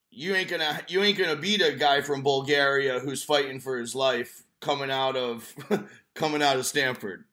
you 0.09 0.35
ain't 0.35 0.49
gonna 0.49 0.81
you 0.87 1.03
ain't 1.03 1.17
gonna 1.17 1.35
beat 1.35 1.61
a 1.61 1.73
guy 1.73 2.01
from 2.01 2.23
Bulgaria 2.23 2.99
who's 2.99 3.23
fighting 3.23 3.59
for 3.59 3.77
his 3.77 3.93
life 3.93 4.43
coming 4.61 4.91
out 4.91 5.15
of 5.15 5.53
coming 6.15 6.41
out 6.41 6.57
of 6.57 6.65
Stanford. 6.65 7.25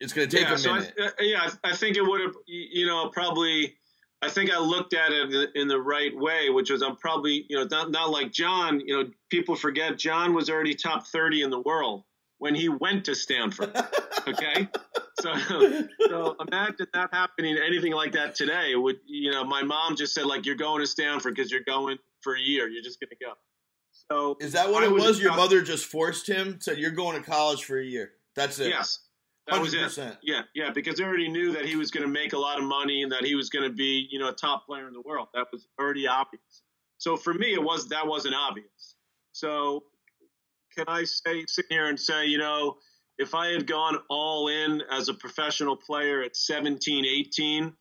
It's 0.00 0.12
gonna 0.12 0.26
take 0.26 0.42
yeah, 0.42 0.54
a 0.54 0.58
minute. 0.58 0.92
So 0.96 1.04
I, 1.04 1.06
uh, 1.06 1.10
yeah, 1.20 1.50
I 1.62 1.74
think 1.74 1.96
it 1.96 2.02
would 2.02 2.20
have. 2.20 2.34
You 2.46 2.86
know, 2.86 3.08
probably. 3.08 3.76
I 4.22 4.30
think 4.30 4.50
I 4.50 4.58
looked 4.58 4.94
at 4.94 5.12
it 5.12 5.26
in 5.26 5.30
the, 5.30 5.60
in 5.60 5.68
the 5.68 5.78
right 5.78 6.16
way, 6.16 6.48
which 6.48 6.70
was 6.70 6.82
I'm 6.82 6.96
probably 6.96 7.44
you 7.50 7.56
know 7.56 7.66
not 7.70 7.90
not 7.90 8.10
like 8.10 8.32
John. 8.32 8.80
You 8.80 9.02
know, 9.02 9.10
people 9.30 9.54
forget 9.54 9.98
John 9.98 10.32
was 10.32 10.48
already 10.48 10.74
top 10.74 11.06
30 11.06 11.42
in 11.42 11.50
the 11.50 11.60
world 11.60 12.04
when 12.38 12.54
he 12.54 12.68
went 12.68 13.04
to 13.06 13.14
Stanford. 13.14 13.74
Okay. 14.26 14.66
so, 15.20 15.34
so 16.08 16.34
imagine 16.48 16.86
that 16.94 17.10
happening, 17.12 17.58
anything 17.58 17.92
like 17.92 18.12
that 18.12 18.34
today. 18.34 18.74
Would 18.74 18.96
you 19.04 19.30
know? 19.30 19.44
My 19.44 19.62
mom 19.62 19.96
just 19.96 20.14
said 20.14 20.24
like, 20.24 20.46
"You're 20.46 20.54
going 20.54 20.80
to 20.80 20.86
Stanford 20.86 21.34
because 21.34 21.50
you're 21.50 21.60
going 21.66 21.98
for 22.22 22.34
a 22.34 22.40
year. 22.40 22.66
You're 22.66 22.82
just 22.82 22.98
going 23.00 23.10
to 23.10 23.16
go." 23.16 23.34
So 24.10 24.36
is 24.40 24.52
that 24.52 24.70
what 24.70 24.82
I 24.82 24.86
it 24.86 24.92
was? 24.92 25.20
Your 25.20 25.34
mother 25.34 25.62
just 25.62 25.86
forced 25.86 26.28
him. 26.28 26.58
Said 26.60 26.78
you're 26.78 26.90
going 26.90 27.20
to 27.20 27.28
college 27.28 27.64
for 27.64 27.78
a 27.78 27.84
year. 27.84 28.12
That's 28.36 28.58
it. 28.58 28.68
Yes, 28.68 29.00
that 29.46 29.60
was 29.60 29.74
it. 29.74 30.16
Yeah, 30.22 30.42
yeah, 30.54 30.70
because 30.70 30.96
they 30.96 31.04
already 31.04 31.28
knew 31.28 31.52
that 31.52 31.64
he 31.64 31.76
was 31.76 31.90
going 31.90 32.06
to 32.06 32.12
make 32.12 32.32
a 32.32 32.38
lot 32.38 32.58
of 32.58 32.64
money 32.64 33.02
and 33.02 33.12
that 33.12 33.24
he 33.24 33.34
was 33.34 33.48
going 33.48 33.68
to 33.68 33.74
be, 33.74 34.06
you 34.10 34.18
know, 34.18 34.28
a 34.28 34.32
top 34.32 34.66
player 34.66 34.86
in 34.86 34.92
the 34.92 35.02
world. 35.02 35.28
That 35.34 35.46
was 35.52 35.66
already 35.80 36.06
obvious. 36.06 36.62
So 36.98 37.16
for 37.16 37.34
me, 37.34 37.54
it 37.54 37.62
was 37.62 37.88
that 37.88 38.06
wasn't 38.06 38.34
obvious. 38.34 38.96
So 39.32 39.84
can 40.76 40.86
I 40.88 41.04
say 41.04 41.44
sit 41.46 41.66
here 41.68 41.86
and 41.86 41.98
say, 41.98 42.26
you 42.26 42.38
know, 42.38 42.76
if 43.18 43.34
I 43.34 43.48
had 43.48 43.66
gone 43.66 43.98
all 44.10 44.48
in 44.48 44.82
as 44.90 45.08
a 45.08 45.14
professional 45.14 45.76
player 45.76 46.22
at 46.22 46.36
17, 46.36 47.04
18, 47.04 47.72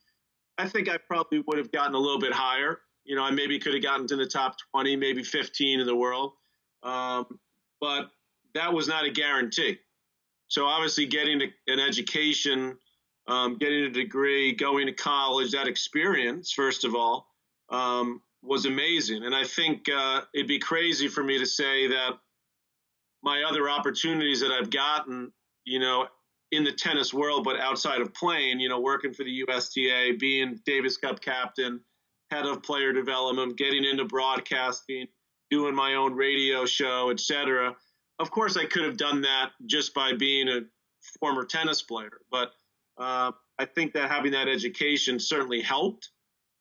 I 0.58 0.68
think 0.68 0.90
I 0.90 0.98
probably 0.98 1.44
would 1.48 1.58
have 1.58 1.72
gotten 1.72 1.96
a 1.96 1.98
little 1.98 2.20
bit 2.20 2.34
higher. 2.34 2.80
You 3.06 3.16
know, 3.16 3.24
I 3.24 3.32
maybe 3.32 3.60
could 3.60 3.74
have 3.74 3.84
gotten 3.84 4.08
to 4.08 4.16
the 4.16 4.26
top 4.26 4.56
20, 4.74 4.96
maybe 4.96 5.24
15 5.24 5.80
in 5.80 5.86
the 5.86 5.96
world. 5.96 6.34
Um, 6.84 7.40
but 7.80 8.10
that 8.54 8.74
was 8.74 8.88
not 8.88 9.06
a 9.06 9.12
guarantee. 9.12 9.80
So 10.48 10.66
obviously, 10.66 11.06
getting 11.06 11.42
an 11.68 11.80
education, 11.80 12.78
um, 13.28 13.58
getting 13.58 13.86
a 13.86 13.90
degree, 13.90 14.54
going 14.54 14.88
to 14.88 14.94
college, 14.94 15.52
that 15.52 15.68
experience, 15.68 16.52
first 16.52 16.86
of 16.86 16.96
all, 16.96 17.28
um, 17.70 18.22
was 18.44 18.66
amazing. 18.66 19.24
And 19.24 19.34
I 19.34 19.46
think 19.46 19.90
uh, 19.90 20.22
it'd 20.34 20.48
be 20.48 20.60
crazy 20.60 21.08
for 21.08 21.24
me 21.24 21.40
to 21.40 21.46
say 21.46 21.88
that 21.88 22.20
my 23.24 23.44
other 23.44 23.70
opportunities 23.70 24.42
that 24.42 24.52
I've 24.52 24.70
gotten, 24.70 25.32
you 25.66 25.80
know, 25.80 26.08
in 26.52 26.64
the 26.64 26.72
tennis 26.72 27.14
world, 27.14 27.44
but 27.44 27.60
outside 27.60 28.02
of 28.02 28.14
playing, 28.14 28.60
you 28.60 28.70
know, 28.70 28.80
working 28.80 29.14
for 29.14 29.24
the 29.24 29.44
USTA, 29.48 30.18
being 30.20 30.60
Davis 30.66 30.98
Cup 30.98 31.20
captain, 31.20 31.80
head 32.34 32.46
of 32.46 32.64
player 32.64 32.94
development, 32.94 33.58
getting 33.58 33.86
into 33.86 34.06
broadcasting, 34.06 35.08
doing 35.52 35.76
my 35.76 35.96
own 35.96 36.14
radio 36.14 36.66
show, 36.66 37.12
etc. 37.12 37.76
Of 38.20 38.32
course, 38.32 38.58
I 38.58 38.66
could 38.66 38.84
have 38.84 38.98
done 38.98 39.22
that 39.22 39.52
just 39.66 39.94
by 39.94 40.14
being 40.14 40.50
a 40.50 40.62
former 41.20 41.46
tennis 41.46 41.82
player, 41.82 42.22
but 42.32 42.52
uh, 42.98 43.32
I 43.60 43.66
think 43.66 43.94
that 43.94 44.10
having 44.10 44.32
that 44.32 44.48
education 44.48 45.20
certainly 45.20 45.62
helped. 45.62 46.10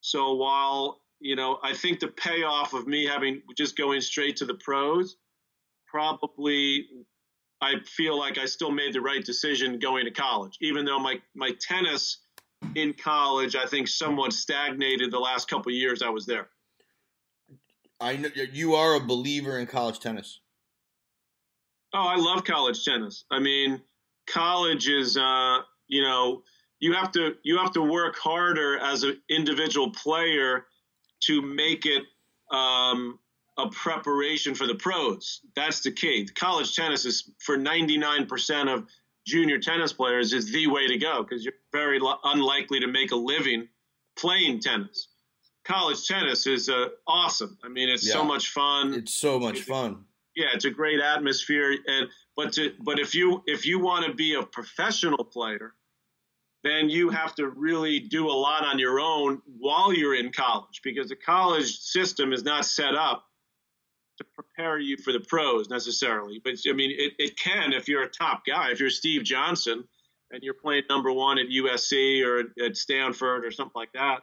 So 0.00 0.34
while 0.34 1.02
you 1.22 1.36
know, 1.36 1.58
I 1.62 1.72
think 1.72 2.00
the 2.00 2.08
payoff 2.08 2.74
of 2.74 2.86
me 2.88 3.06
having 3.06 3.42
just 3.56 3.76
going 3.76 4.00
straight 4.00 4.36
to 4.36 4.44
the 4.44 4.54
pros, 4.54 5.16
probably 5.86 6.86
I 7.60 7.74
feel 7.86 8.18
like 8.18 8.38
I 8.38 8.46
still 8.46 8.72
made 8.72 8.92
the 8.92 9.00
right 9.00 9.24
decision 9.24 9.78
going 9.78 10.04
to 10.04 10.10
college, 10.10 10.58
even 10.60 10.84
though 10.84 10.98
my 10.98 11.20
my 11.34 11.52
tennis 11.60 12.21
in 12.74 12.94
college 12.94 13.56
I 13.56 13.66
think 13.66 13.88
somewhat 13.88 14.32
stagnated 14.32 15.10
the 15.10 15.18
last 15.18 15.48
couple 15.48 15.72
years 15.72 16.02
I 16.02 16.08
was 16.08 16.26
there. 16.26 16.48
I 18.00 18.16
know 18.16 18.28
you 18.52 18.74
are 18.74 18.96
a 18.96 19.00
believer 19.00 19.58
in 19.58 19.66
college 19.66 20.00
tennis. 20.00 20.40
Oh, 21.94 22.06
I 22.06 22.16
love 22.16 22.44
college 22.44 22.84
tennis. 22.84 23.24
I 23.30 23.38
mean, 23.38 23.80
college 24.26 24.88
is 24.88 25.16
uh, 25.16 25.58
you 25.88 26.02
know, 26.02 26.42
you 26.80 26.94
have 26.94 27.12
to 27.12 27.36
you 27.42 27.58
have 27.58 27.72
to 27.72 27.82
work 27.82 28.16
harder 28.16 28.78
as 28.78 29.02
an 29.04 29.20
individual 29.28 29.90
player 29.90 30.66
to 31.20 31.42
make 31.42 31.86
it 31.86 32.02
um, 32.50 33.18
a 33.58 33.68
preparation 33.68 34.54
for 34.54 34.66
the 34.66 34.74
pros. 34.74 35.40
That's 35.54 35.82
the 35.82 35.92
key. 35.92 36.26
College 36.34 36.74
tennis 36.74 37.04
is 37.04 37.30
for 37.38 37.56
99% 37.56 38.74
of 38.74 38.86
junior 39.26 39.58
tennis 39.58 39.92
players 39.92 40.32
is 40.32 40.52
the 40.52 40.66
way 40.66 40.86
to 40.88 40.98
go 40.98 41.22
because 41.22 41.44
you're 41.44 41.54
very 41.72 41.98
lo- 41.98 42.18
unlikely 42.24 42.80
to 42.80 42.86
make 42.86 43.12
a 43.12 43.16
living 43.16 43.68
playing 44.16 44.60
tennis. 44.60 45.08
College 45.64 46.06
tennis 46.06 46.46
is 46.46 46.68
uh, 46.68 46.88
awesome. 47.06 47.56
I 47.64 47.68
mean, 47.68 47.88
it's 47.88 48.10
so 48.10 48.24
much 48.24 48.50
fun 48.50 48.94
It's 48.94 49.14
so 49.14 49.38
much 49.38 49.60
fun. 49.62 50.04
yeah, 50.34 50.46
it's 50.54 50.64
a 50.64 50.70
great 50.70 51.00
atmosphere. 51.00 51.76
And 51.86 52.08
but 52.36 52.52
to 52.54 52.72
but 52.80 52.98
if 52.98 53.14
you 53.14 53.42
if 53.46 53.64
you 53.64 53.78
want 53.78 54.06
to 54.06 54.12
be 54.12 54.34
a 54.34 54.42
professional 54.42 55.24
player, 55.24 55.74
then 56.64 56.90
you 56.90 57.10
have 57.10 57.34
to 57.36 57.48
really 57.48 58.00
do 58.00 58.26
a 58.28 58.32
lot 58.32 58.64
on 58.64 58.78
your 58.78 58.98
own 58.98 59.40
while 59.58 59.92
you're 59.92 60.14
in 60.16 60.32
college 60.32 60.80
because 60.82 61.08
the 61.08 61.16
college 61.16 61.78
system 61.78 62.32
is 62.32 62.42
not 62.42 62.64
set 62.64 62.94
up 62.96 63.24
to 64.18 64.24
prepare 64.34 64.78
you 64.78 64.96
for 64.96 65.12
the 65.12 65.20
pros 65.20 65.68
necessarily. 65.70 66.40
But 66.42 66.54
I 66.68 66.72
mean, 66.72 66.90
it, 66.96 67.12
it 67.18 67.38
can 67.38 67.72
if 67.72 67.88
you're 67.88 68.02
a 68.02 68.08
top 68.08 68.42
guy. 68.46 68.70
If 68.70 68.80
you're 68.80 68.90
Steve 68.90 69.24
Johnson 69.24 69.84
and 70.30 70.42
you're 70.42 70.54
playing 70.54 70.84
number 70.88 71.12
one 71.12 71.38
at 71.38 71.46
USC 71.46 72.24
or 72.24 72.44
at 72.64 72.76
Stanford 72.76 73.44
or 73.44 73.50
something 73.50 73.72
like 73.74 73.92
that, 73.92 74.20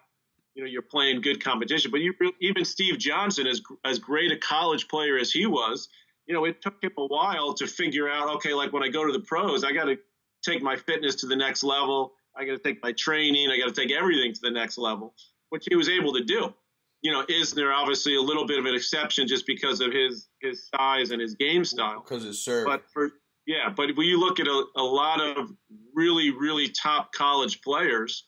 you 0.56 0.64
know, 0.64 0.70
you're 0.70 0.82
playing 0.82 1.22
good 1.22 1.44
competition. 1.44 1.92
But 1.92 2.02
you, 2.02 2.14
even 2.42 2.66
Steve 2.66 2.98
Johnson, 2.98 3.48
as 3.48 3.62
as 3.86 4.00
great 4.00 4.32
a 4.32 4.38
college 4.38 4.88
player 4.88 5.18
as 5.18 5.32
he 5.32 5.46
was, 5.46 5.90
you 6.28 6.34
know, 6.34 6.46
it 6.46 6.62
took 6.62 6.84
him 6.84 6.92
a 6.98 7.06
while 7.06 7.54
to 7.56 7.68
figure 7.68 8.10
out. 8.10 8.36
Okay, 8.36 8.54
like 8.54 8.74
when 8.74 8.84
I 8.84 8.90
go 8.90 9.06
to 9.06 9.14
the 9.14 9.22
pros, 9.22 9.64
I 9.64 9.72
got 9.72 9.86
to 9.86 9.98
take 10.44 10.62
my 10.62 10.76
fitness 10.76 11.16
to 11.16 11.28
the 11.28 11.36
next 11.36 11.64
level. 11.64 12.14
I 12.36 12.46
got 12.46 12.52
to 12.52 12.60
take 12.60 12.82
my 12.84 12.92
training. 12.94 13.50
I 13.50 13.58
got 13.58 13.74
to 13.74 13.82
take 13.82 13.92
everything 13.92 14.34
to 14.34 14.40
the 14.42 14.52
next 14.52 14.78
level, 14.78 15.14
which 15.50 15.66
he 15.70 15.76
was 15.76 15.90
able 15.90 16.14
to 16.14 16.24
do. 16.24 16.54
You 17.02 17.12
know, 17.12 17.26
Isner 17.26 17.74
obviously 17.74 18.16
a 18.16 18.22
little 18.22 18.46
bit 18.46 18.60
of 18.60 18.66
an 18.66 18.76
exception 18.76 19.28
just 19.28 19.46
because 19.46 19.80
of 19.82 19.94
his 19.94 20.28
his 20.42 20.70
size 20.76 21.12
and 21.12 21.22
his 21.22 21.36
game 21.36 21.64
style. 21.64 22.02
Because 22.02 22.26
it's 22.26 22.40
serve. 22.40 22.66
But 22.66 22.84
for 22.94 23.12
yeah, 23.48 23.70
but 23.76 23.96
when 23.96 24.06
you 24.06 24.20
look 24.20 24.40
at 24.40 24.48
a, 24.48 24.66
a 24.76 24.84
lot 24.84 25.22
of 25.22 25.50
really 25.94 26.32
really 26.32 26.70
top 26.70 27.14
college 27.14 27.62
players, 27.62 28.26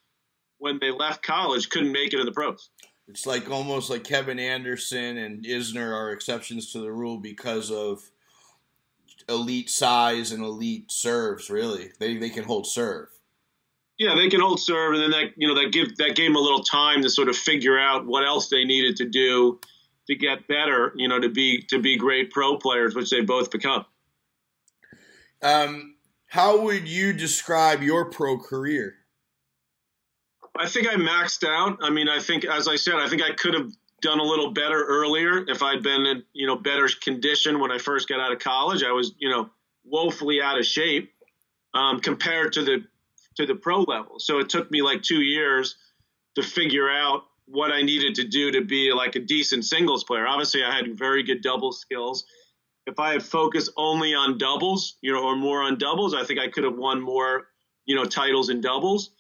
when 0.60 0.80
they 0.80 0.92
left 0.92 1.24
college, 1.24 1.70
couldn't 1.70 1.92
make 1.92 2.14
it 2.14 2.20
in 2.20 2.26
the 2.26 2.32
pros. 2.32 2.70
It's 3.08 3.26
like 3.26 3.50
almost 3.50 3.90
like 3.90 4.06
Kevin 4.06 4.40
Anderson 4.40 5.18
and 5.18 5.44
Isner 5.44 5.94
are 5.94 6.12
exceptions 6.12 6.72
to 6.72 6.80
the 6.80 6.92
rule 6.92 7.18
because 7.18 7.70
of 7.70 8.10
elite 9.28 9.70
size 9.70 10.32
and 10.32 10.44
elite 10.44 10.92
serves. 10.92 11.50
Really, 11.50 11.92
they 12.00 12.18
they 12.18 12.30
can 12.30 12.46
hold 12.46 12.68
serve. 12.68 13.10
Yeah, 14.02 14.16
they 14.16 14.30
can 14.30 14.42
hold 14.42 14.60
serve, 14.60 14.96
and 14.96 15.04
then 15.04 15.12
that 15.12 15.34
you 15.38 15.48
know 15.48 15.54
that 15.54 15.72
give 15.72 15.96
that 15.98 16.16
gave 16.16 16.30
them 16.30 16.36
a 16.36 16.40
little 16.40 16.64
time 16.64 17.04
to 17.04 17.10
sort 17.10 17.30
of 17.30 17.38
figure 17.38 17.78
out 17.78 18.08
what 18.08 18.26
else 18.26 18.50
they 18.50 18.66
needed 18.66 18.96
to 18.96 19.08
do 19.08 19.60
to 20.08 20.16
get 20.16 20.48
better. 20.48 20.92
You 20.96 21.08
know, 21.08 21.20
to 21.20 21.30
be 21.30 21.62
to 21.70 21.78
be 21.78 21.98
great 21.98 22.32
pro 22.32 22.58
players, 22.58 22.96
which 22.96 23.12
they 23.12 23.22
both 23.22 23.52
become. 23.52 23.86
Um, 25.44 25.98
how 26.26 26.62
would 26.62 26.88
you 26.88 27.14
describe 27.14 27.84
your 27.84 28.06
pro 28.06 28.40
career? 28.40 28.96
I 30.58 30.68
think 30.68 30.88
I 30.88 30.96
maxed 30.96 31.48
out. 31.48 31.78
I 31.84 31.92
mean, 31.92 32.10
I 32.10 32.20
think, 32.22 32.44
as 32.44 32.68
I 32.68 32.78
said, 32.78 32.96
I 32.96 33.08
think 33.08 33.22
I 33.22 33.34
could 33.34 33.54
have 33.54 33.70
done 34.02 34.20
a 34.20 34.24
little 34.24 34.50
better 34.50 34.84
earlier 34.84 35.46
if 35.48 35.62
I'd 35.62 35.84
been 35.84 36.08
in, 36.08 36.24
you 36.34 36.48
know, 36.48 36.56
better 36.56 36.90
condition 37.04 37.60
when 37.60 37.72
I 37.72 37.78
first 37.78 38.10
got 38.10 38.20
out 38.20 38.32
of 38.32 38.40
college. 38.40 38.82
I 38.84 38.94
was, 38.94 39.14
you 39.20 39.30
know, 39.30 39.52
woefully 39.86 40.42
out 40.42 40.58
of 40.58 40.66
shape 40.66 41.14
um, 41.76 42.00
compared 42.00 42.54
to 42.54 42.64
the 42.64 42.84
to 43.36 43.46
the 43.46 43.56
pro 43.56 43.82
level. 43.82 44.20
So 44.20 44.40
it 44.40 44.50
took 44.50 44.70
me 44.72 44.82
like 44.82 45.02
two 45.02 45.22
years 45.22 45.76
to 46.36 46.44
figure 46.44 46.90
out 46.90 47.24
what 47.46 47.72
I 47.72 47.82
needed 47.82 48.16
to 48.16 48.28
do 48.28 48.52
to 48.52 48.62
be 48.62 48.94
like 48.94 49.16
a 49.16 49.20
decent 49.20 49.66
singles 49.66 50.04
player. 50.04 50.28
Obviously, 50.28 50.64
I 50.64 50.74
had 50.74 50.98
very 50.98 51.24
good 51.24 51.42
double 51.42 51.72
skills. 51.72 52.26
If 52.88 53.00
I 53.00 53.12
had 53.14 53.24
focused 53.24 53.72
only 53.78 54.14
on 54.14 54.38
doubles, 54.38 54.98
you 55.02 55.14
know, 55.14 55.24
or 55.24 55.36
more 55.36 55.62
on 55.62 55.78
doubles, 55.78 56.14
I 56.14 56.24
think 56.24 56.40
I 56.40 56.48
could 56.48 56.64
have 56.64 56.76
won 56.76 57.02
more, 57.02 57.48
you 57.86 57.96
know, 57.96 58.06
titles 58.06 58.50
in 58.50 58.62
doubles 58.62 59.12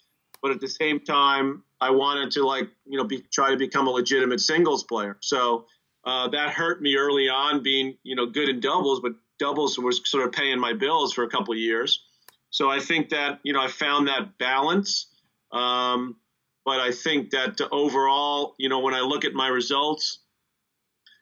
but 0.42 0.52
at 0.52 0.60
the 0.60 0.68
same 0.68 1.00
time, 1.00 1.64
I 1.80 1.92
wanted 1.92 2.32
to 2.32 2.46
like 2.46 2.70
you 2.86 2.98
know 2.98 3.04
be, 3.04 3.24
try 3.32 3.52
to 3.52 3.58
become 3.58 3.88
a 3.88 3.92
legitimate 3.92 4.42
singles 4.42 4.84
player. 4.84 5.18
So 5.22 5.66
uh, 6.04 6.30
that 6.30 6.52
hurt 6.52 6.82
me 6.82 6.98
early 6.98 7.30
on, 7.30 7.64
being 7.64 7.98
you 8.04 8.16
know 8.16 8.26
good 8.26 8.50
in 8.50 8.60
doubles, 8.60 9.00
but 9.00 9.14
doubles 9.40 9.78
was 9.78 10.02
sort 10.10 10.26
of 10.26 10.32
paying 10.32 10.60
my 10.60 10.74
bills 10.74 11.14
for 11.14 11.24
a 11.24 11.30
couple 11.30 11.56
years. 11.56 12.04
So 12.52 12.70
I 12.70 12.80
think 12.80 13.10
that 13.10 13.40
you 13.44 13.54
know 13.54 13.62
I 13.62 13.68
found 13.68 14.08
that 14.08 14.38
balance. 14.38 15.08
Um, 15.52 16.18
but 16.64 16.80
I 16.80 16.92
think 16.92 17.32
that 17.32 17.60
overall, 17.72 18.54
you 18.60 18.70
know, 18.70 18.80
when 18.80 18.94
I 18.94 19.02
look 19.02 19.26
at 19.26 19.34
my 19.34 19.48
results, 19.48 20.20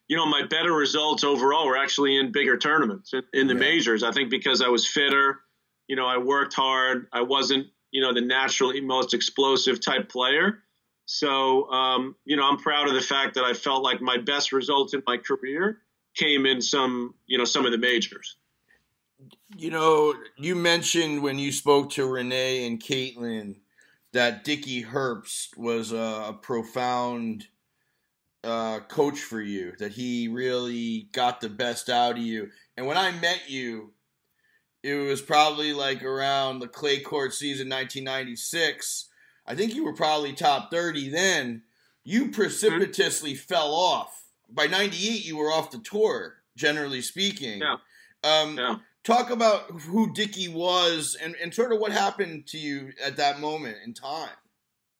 you 0.10 0.18
know, 0.18 0.26
my 0.26 0.46
better 0.46 0.74
results 0.74 1.24
overall 1.24 1.66
were 1.66 1.78
actually 1.78 2.18
in 2.18 2.34
bigger 2.34 2.58
tournaments 2.58 3.14
in, 3.14 3.24
in 3.34 3.48
the 3.48 3.54
Yeah. 3.54 3.60
majors. 3.62 4.04
I 4.04 4.12
think 4.12 4.30
because 4.30 4.62
I 4.62 4.68
was 4.68 4.86
fitter, 4.86 5.40
you 5.88 5.96
know, 5.96 6.06
I 6.06 6.18
worked 6.18 6.54
hard. 6.54 7.08
I 7.14 7.22
wasn't 7.22 7.68
you 7.92 8.02
know 8.02 8.14
the 8.14 8.22
naturally 8.22 8.82
most 8.82 9.14
explosive 9.14 9.82
type 9.82 10.10
player. 10.10 10.64
So 11.06 11.70
um, 11.72 12.16
you 12.26 12.36
know 12.36 12.48
I'm 12.48 12.58
proud 12.58 12.88
of 12.88 12.94
the 12.94 13.02
fact 13.02 13.36
that 13.36 13.44
I 13.44 13.54
felt 13.54 13.84
like 13.84 14.02
my 14.02 14.18
best 14.18 14.52
results 14.52 14.94
in 14.94 15.02
my 15.08 15.18
career 15.18 15.80
came 16.16 16.46
in 16.46 16.62
some 16.62 17.14
you 17.26 17.38
know 17.38 17.46
some 17.46 17.66
of 17.66 17.72
the 17.72 17.78
majors. 17.78 18.36
You 19.58 19.72
know, 19.72 20.14
you 20.38 20.56
mentioned 20.56 21.22
when 21.22 21.40
you 21.40 21.52
spoke 21.52 21.92
to 21.92 22.06
Renee 22.06 22.66
and 22.66 22.82
Caitlin 22.82 23.58
that 24.14 24.44
Dickie 24.44 24.84
Herbst 24.84 25.58
was 25.58 25.92
a, 25.92 26.26
a 26.30 26.40
profound 26.42 27.48
uh, 28.44 28.80
coach 28.82 29.20
for 29.20 29.42
you, 29.42 29.74
that 29.80 29.92
he 29.92 30.28
really 30.28 31.10
got 31.12 31.42
the 31.42 31.50
best 31.50 31.90
out 31.90 32.14
of 32.14 32.24
you. 32.24 32.50
And 32.78 32.88
when 32.88 32.98
I 32.98 33.12
met 33.12 33.50
you, 33.50 33.92
it 34.84 34.96
was 34.96 35.22
probably 35.22 35.74
like 35.74 36.04
around 36.04 36.60
the 36.60 36.68
clay 36.68 37.02
court 37.02 37.34
season 37.34 37.68
1996. 37.68 39.10
I 39.46 39.56
think 39.56 39.76
you 39.76 39.84
were 39.84 39.96
probably 39.96 40.34
top 40.34 40.72
30 40.72 41.10
then. 41.10 41.64
You 42.04 42.32
precipitously 42.32 43.34
mm-hmm. 43.34 43.54
fell 43.54 43.74
off. 43.74 44.24
By 44.50 44.68
98, 44.68 45.26
you 45.26 45.38
were 45.38 45.52
off 45.52 45.72
the 45.72 45.80
tour, 45.80 46.38
generally 46.56 47.02
speaking. 47.02 47.62
Yeah. 47.62 47.76
Um, 48.24 48.58
yeah. 48.58 48.76
Talk 49.10 49.30
about 49.32 49.72
who 49.72 50.14
Dickie 50.14 50.48
was 50.48 51.18
and, 51.22 51.36
and 51.42 51.54
sort 51.54 51.74
of 51.74 51.80
what 51.80 51.92
happened 51.92 52.48
to 52.48 52.58
you 52.58 52.92
at 53.04 53.18
that 53.18 53.40
moment 53.40 53.78
in 53.86 53.94
time. 53.94 54.30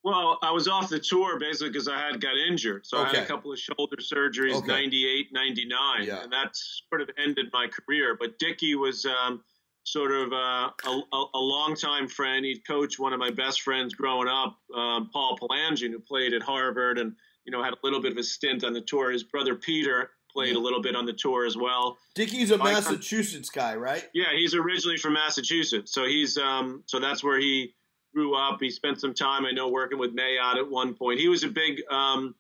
Well, 0.04 0.40
I 0.42 0.52
was 0.52 0.68
off 0.68 0.90
the 0.90 1.00
tour 1.00 1.38
basically 1.40 1.70
because 1.70 1.88
I 1.88 2.00
had 2.00 2.22
got 2.22 2.32
injured. 2.38 2.86
So 2.86 2.98
okay. 3.00 3.10
I 3.10 3.16
had 3.16 3.24
a 3.24 3.28
couple 3.28 3.52
of 3.52 3.60
shoulder 3.60 3.98
surgeries, 3.98 4.56
okay. 4.56 4.68
98, 4.68 5.28
99, 5.32 6.04
yeah. 6.04 6.24
and 6.24 6.32
that 6.32 6.52
sort 6.54 7.02
of 7.02 7.10
ended 7.18 7.48
my 7.52 7.68
career. 7.68 8.16
But 8.20 8.40
Dickie 8.40 8.76
was 8.76 9.06
um, 9.06 9.44
sort 9.84 10.12
of 10.12 10.32
uh, 10.32 10.70
a, 10.88 11.02
a 11.34 11.40
longtime 11.40 12.08
friend. 12.08 12.46
He'd 12.46 12.66
coached 12.66 12.98
one 12.98 13.12
of 13.12 13.20
my 13.20 13.32
best 13.32 13.62
friends 13.62 13.94
growing 13.94 14.30
up, 14.30 14.58
um, 14.74 15.10
Paul 15.12 15.38
Palangian, 15.38 15.92
who 15.92 16.00
played 16.00 16.34
at 16.34 16.42
Harvard 16.42 16.98
and, 16.98 17.14
you 17.46 17.52
know, 17.52 17.62
had 17.62 17.74
a 17.74 17.78
little 17.84 18.02
bit 18.02 18.14
of 18.14 18.18
a 18.18 18.24
stint 18.24 18.64
on 18.64 18.74
the 18.74 18.82
tour. 18.82 19.12
His 19.12 19.24
brother 19.24 19.56
Peter 19.56 20.12
played 20.32 20.56
a 20.56 20.60
little 20.60 20.82
bit 20.82 20.96
on 20.96 21.06
the 21.06 21.14
tour 21.14 21.46
as 21.46 21.58
well. 21.58 21.98
Dickie's 22.16 22.52
a 22.52 22.58
Massachusetts 22.58 23.50
guy, 23.50 23.76
right? 23.76 24.08
Yeah, 24.14 24.34
he's 24.36 24.54
originally 24.54 24.98
from 24.98 25.14
Massachusetts. 25.14 25.94
So 25.94 26.06
he's 26.06 26.38
um, 26.38 26.84
so 26.86 27.00
that's 27.00 27.24
where 27.24 27.40
he 27.40 27.74
grew 28.14 28.36
up. 28.36 28.60
He 28.60 28.70
spent 28.70 29.00
some 29.00 29.14
time, 29.14 29.46
I 29.46 29.52
know, 29.52 29.70
working 29.70 30.00
with 30.00 30.16
Mayotte 30.16 30.58
at 30.58 30.70
one 30.70 30.94
point. 30.94 31.20
He 31.20 31.28
was 31.28 31.44
a 31.44 31.48
big 31.48 31.82
um, 31.90 32.36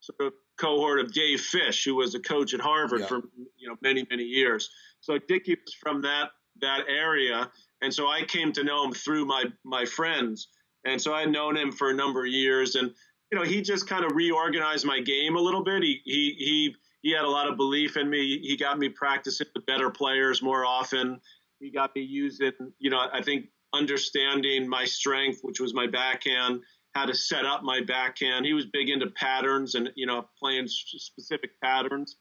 sort 0.00 0.20
of 0.20 0.32
cohort 0.58 1.00
of 1.00 1.12
Dave 1.12 1.40
Fish, 1.40 1.84
who 1.84 1.96
was 1.96 2.14
a 2.14 2.20
coach 2.20 2.54
at 2.54 2.60
Harvard 2.60 3.00
yeah. 3.00 3.06
for 3.06 3.22
you 3.56 3.68
know 3.68 3.76
many 3.82 4.06
many 4.10 4.24
years. 4.24 4.70
So 5.00 5.18
Dickie 5.18 5.56
was 5.64 5.74
from 5.74 6.02
that 6.02 6.30
that 6.60 6.82
area, 6.88 7.50
and 7.80 7.92
so 7.92 8.08
I 8.08 8.22
came 8.22 8.52
to 8.52 8.64
know 8.64 8.84
him 8.84 8.92
through 8.92 9.26
my 9.26 9.44
my 9.64 9.84
friends, 9.84 10.48
and 10.84 11.00
so 11.00 11.14
I 11.14 11.20
had 11.20 11.30
known 11.30 11.56
him 11.56 11.72
for 11.72 11.90
a 11.90 11.94
number 11.94 12.24
of 12.24 12.30
years, 12.30 12.76
and 12.76 12.92
you 13.30 13.38
know 13.38 13.44
he 13.44 13.62
just 13.62 13.88
kind 13.88 14.04
of 14.04 14.12
reorganized 14.14 14.86
my 14.86 15.00
game 15.00 15.36
a 15.36 15.40
little 15.40 15.64
bit. 15.64 15.82
He 15.82 16.00
he 16.04 16.34
he 16.38 16.76
he 17.02 17.12
had 17.12 17.24
a 17.24 17.28
lot 17.28 17.48
of 17.48 17.56
belief 17.56 17.96
in 17.96 18.08
me. 18.08 18.38
He 18.38 18.56
got 18.56 18.78
me 18.78 18.88
practicing 18.88 19.48
with 19.54 19.66
better 19.66 19.90
players 19.90 20.40
more 20.40 20.64
often. 20.64 21.20
He 21.60 21.70
got 21.70 21.94
me 21.94 22.02
using, 22.02 22.52
you 22.78 22.90
know, 22.90 23.06
I 23.12 23.22
think 23.22 23.46
understanding 23.72 24.68
my 24.68 24.84
strength, 24.84 25.40
which 25.42 25.60
was 25.60 25.74
my 25.74 25.86
backhand, 25.86 26.60
how 26.94 27.06
to 27.06 27.14
set 27.14 27.44
up 27.44 27.62
my 27.62 27.80
backhand. 27.80 28.46
He 28.46 28.52
was 28.52 28.66
big 28.66 28.88
into 28.88 29.08
patterns 29.08 29.74
and 29.74 29.90
you 29.94 30.06
know 30.06 30.28
playing 30.38 30.68
specific 30.68 31.60
patterns. 31.60 32.16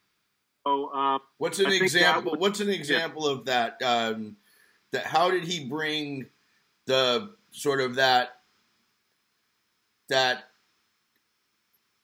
So, 0.66 0.92
um, 0.94 1.20
what's 1.38 1.60
an 1.60 1.72
example? 1.72 2.36
what's 2.38 2.60
an 2.60 2.70
example 2.70 3.26
yeah. 3.26 3.32
of 3.32 3.46
that? 3.46 3.82
Um, 3.84 4.38
that 4.92 5.06
how 5.06 5.32
did 5.32 5.44
he 5.44 5.66
bring 5.66 6.28
the 6.86 7.32
sort 7.52 7.82
of 7.82 7.96
that 7.96 8.42
that 10.10 10.44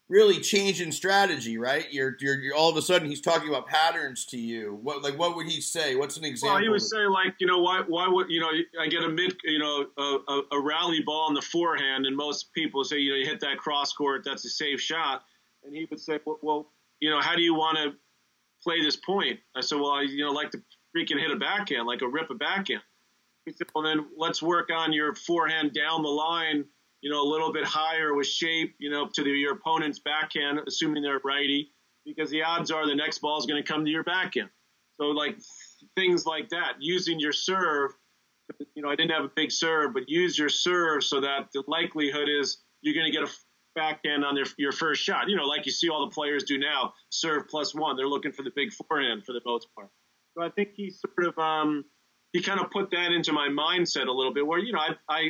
really 0.09 0.39
change 0.39 0.81
in 0.81 0.91
strategy, 0.91 1.57
right? 1.57 1.91
You're, 1.91 2.15
you're, 2.19 2.39
you're, 2.39 2.55
all 2.55 2.69
of 2.69 2.77
a 2.77 2.81
sudden 2.81 3.09
he's 3.09 3.21
talking 3.21 3.49
about 3.49 3.67
patterns 3.67 4.25
to 4.27 4.37
you. 4.37 4.79
What 4.81 5.03
like 5.03 5.17
what 5.17 5.35
would 5.35 5.47
he 5.47 5.61
say? 5.61 5.95
What's 5.95 6.17
an 6.17 6.23
example? 6.23 6.55
Well, 6.55 6.63
he 6.63 6.69
would 6.69 6.81
say 6.81 7.05
like 7.07 7.35
you 7.39 7.47
know 7.47 7.59
why 7.59 7.83
why 7.87 8.07
would 8.07 8.29
you 8.29 8.39
know 8.39 8.51
I 8.79 8.87
get 8.87 9.03
a 9.03 9.09
mid 9.09 9.35
you 9.43 9.59
know 9.59 9.85
a, 9.97 10.41
a, 10.51 10.61
rally 10.61 11.01
ball 11.01 11.27
in 11.29 11.33
the 11.33 11.41
forehand, 11.41 12.05
and 12.05 12.15
most 12.15 12.53
people 12.53 12.83
say 12.83 12.97
you 12.97 13.11
know 13.11 13.17
you 13.17 13.25
hit 13.25 13.39
that 13.41 13.57
cross 13.57 13.93
court, 13.93 14.23
that's 14.23 14.45
a 14.45 14.49
safe 14.49 14.79
shot, 14.79 15.23
and 15.63 15.75
he 15.75 15.85
would 15.89 15.99
say 15.99 16.19
well, 16.25 16.39
well 16.41 16.71
you 16.99 17.09
know 17.09 17.19
how 17.19 17.35
do 17.35 17.41
you 17.41 17.53
want 17.53 17.77
to 17.77 17.93
play 18.63 18.81
this 18.81 18.95
point? 18.95 19.39
I 19.55 19.61
said 19.61 19.79
well 19.79 19.91
I 19.91 20.03
you 20.03 20.23
know 20.23 20.31
like 20.31 20.51
to 20.51 20.61
freaking 20.95 21.19
hit 21.19 21.31
a 21.31 21.35
backhand 21.35 21.85
like 21.85 22.01
a 22.01 22.07
rip 22.07 22.29
a 22.29 22.35
backhand. 22.35 22.81
He 23.45 23.51
said 23.51 23.67
well 23.75 23.83
then 23.83 24.05
let's 24.17 24.41
work 24.41 24.69
on 24.73 24.93
your 24.93 25.15
forehand 25.15 25.73
down 25.73 26.01
the 26.01 26.09
line 26.09 26.65
you 27.01 27.11
know, 27.11 27.21
a 27.21 27.29
little 27.29 27.53
bit 27.53 27.63
higher 27.63 28.13
with 28.15 28.27
shape, 28.27 28.75
you 28.79 28.89
know, 28.89 29.07
to 29.13 29.23
the, 29.23 29.29
your 29.29 29.53
opponent's 29.53 29.99
backhand, 29.99 30.59
assuming 30.67 31.03
they're 31.03 31.21
righty, 31.23 31.71
because 32.05 32.29
the 32.29 32.43
odds 32.43 32.71
are 32.71 32.87
the 32.87 32.95
next 32.95 33.19
ball 33.19 33.37
is 33.37 33.45
going 33.45 33.61
to 33.61 33.67
come 33.67 33.85
to 33.85 33.91
your 33.91 34.03
backhand. 34.03 34.49
So, 34.99 35.07
like 35.07 35.37
things 35.95 36.25
like 36.25 36.49
that, 36.49 36.73
using 36.79 37.19
your 37.19 37.33
serve. 37.33 37.91
You 38.75 38.81
know, 38.81 38.89
I 38.89 38.95
didn't 38.95 39.11
have 39.11 39.25
a 39.25 39.31
big 39.35 39.51
serve, 39.51 39.93
but 39.93 40.03
use 40.07 40.37
your 40.37 40.49
serve 40.49 41.03
so 41.03 41.19
that 41.19 41.49
the 41.53 41.63
likelihood 41.67 42.29
is 42.29 42.63
you're 42.81 42.93
going 42.93 43.05
to 43.05 43.11
get 43.11 43.27
a 43.27 43.31
backhand 43.75 44.23
on 44.23 44.35
their, 44.35 44.45
your 44.57 44.71
first 44.71 45.03
shot. 45.03 45.29
You 45.29 45.35
know, 45.35 45.43
like 45.43 45.65
you 45.65 45.71
see 45.71 45.89
all 45.89 46.05
the 46.05 46.13
players 46.13 46.43
do 46.43 46.57
now, 46.57 46.93
serve 47.09 47.47
plus 47.49 47.75
one. 47.75 47.97
They're 47.97 48.07
looking 48.07 48.31
for 48.31 48.43
the 48.43 48.51
big 48.55 48.69
forehand 48.73 49.23
for 49.25 49.33
the 49.33 49.41
most 49.45 49.67
part. 49.75 49.89
So 50.35 50.43
I 50.43 50.49
think 50.49 50.69
he 50.75 50.91
sort 50.91 51.27
of 51.27 51.37
um, 51.37 51.85
he 52.33 52.41
kind 52.41 52.59
of 52.59 52.71
put 52.71 52.91
that 52.91 53.11
into 53.11 53.33
my 53.33 53.49
mindset 53.49 54.07
a 54.07 54.11
little 54.11 54.33
bit, 54.33 54.45
where 54.45 54.59
you 54.59 54.73
know 54.73 54.79
I, 54.79 54.95
I 55.09 55.29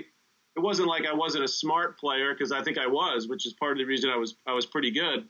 it 0.57 0.63
wasn't 0.63 0.87
like 0.87 1.05
I 1.05 1.13
wasn't 1.13 1.43
a 1.43 1.47
smart 1.47 1.99
player 1.99 2.33
because 2.33 2.51
I 2.51 2.63
think 2.63 2.79
I 2.79 2.87
was, 2.87 3.27
which 3.27 3.45
is 3.45 3.53
part 3.53 3.73
of 3.73 3.77
the 3.77 3.85
reason 3.85 4.09
I 4.09 4.17
was 4.17 4.35
I 4.47 4.53
was 4.53 4.65
pretty 4.65 4.89
good. 4.89 5.25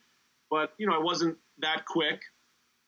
But 0.50 0.74
you 0.78 0.88
know, 0.88 0.94
I 0.94 1.04
wasn't 1.04 1.38
that 1.60 1.86
quick. 1.86 2.22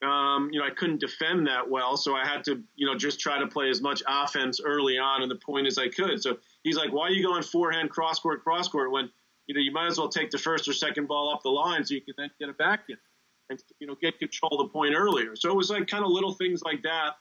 Um, 0.02 0.50
you 0.54 0.60
know, 0.60 0.66
I 0.66 0.70
couldn't 0.70 1.02
defend 1.02 1.46
that 1.48 1.70
well, 1.70 1.98
so 1.98 2.16
I 2.16 2.26
had 2.26 2.46
to 2.46 2.64
you 2.78 2.88
know 2.88 2.96
just 2.96 3.20
try 3.20 3.38
to 3.38 3.46
play 3.46 3.70
as 3.70 3.82
much 3.82 4.02
offense 4.08 4.62
early 4.64 4.98
on 4.98 5.22
and 5.22 5.30
the 5.30 5.36
point 5.36 5.68
as 5.68 5.78
I 5.78 5.90
could. 5.90 6.24
So 6.24 6.38
he's 6.64 6.78
like, 6.78 6.94
"Why 6.94 7.08
are 7.08 7.12
you 7.12 7.22
going 7.22 7.44
forehand 7.44 7.90
cross 7.90 8.20
court 8.20 8.42
cross 8.42 8.70
court 8.70 8.92
when 8.92 9.10
you 9.48 9.56
know 9.56 9.60
you 9.60 9.74
might 9.74 9.88
as 9.88 9.98
well 9.98 10.08
take 10.08 10.32
the 10.32 10.38
first 10.38 10.66
or 10.70 10.74
second 10.74 11.10
ball 11.10 11.34
up 11.34 11.44
the 11.44 11.50
line 11.50 11.84
so 11.84 11.94
you 11.94 12.02
can 12.02 12.14
then 12.18 12.32
get 12.40 12.48
it 12.48 12.58
back 12.58 12.86
in 12.88 12.98
and 13.50 13.62
you 13.82 13.88
know 13.88 13.96
get 13.96 14.18
control 14.18 14.62
of 14.62 14.66
the 14.66 14.72
point 14.72 14.96
earlier." 14.96 15.36
So 15.36 15.50
it 15.50 15.56
was 15.56 15.70
like 15.70 15.88
kind 15.88 16.06
of 16.06 16.12
little 16.12 16.34
things 16.34 16.62
like 16.64 16.84
that. 16.84 17.18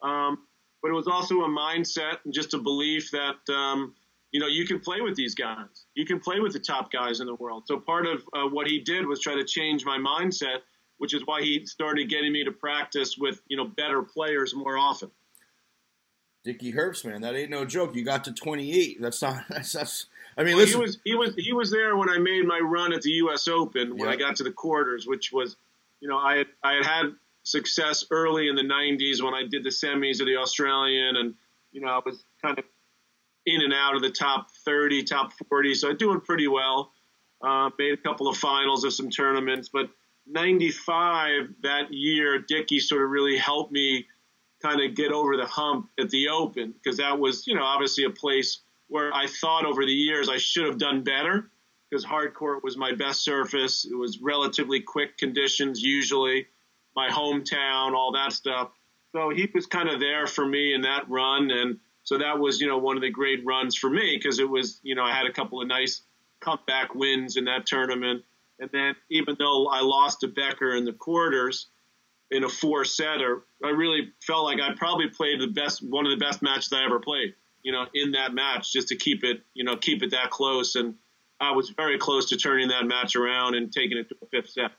Um, 0.00 0.46
but 0.80 0.92
it 0.92 0.94
was 0.94 1.08
also 1.08 1.40
a 1.40 1.48
mindset 1.48 2.18
and 2.24 2.32
just 2.32 2.54
a 2.54 2.58
belief 2.58 3.10
that 3.10 3.52
um, 3.52 3.94
you 4.32 4.40
know, 4.40 4.46
you 4.46 4.66
can 4.66 4.80
play 4.80 5.00
with 5.00 5.16
these 5.16 5.34
guys. 5.34 5.86
You 5.94 6.06
can 6.06 6.20
play 6.20 6.40
with 6.40 6.52
the 6.52 6.60
top 6.60 6.92
guys 6.92 7.20
in 7.20 7.26
the 7.26 7.34
world. 7.34 7.64
So 7.66 7.78
part 7.78 8.06
of 8.06 8.22
uh, 8.32 8.44
what 8.44 8.66
he 8.66 8.80
did 8.80 9.06
was 9.06 9.20
try 9.20 9.34
to 9.34 9.44
change 9.44 9.84
my 9.84 9.98
mindset, 9.98 10.58
which 10.98 11.14
is 11.14 11.22
why 11.24 11.42
he 11.42 11.66
started 11.66 12.08
getting 12.08 12.32
me 12.32 12.44
to 12.44 12.52
practice 12.52 13.16
with, 13.18 13.40
you 13.48 13.56
know, 13.56 13.66
better 13.66 14.02
players 14.02 14.54
more 14.54 14.78
often. 14.78 15.10
Dickie 16.44 16.72
Herbst, 16.72 17.04
man, 17.04 17.20
that 17.22 17.34
ain't 17.34 17.50
no 17.50 17.64
joke. 17.64 17.94
You 17.94 18.04
got 18.04 18.24
to 18.24 18.32
28. 18.32 18.98
That's 19.00 19.20
not. 19.20 19.44
That's. 19.48 19.72
that's 19.72 20.06
I 20.38 20.44
mean, 20.44 20.56
well, 20.56 20.64
listen. 20.64 20.80
He 20.80 20.82
was 20.82 20.98
he 21.04 21.14
was 21.14 21.34
he 21.36 21.52
was 21.52 21.70
there 21.70 21.96
when 21.96 22.08
I 22.08 22.16
made 22.16 22.46
my 22.46 22.60
run 22.60 22.92
at 22.94 23.02
the 23.02 23.10
U.S. 23.10 23.46
Open 23.48 23.98
when 23.98 24.08
I 24.08 24.16
got 24.16 24.36
to 24.36 24.44
the 24.44 24.52
quarters, 24.52 25.06
which 25.06 25.32
was, 25.32 25.56
you 26.00 26.08
know, 26.08 26.16
I 26.16 26.38
had 26.38 26.46
I 26.62 26.74
had 26.74 26.86
had 26.86 27.06
success 27.42 28.06
early 28.10 28.48
in 28.48 28.54
the 28.54 28.62
90s 28.62 29.22
when 29.22 29.34
I 29.34 29.42
did 29.50 29.64
the 29.64 29.70
semis 29.70 30.20
of 30.20 30.26
the 30.26 30.36
Australian, 30.36 31.16
and 31.16 31.34
you 31.72 31.80
know, 31.82 31.88
I 31.88 32.00
was 32.04 32.24
kind 32.40 32.58
of 32.58 32.64
in 33.46 33.62
and 33.62 33.72
out 33.72 33.96
of 33.96 34.02
the 34.02 34.10
top 34.10 34.50
30, 34.64 35.04
top 35.04 35.32
40, 35.48 35.74
so 35.74 35.92
doing 35.92 36.20
pretty 36.20 36.48
well. 36.48 36.92
Uh, 37.42 37.70
made 37.78 37.94
a 37.94 37.96
couple 37.96 38.28
of 38.28 38.36
finals 38.36 38.84
of 38.84 38.92
some 38.92 39.08
tournaments, 39.08 39.70
but 39.72 39.88
95 40.26 41.48
that 41.62 41.92
year, 41.92 42.38
Dickie 42.38 42.80
sort 42.80 43.02
of 43.02 43.10
really 43.10 43.36
helped 43.36 43.72
me 43.72 44.06
kind 44.62 44.80
of 44.80 44.94
get 44.94 45.10
over 45.10 45.36
the 45.36 45.46
hump 45.46 45.88
at 45.98 46.10
the 46.10 46.28
Open 46.28 46.72
because 46.72 46.98
that 46.98 47.18
was, 47.18 47.46
you 47.46 47.54
know, 47.54 47.64
obviously 47.64 48.04
a 48.04 48.10
place 48.10 48.60
where 48.88 49.12
I 49.14 49.26
thought 49.26 49.64
over 49.64 49.84
the 49.84 49.92
years 49.92 50.28
I 50.28 50.36
should 50.36 50.66
have 50.66 50.78
done 50.78 51.02
better 51.02 51.50
because 51.88 52.04
hard 52.04 52.34
court 52.34 52.62
was 52.62 52.76
my 52.76 52.92
best 52.92 53.24
surface. 53.24 53.86
It 53.90 53.94
was 53.94 54.18
relatively 54.20 54.80
quick 54.80 55.16
conditions 55.16 55.82
usually, 55.82 56.46
my 56.94 57.08
hometown, 57.08 57.94
all 57.94 58.12
that 58.12 58.32
stuff. 58.32 58.70
So 59.12 59.30
he 59.30 59.48
was 59.52 59.66
kind 59.66 59.88
of 59.88 59.98
there 59.98 60.26
for 60.26 60.46
me 60.46 60.74
in 60.74 60.82
that 60.82 61.08
run 61.08 61.50
and 61.50 61.78
so 62.10 62.18
that 62.18 62.40
was, 62.40 62.60
you 62.60 62.66
know, 62.66 62.76
one 62.76 62.96
of 62.96 63.02
the 63.02 63.10
great 63.10 63.46
runs 63.46 63.76
for 63.76 63.88
me 63.88 64.16
because 64.16 64.40
it 64.40 64.50
was, 64.50 64.80
you 64.82 64.96
know, 64.96 65.04
I 65.04 65.12
had 65.12 65.26
a 65.26 65.32
couple 65.32 65.62
of 65.62 65.68
nice 65.68 66.02
comeback 66.40 66.92
wins 66.92 67.36
in 67.36 67.44
that 67.44 67.66
tournament. 67.66 68.24
And 68.58 68.68
then 68.72 68.96
even 69.12 69.36
though 69.38 69.68
I 69.68 69.82
lost 69.82 70.22
to 70.22 70.26
Becker 70.26 70.74
in 70.74 70.84
the 70.84 70.92
quarters 70.92 71.68
in 72.32 72.42
a 72.42 72.48
four 72.48 72.84
setter, 72.84 73.44
I 73.64 73.68
really 73.68 74.10
felt 74.26 74.42
like 74.42 74.58
I 74.60 74.74
probably 74.74 75.06
played 75.06 75.40
the 75.40 75.46
best, 75.46 75.88
one 75.88 76.04
of 76.04 76.10
the 76.10 76.16
best 76.16 76.42
matches 76.42 76.72
I 76.72 76.84
ever 76.84 76.98
played, 76.98 77.34
you 77.62 77.70
know, 77.70 77.86
in 77.94 78.10
that 78.10 78.34
match 78.34 78.72
just 78.72 78.88
to 78.88 78.96
keep 78.96 79.22
it, 79.22 79.42
you 79.54 79.62
know, 79.62 79.76
keep 79.76 80.02
it 80.02 80.10
that 80.10 80.30
close. 80.30 80.74
And 80.74 80.96
I 81.38 81.52
was 81.52 81.70
very 81.70 81.96
close 81.96 82.30
to 82.30 82.36
turning 82.36 82.70
that 82.70 82.86
match 82.86 83.14
around 83.14 83.54
and 83.54 83.72
taking 83.72 83.98
it 83.98 84.08
to 84.08 84.16
a 84.20 84.26
fifth 84.26 84.50
set. 84.50 84.72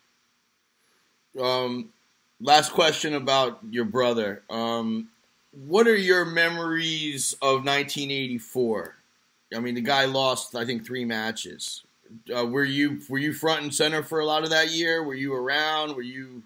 Um, 1.42 1.94
last 2.42 2.74
question 2.74 3.14
about 3.14 3.60
your 3.70 3.86
brother. 3.86 4.44
Um, 4.50 5.08
what 5.52 5.88
are 5.88 5.96
your 5.96 6.26
memories 6.26 7.34
of 7.42 7.66
1984? 7.66 8.96
I 9.54 9.60
mean, 9.60 9.76
the 9.76 9.82
guy 9.82 10.06
lost, 10.06 10.56
I 10.56 10.66
think, 10.66 10.86
three 10.86 11.06
matches. 11.06 11.84
Uh, 12.34 12.46
were 12.46 12.66
you 12.66 13.00
were 13.08 13.18
you 13.18 13.32
front 13.34 13.64
and 13.64 13.74
center 13.74 14.04
for 14.04 14.20
a 14.20 14.26
lot 14.26 14.44
of 14.44 14.50
that 14.50 14.72
year? 14.72 15.04
Were 15.04 15.16
you 15.16 15.34
around? 15.34 15.96
Were 15.96 16.02
you 16.02 16.44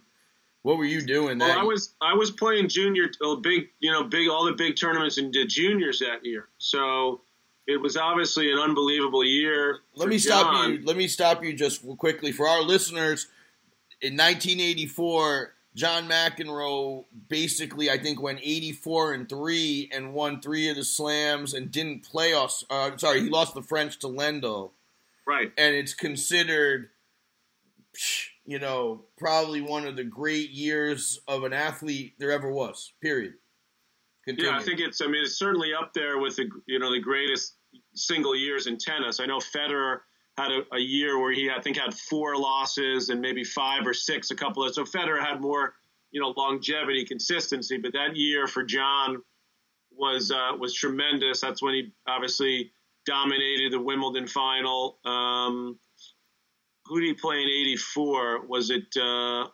what 0.62 0.78
were 0.78 0.86
you 0.86 1.02
doing? 1.02 1.40
That 1.40 1.50
well, 1.50 1.60
I 1.60 1.64
was 1.64 1.94
I 2.02 2.14
was 2.14 2.32
playing 2.32 2.70
junior, 2.70 3.10
uh, 3.24 3.36
big 3.36 3.70
you 3.80 3.92
know, 3.92 4.04
big 4.04 4.30
all 4.30 4.46
the 4.46 4.54
big 4.54 4.76
tournaments 4.76 5.18
and 5.18 5.34
did 5.34 5.50
juniors 5.50 6.00
that 6.00 6.24
year. 6.26 6.48
So 6.60 7.22
it 7.68 7.82
was 7.82 7.98
obviously 7.98 8.52
an 8.52 8.60
unbelievable 8.60 9.24
year. 9.24 9.80
Let 9.96 10.10
me 10.10 10.18
John. 10.18 10.44
stop 10.44 10.68
you. 10.70 10.82
Let 10.84 10.98
me 10.98 11.08
stop 11.08 11.44
you 11.44 11.54
just 11.54 11.86
quickly 11.98 12.32
for 12.32 12.48
our 12.48 12.62
listeners. 12.62 13.28
In 14.02 14.14
1984, 14.14 15.54
John 15.76 16.08
McEnroe 16.08 17.04
basically, 17.28 17.92
I 17.92 17.98
think, 17.98 18.22
went 18.22 18.40
84 18.42 19.14
and 19.14 19.30
three 19.30 19.90
and 19.94 20.14
won 20.14 20.42
three 20.42 20.70
of 20.70 20.78
the 20.78 20.86
slams 20.86 21.54
and 21.54 21.70
didn't 21.70 22.04
play 22.04 22.34
us. 22.34 22.64
Uh, 22.70 22.96
sorry, 22.98 23.22
he 23.22 23.30
lost 23.30 23.54
the 23.54 23.62
French 23.62 24.00
to 24.00 24.08
Lendl. 24.08 24.72
Right. 25.28 25.52
And 25.58 25.76
it's 25.76 25.94
considered, 25.94 26.90
you 28.46 28.60
know, 28.60 29.04
probably 29.18 29.60
one 29.62 29.86
of 29.86 29.98
the 29.98 30.06
great 30.06 30.52
years 30.52 31.20
of 31.28 31.44
an 31.44 31.52
athlete 31.52 32.14
there 32.20 32.32
ever 32.32 32.50
was. 32.50 32.94
Period. 33.02 33.34
Continue. 34.24 34.50
Yeah, 34.50 34.58
I 34.58 34.64
think 34.64 34.80
it's. 34.80 35.02
I 35.02 35.06
mean, 35.06 35.24
it's 35.24 35.38
certainly 35.38 35.74
up 35.74 35.94
there 35.94 36.18
with 36.18 36.36
the 36.36 36.50
you 36.66 36.80
know 36.80 36.92
the 36.92 37.00
greatest 37.00 37.54
single 37.94 38.36
years 38.36 38.66
in 38.66 38.78
tennis. 38.80 39.20
I 39.20 39.28
know 39.28 39.38
Federer 39.38 40.00
had 40.38 40.52
a, 40.52 40.62
a, 40.74 40.80
year 40.80 41.20
where 41.20 41.32
he 41.32 41.50
I 41.50 41.62
think 41.62 41.78
had 41.78 41.94
four 41.94 42.36
losses 42.38 43.10
and 43.10 43.22
maybe 43.22 43.44
five 43.44 43.88
or 43.88 43.94
six 43.94 44.32
a 44.32 44.36
couple 44.36 44.64
of 44.64 44.74
so 44.74 44.84
Federer 44.84 45.20
had 45.20 45.42
more 45.42 45.76
you 46.12 46.22
know 46.22 46.34
longevity 46.36 47.06
consistency 47.06 47.78
but 47.78 47.94
that 47.94 48.16
year 48.16 48.48
for 48.48 48.64
John 48.64 49.22
was 49.98 50.32
uh, 50.32 50.52
was 50.58 50.74
tremendous. 50.74 51.42
That's 51.42 51.62
when 51.62 51.74
he 51.74 51.94
obviously 52.08 52.72
dominated 53.06 53.72
the 53.72 53.80
Wimbledon 53.80 54.28
final. 54.28 55.00
Um, 55.06 55.80
who 56.86 57.00
did 57.00 57.08
he 57.08 57.14
play 57.14 57.42
in 57.42 57.50
84 57.50 58.46
was 58.48 58.70
it 58.70 58.86
uh, 58.98 59.46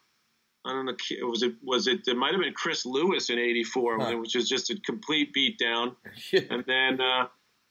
I 0.66 0.74
don't 0.74 0.86
know 0.86 0.96
was 1.28 1.44
it 1.44 1.54
was 1.64 1.88
it 1.88 2.02
it 2.08 2.18
might 2.18 2.34
have 2.34 2.42
been 2.42 2.54
Chris 2.54 2.86
Lewis 2.86 3.30
in 3.30 3.40
84 3.40 4.00
huh. 4.00 4.18
which 4.18 4.36
was 4.36 4.48
just 4.50 4.70
a 4.70 4.80
complete 4.86 5.34
beatdown. 5.34 5.96
And 6.50 6.64
then 6.68 7.00
uh, 7.00 7.28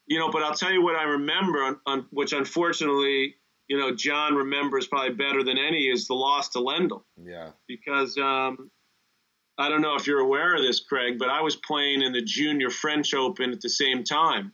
you 0.06 0.18
know, 0.18 0.30
but 0.30 0.42
I'll 0.42 0.54
tell 0.54 0.72
you 0.72 0.82
what 0.82 0.96
I 0.96 1.04
remember, 1.04 1.58
on, 1.62 1.80
on, 1.86 2.06
which 2.10 2.32
unfortunately, 2.32 3.36
you 3.68 3.78
know, 3.78 3.94
John 3.94 4.34
remembers 4.34 4.86
probably 4.86 5.14
better 5.14 5.44
than 5.44 5.56
any, 5.56 5.84
is 5.84 6.06
the 6.08 6.14
loss 6.14 6.48
to 6.50 6.58
Lendl. 6.58 7.02
Yeah. 7.22 7.50
Because 7.68 8.16
um, 8.18 8.70
I 9.58 9.68
don't 9.68 9.82
know 9.82 9.94
if 9.94 10.06
you're 10.06 10.20
aware 10.20 10.56
of 10.56 10.62
this, 10.62 10.80
Craig, 10.80 11.18
but 11.18 11.28
I 11.28 11.42
was 11.42 11.56
playing 11.56 12.02
in 12.02 12.12
the 12.12 12.22
Junior 12.22 12.70
French 12.70 13.14
Open 13.14 13.52
at 13.52 13.60
the 13.60 13.68
same 13.68 14.02
time, 14.04 14.52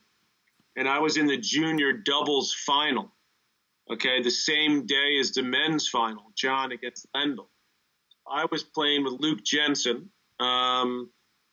and 0.75 0.87
I 0.87 0.99
was 0.99 1.17
in 1.17 1.25
the 1.25 1.37
Junior 1.37 1.93
Doubles 1.93 2.53
final. 2.65 3.13
Okay, 3.89 4.21
the 4.21 4.29
same 4.29 4.85
day 4.85 5.17
as 5.17 5.31
the 5.31 5.43
men's 5.43 5.87
final, 5.87 6.33
John 6.35 6.73
against 6.73 7.07
Lendl. 7.15 7.47
I 8.29 8.45
was 8.51 8.63
playing 8.63 9.05
with 9.05 9.13
Luke 9.13 9.43
Jensen. 9.45 10.09
Um, 10.41 11.09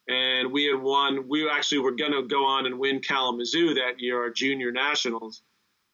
and 0.09 0.53
we 0.53 0.65
had 0.65 0.81
won. 0.81 1.29
We 1.29 1.49
actually 1.49 1.79
were 1.79 1.93
going 1.93 2.13
to 2.13 2.23
go 2.23 2.45
on 2.45 2.67
and 2.67 2.79
win 2.79 3.01
Kalamazoo 3.01 3.75
that 3.75 3.99
year, 3.99 4.21
our 4.21 4.31
junior 4.31 4.71
nationals, 4.71 5.43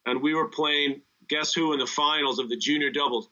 and 0.06 0.22
we 0.22 0.34
were 0.34 0.48
playing. 0.48 1.02
Guess 1.28 1.54
who 1.54 1.72
in 1.72 1.78
the 1.78 1.86
finals 1.86 2.40
of 2.40 2.48
the 2.48 2.56
junior 2.56 2.90
doubles? 2.90 3.28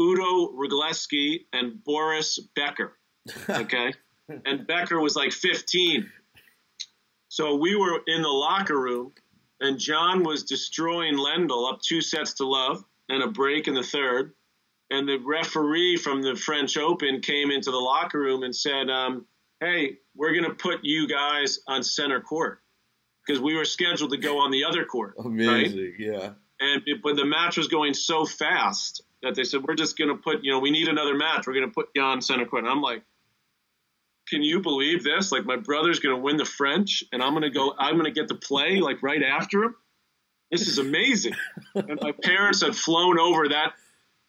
Udo 0.00 0.52
Riglewski 0.52 1.46
and 1.52 1.82
Boris 1.84 2.38
Becker. 2.54 2.96
Okay, 3.50 3.92
and 4.46 4.66
Becker 4.66 5.00
was 5.00 5.16
like 5.16 5.32
15. 5.32 6.08
So 7.28 7.56
we 7.56 7.76
were 7.76 8.00
in 8.06 8.22
the 8.22 8.28
locker 8.28 8.80
room, 8.80 9.12
and 9.60 9.78
John 9.78 10.24
was 10.24 10.44
destroying 10.44 11.16
Lendl 11.16 11.70
up 11.70 11.80
two 11.80 12.00
sets 12.00 12.34
to 12.34 12.46
love 12.46 12.84
and 13.08 13.22
a 13.22 13.28
break 13.28 13.68
in 13.68 13.74
the 13.74 13.82
third. 13.82 14.32
And 14.90 15.08
the 15.08 15.18
referee 15.18 15.96
from 15.96 16.22
the 16.22 16.34
French 16.34 16.76
Open 16.76 17.20
came 17.20 17.50
into 17.50 17.70
the 17.70 17.76
locker 17.76 18.18
room 18.18 18.42
and 18.42 18.54
said, 18.54 18.90
um, 18.90 19.26
hey, 19.60 19.98
we're 20.16 20.32
going 20.32 20.44
to 20.44 20.54
put 20.54 20.80
you 20.82 21.06
guys 21.06 21.60
on 21.66 21.82
center 21.82 22.20
court 22.20 22.60
because 23.26 23.40
we 23.40 23.54
were 23.54 23.64
scheduled 23.64 24.10
to 24.10 24.16
go 24.16 24.38
on 24.38 24.50
the 24.50 24.64
other 24.64 24.84
court. 24.84 25.14
Amazing, 25.18 25.78
right? 25.78 25.92
yeah. 25.98 26.30
And 26.60 26.82
but 27.02 27.16
the 27.16 27.24
match 27.24 27.56
was 27.56 27.68
going 27.68 27.94
so 27.94 28.26
fast 28.26 29.02
that 29.22 29.34
they 29.34 29.44
said 29.44 29.62
we're 29.62 29.74
just 29.74 29.96
going 29.96 30.08
to 30.08 30.16
put, 30.16 30.42
you 30.42 30.50
know, 30.50 30.58
we 30.58 30.70
need 30.70 30.88
another 30.88 31.14
match. 31.14 31.46
We're 31.46 31.54
going 31.54 31.68
to 31.68 31.72
put 31.72 31.88
you 31.94 32.02
on 32.02 32.20
center 32.20 32.44
court. 32.44 32.64
And 32.64 32.72
I'm 32.72 32.82
like, 32.82 33.02
can 34.28 34.42
you 34.42 34.60
believe 34.60 35.02
this? 35.02 35.32
Like 35.32 35.44
my 35.44 35.56
brother's 35.56 36.00
going 36.00 36.14
to 36.16 36.20
win 36.20 36.36
the 36.36 36.44
French, 36.44 37.04
and 37.12 37.22
I'm 37.22 37.32
going 37.32 37.42
to 37.42 37.50
go. 37.50 37.74
I'm 37.78 37.94
going 37.94 38.04
to 38.04 38.12
get 38.12 38.28
to 38.28 38.34
play 38.34 38.80
like 38.80 39.02
right 39.02 39.22
after 39.22 39.64
him. 39.64 39.74
This 40.50 40.68
is 40.68 40.78
amazing. 40.78 41.34
and 41.74 41.98
my 42.00 42.12
parents 42.12 42.62
had 42.62 42.74
flown 42.74 43.18
over 43.18 43.48
that 43.48 43.72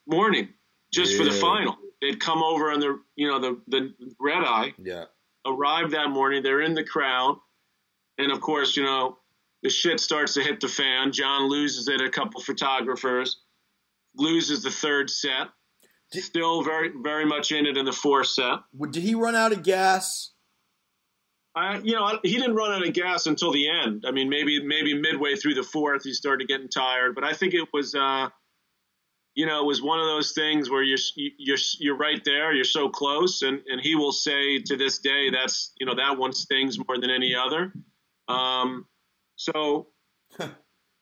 morning 0.07 0.49
just 0.93 1.13
yeah. 1.13 1.17
for 1.17 1.23
the 1.25 1.31
final. 1.31 1.77
They'd 2.01 2.19
come 2.19 2.41
over 2.41 2.71
on 2.71 2.79
the, 2.79 2.99
you 3.15 3.27
know, 3.27 3.39
the 3.39 3.61
the 3.67 3.93
red 4.19 4.43
eye. 4.43 4.73
Yeah 4.81 5.05
arrive 5.45 5.91
that 5.91 6.09
morning. 6.09 6.43
They're 6.43 6.61
in 6.61 6.73
the 6.73 6.83
crowd. 6.83 7.37
And 8.17 8.31
of 8.31 8.41
course, 8.41 8.77
you 8.77 8.83
know, 8.83 9.17
the 9.63 9.69
shit 9.69 9.99
starts 9.99 10.33
to 10.35 10.41
hit 10.41 10.59
the 10.59 10.67
fan. 10.67 11.11
John 11.11 11.49
loses 11.49 11.87
it 11.87 12.01
a 12.01 12.09
couple 12.09 12.41
photographers, 12.41 13.41
loses 14.15 14.63
the 14.63 14.71
third 14.71 15.09
set. 15.09 15.47
Did, 16.11 16.23
Still 16.23 16.63
very, 16.63 16.91
very 17.01 17.25
much 17.25 17.51
in 17.51 17.65
it 17.65 17.77
in 17.77 17.85
the 17.85 17.93
fourth 17.93 18.27
set. 18.27 18.59
Did 18.91 19.03
he 19.03 19.15
run 19.15 19.35
out 19.35 19.51
of 19.51 19.63
gas? 19.63 20.31
I, 21.55 21.79
you 21.79 21.93
know, 21.93 22.19
he 22.23 22.37
didn't 22.37 22.55
run 22.55 22.71
out 22.71 22.85
of 22.85 22.93
gas 22.93 23.27
until 23.27 23.51
the 23.51 23.69
end. 23.69 24.05
I 24.07 24.11
mean, 24.11 24.29
maybe, 24.29 24.63
maybe 24.63 24.93
midway 24.93 25.35
through 25.35 25.55
the 25.55 25.63
fourth, 25.63 26.03
he 26.03 26.13
started 26.13 26.47
getting 26.47 26.69
tired. 26.69 27.13
But 27.15 27.23
I 27.23 27.33
think 27.33 27.53
it 27.53 27.67
was, 27.73 27.93
uh, 27.93 28.29
you 29.33 29.45
know, 29.45 29.61
it 29.61 29.65
was 29.65 29.81
one 29.81 29.99
of 29.99 30.05
those 30.05 30.33
things 30.33 30.69
where 30.69 30.83
you're 30.83 30.97
you're 31.15 31.57
you're 31.79 31.97
right 31.97 32.21
there, 32.25 32.53
you're 32.53 32.65
so 32.65 32.89
close, 32.89 33.41
and 33.41 33.61
and 33.67 33.79
he 33.79 33.95
will 33.95 34.11
say 34.11 34.59
to 34.59 34.75
this 34.75 34.99
day 34.99 35.29
that's 35.29 35.73
you 35.79 35.85
know 35.85 35.95
that 35.95 36.17
one 36.17 36.33
stings 36.33 36.77
more 36.77 36.99
than 36.99 37.09
any 37.09 37.33
other. 37.35 37.73
Um, 38.27 38.85
so 39.37 39.87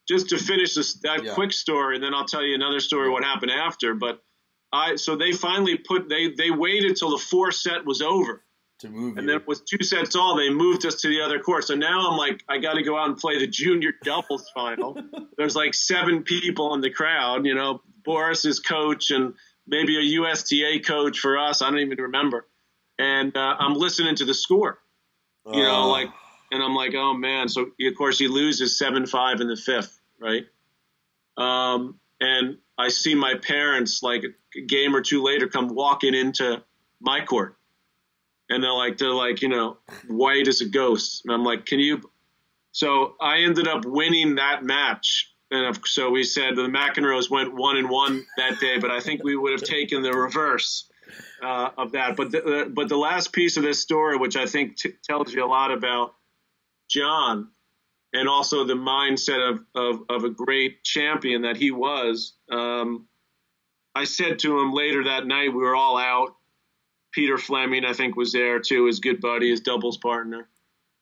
just 0.07 0.29
to 0.29 0.37
finish 0.37 0.75
this 0.75 0.99
that 1.01 1.23
yeah. 1.23 1.33
quick 1.33 1.51
story, 1.51 1.95
and 1.95 2.03
then 2.03 2.13
I'll 2.13 2.25
tell 2.25 2.43
you 2.43 2.53
another 2.53 2.79
story 2.79 3.09
what 3.09 3.23
happened 3.23 3.51
after. 3.51 3.95
But 3.95 4.21
I 4.71 4.95
so 4.95 5.15
they 5.15 5.31
finally 5.31 5.77
put 5.77 6.07
they 6.07 6.31
they 6.31 6.51
waited 6.51 6.97
till 6.97 7.11
the 7.11 7.17
four 7.17 7.51
set 7.51 7.85
was 7.85 8.01
over 8.01 8.43
to 8.79 8.89
move, 8.89 9.17
and 9.17 9.27
then 9.27 9.41
with 9.47 9.65
two 9.65 9.83
sets 9.83 10.15
all, 10.15 10.35
they 10.35 10.49
moved 10.49 10.85
us 10.85 11.01
to 11.01 11.09
the 11.09 11.21
other 11.21 11.39
court. 11.39 11.65
So 11.65 11.75
now 11.75 12.09
I'm 12.09 12.17
like, 12.17 12.43
I 12.47 12.59
got 12.59 12.73
to 12.73 12.83
go 12.83 12.97
out 12.97 13.07
and 13.07 13.17
play 13.17 13.39
the 13.39 13.47
junior 13.47 13.91
doubles 14.03 14.49
final. 14.53 14.97
There's 15.37 15.55
like 15.55 15.73
seven 15.73 16.23
people 16.23 16.73
in 16.75 16.81
the 16.81 16.89
crowd, 16.89 17.45
you 17.45 17.55
know, 17.55 17.81
Boris's 18.09 18.59
coach 18.59 19.11
and 19.11 19.35
maybe 19.67 19.95
a 19.95 20.19
USTA 20.19 20.79
coach 20.83 21.19
for 21.19 21.37
us. 21.37 21.61
I 21.61 21.69
don't 21.69 21.77
even 21.77 22.01
remember. 22.01 22.47
And 22.97 23.37
uh, 23.37 23.55
I'm 23.59 23.75
listening 23.75 24.15
to 24.15 24.25
the 24.25 24.33
score, 24.33 24.79
you 25.45 25.61
know, 25.61 25.83
oh. 25.83 25.89
like, 25.89 26.09
and 26.51 26.63
I'm 26.63 26.73
like, 26.73 26.95
oh 26.95 27.13
man. 27.13 27.49
So 27.49 27.61
of 27.61 27.95
course 27.95 28.17
he 28.17 28.27
loses 28.27 28.79
seven 28.79 29.05
five 29.05 29.41
in 29.41 29.47
the 29.47 29.55
fifth, 29.55 29.99
right? 30.19 30.43
Um, 31.37 31.99
and 32.19 32.57
I 32.79 32.89
see 32.89 33.13
my 33.13 33.35
parents 33.35 34.01
like 34.01 34.23
a 34.23 34.61
game 34.61 34.95
or 34.95 35.01
two 35.01 35.21
later 35.21 35.47
come 35.47 35.67
walking 35.67 36.15
into 36.15 36.63
my 36.99 37.23
court, 37.23 37.57
and 38.49 38.63
they're 38.63 38.73
like, 38.73 38.97
they're 38.97 39.13
like, 39.13 39.43
you 39.43 39.49
know, 39.49 39.77
white 40.07 40.47
as 40.47 40.61
a 40.61 40.67
ghost, 40.67 41.21
and 41.25 41.33
I'm 41.33 41.43
like, 41.43 41.67
can 41.67 41.77
you? 41.79 42.01
So 42.71 43.13
I 43.21 43.41
ended 43.41 43.67
up 43.67 43.85
winning 43.85 44.35
that 44.35 44.63
match 44.63 45.28
and 45.51 45.79
so 45.85 46.11
we 46.11 46.23
said 46.23 46.55
the 46.55 46.63
McEnroes 46.63 47.29
went 47.29 47.55
one 47.55 47.77
and 47.77 47.89
one 47.89 48.25
that 48.37 48.59
day, 48.59 48.77
but 48.77 48.91
I 48.91 48.99
think 48.99 49.23
we 49.23 49.35
would 49.35 49.51
have 49.51 49.63
taken 49.63 50.03
the 50.03 50.11
reverse 50.11 50.89
uh, 51.41 51.69
of 51.77 51.93
that. 51.93 52.15
But 52.15 52.31
the, 52.31 52.71
but 52.71 52.89
the 52.89 52.97
last 52.97 53.33
piece 53.33 53.57
of 53.57 53.63
this 53.63 53.79
story, 53.79 54.17
which 54.17 54.35
I 54.35 54.45
think 54.45 54.77
t- 54.77 54.93
tells 55.03 55.33
you 55.33 55.43
a 55.43 55.47
lot 55.47 55.71
about 55.71 56.13
John 56.89 57.49
and 58.13 58.27
also 58.27 58.63
the 58.63 58.75
mindset 58.75 59.49
of, 59.49 59.65
of, 59.75 60.01
of 60.09 60.23
a 60.23 60.29
great 60.29 60.83
champion 60.83 61.43
that 61.43 61.57
he 61.57 61.71
was. 61.71 62.33
Um, 62.51 63.07
I 63.95 64.03
said 64.03 64.39
to 64.39 64.59
him 64.59 64.73
later 64.73 65.05
that 65.05 65.25
night, 65.25 65.53
we 65.53 65.61
were 65.61 65.75
all 65.75 65.97
out. 65.97 66.35
Peter 67.11 67.37
Fleming, 67.39 67.85
I 67.85 67.93
think, 67.93 68.15
was 68.15 68.31
there 68.31 68.59
too, 68.59 68.85
his 68.85 68.99
good 68.99 69.19
buddy, 69.19 69.49
his 69.49 69.61
doubles 69.61 69.97
partner. 69.97 70.47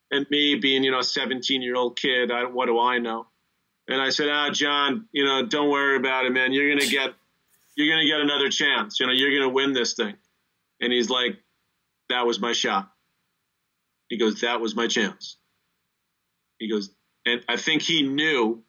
And 0.09 0.25
me 0.29 0.55
being, 0.55 0.83
you 0.83 0.91
know, 0.91 0.99
a 0.99 1.03
17 1.03 1.61
year 1.61 1.75
old 1.75 1.99
kid, 1.99 2.31
I, 2.31 2.45
what 2.45 2.67
do 2.67 2.79
I 2.79 2.99
know? 2.99 3.27
And 3.87 4.01
I 4.01 4.09
said, 4.09 4.29
"Ah, 4.29 4.49
John, 4.51 5.07
you 5.11 5.25
know, 5.25 5.45
don't 5.45 5.69
worry 5.69 5.97
about 5.97 6.25
it, 6.25 6.31
man. 6.31 6.53
You're 6.53 6.69
gonna 6.69 6.89
get, 6.91 7.13
you're 7.75 7.89
gonna 7.89 8.07
get 8.07 8.19
another 8.19 8.49
chance. 8.49 8.99
You 8.99 9.07
know, 9.07 9.13
you're 9.13 9.37
gonna 9.37 9.53
win 9.53 9.73
this 9.73 9.93
thing." 9.93 10.15
And 10.81 10.91
he's 10.91 11.09
like, 11.09 11.37
"That 12.09 12.25
was 12.25 12.39
my 12.39 12.53
shot." 12.53 12.91
He 14.09 14.17
goes, 14.17 14.41
"That 14.41 14.61
was 14.61 14.75
my 14.75 14.87
chance." 14.87 15.37
He 16.59 16.69
goes, 16.69 16.89
and 17.25 17.43
I 17.47 17.57
think 17.57 17.81
he 17.81 18.03
knew 18.03 18.63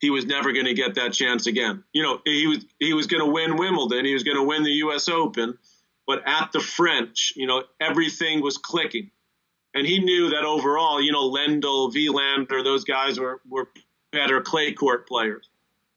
he 0.00 0.10
was 0.10 0.26
never 0.26 0.52
going 0.52 0.66
to 0.66 0.74
get 0.74 0.96
that 0.96 1.12
chance 1.12 1.46
again. 1.46 1.84
You 1.92 2.02
know, 2.02 2.20
he 2.24 2.46
was 2.46 2.64
he 2.78 2.92
was 2.92 3.06
going 3.06 3.24
to 3.24 3.30
win 3.30 3.56
Wimbledon, 3.56 4.04
he 4.04 4.14
was 4.14 4.24
going 4.24 4.36
to 4.36 4.42
win 4.42 4.64
the 4.64 4.72
U.S. 4.72 5.08
Open, 5.08 5.58
but 6.06 6.26
at 6.26 6.50
the 6.52 6.60
French, 6.60 7.32
you 7.36 7.46
know, 7.46 7.62
everything 7.80 8.42
was 8.42 8.58
clicking 8.58 9.10
and 9.74 9.86
he 9.86 10.00
knew 10.00 10.30
that 10.30 10.44
overall, 10.44 11.00
you 11.00 11.12
know, 11.12 11.30
Lendl, 11.30 11.92
Wilander, 11.92 12.62
those 12.62 12.84
guys 12.84 13.18
were 13.18 13.40
were 13.48 13.68
better 14.10 14.40
clay 14.40 14.72
court 14.72 15.08
players, 15.08 15.48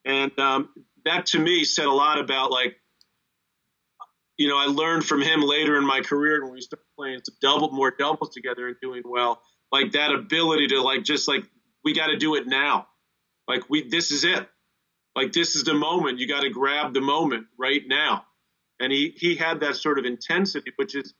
and 0.05 0.37
um, 0.39 0.69
that 1.05 1.27
to 1.27 1.39
me 1.39 1.63
said 1.63 1.85
a 1.85 1.91
lot 1.91 2.19
about 2.19 2.51
like, 2.51 2.77
you 4.37 4.47
know, 4.47 4.57
I 4.57 4.65
learned 4.65 5.05
from 5.05 5.21
him 5.21 5.41
later 5.41 5.77
in 5.77 5.85
my 5.85 6.01
career 6.01 6.43
when 6.43 6.53
we 6.53 6.61
started 6.61 6.85
playing 6.97 7.19
some 7.25 7.35
double 7.41 7.71
more 7.71 7.91
doubles 7.91 8.33
together 8.33 8.67
and 8.67 8.77
doing 8.81 9.03
well, 9.05 9.41
like 9.71 9.91
that 9.91 10.11
ability 10.11 10.67
to 10.67 10.81
like 10.81 11.03
just 11.03 11.27
like 11.27 11.43
we 11.83 11.93
got 11.93 12.07
to 12.07 12.17
do 12.17 12.35
it 12.35 12.47
now, 12.47 12.87
like 13.47 13.69
we 13.69 13.87
this 13.87 14.11
is 14.11 14.23
it, 14.23 14.47
like 15.15 15.33
this 15.33 15.55
is 15.55 15.63
the 15.63 15.73
moment. 15.73 16.19
You 16.19 16.27
got 16.27 16.41
to 16.41 16.49
grab 16.49 16.93
the 16.93 17.01
moment 17.01 17.47
right 17.57 17.81
now, 17.85 18.25
and 18.79 18.91
he 18.91 19.13
he 19.17 19.35
had 19.35 19.59
that 19.59 19.75
sort 19.75 19.99
of 19.99 20.05
intensity, 20.05 20.71
which 20.77 20.95
is 20.95 21.13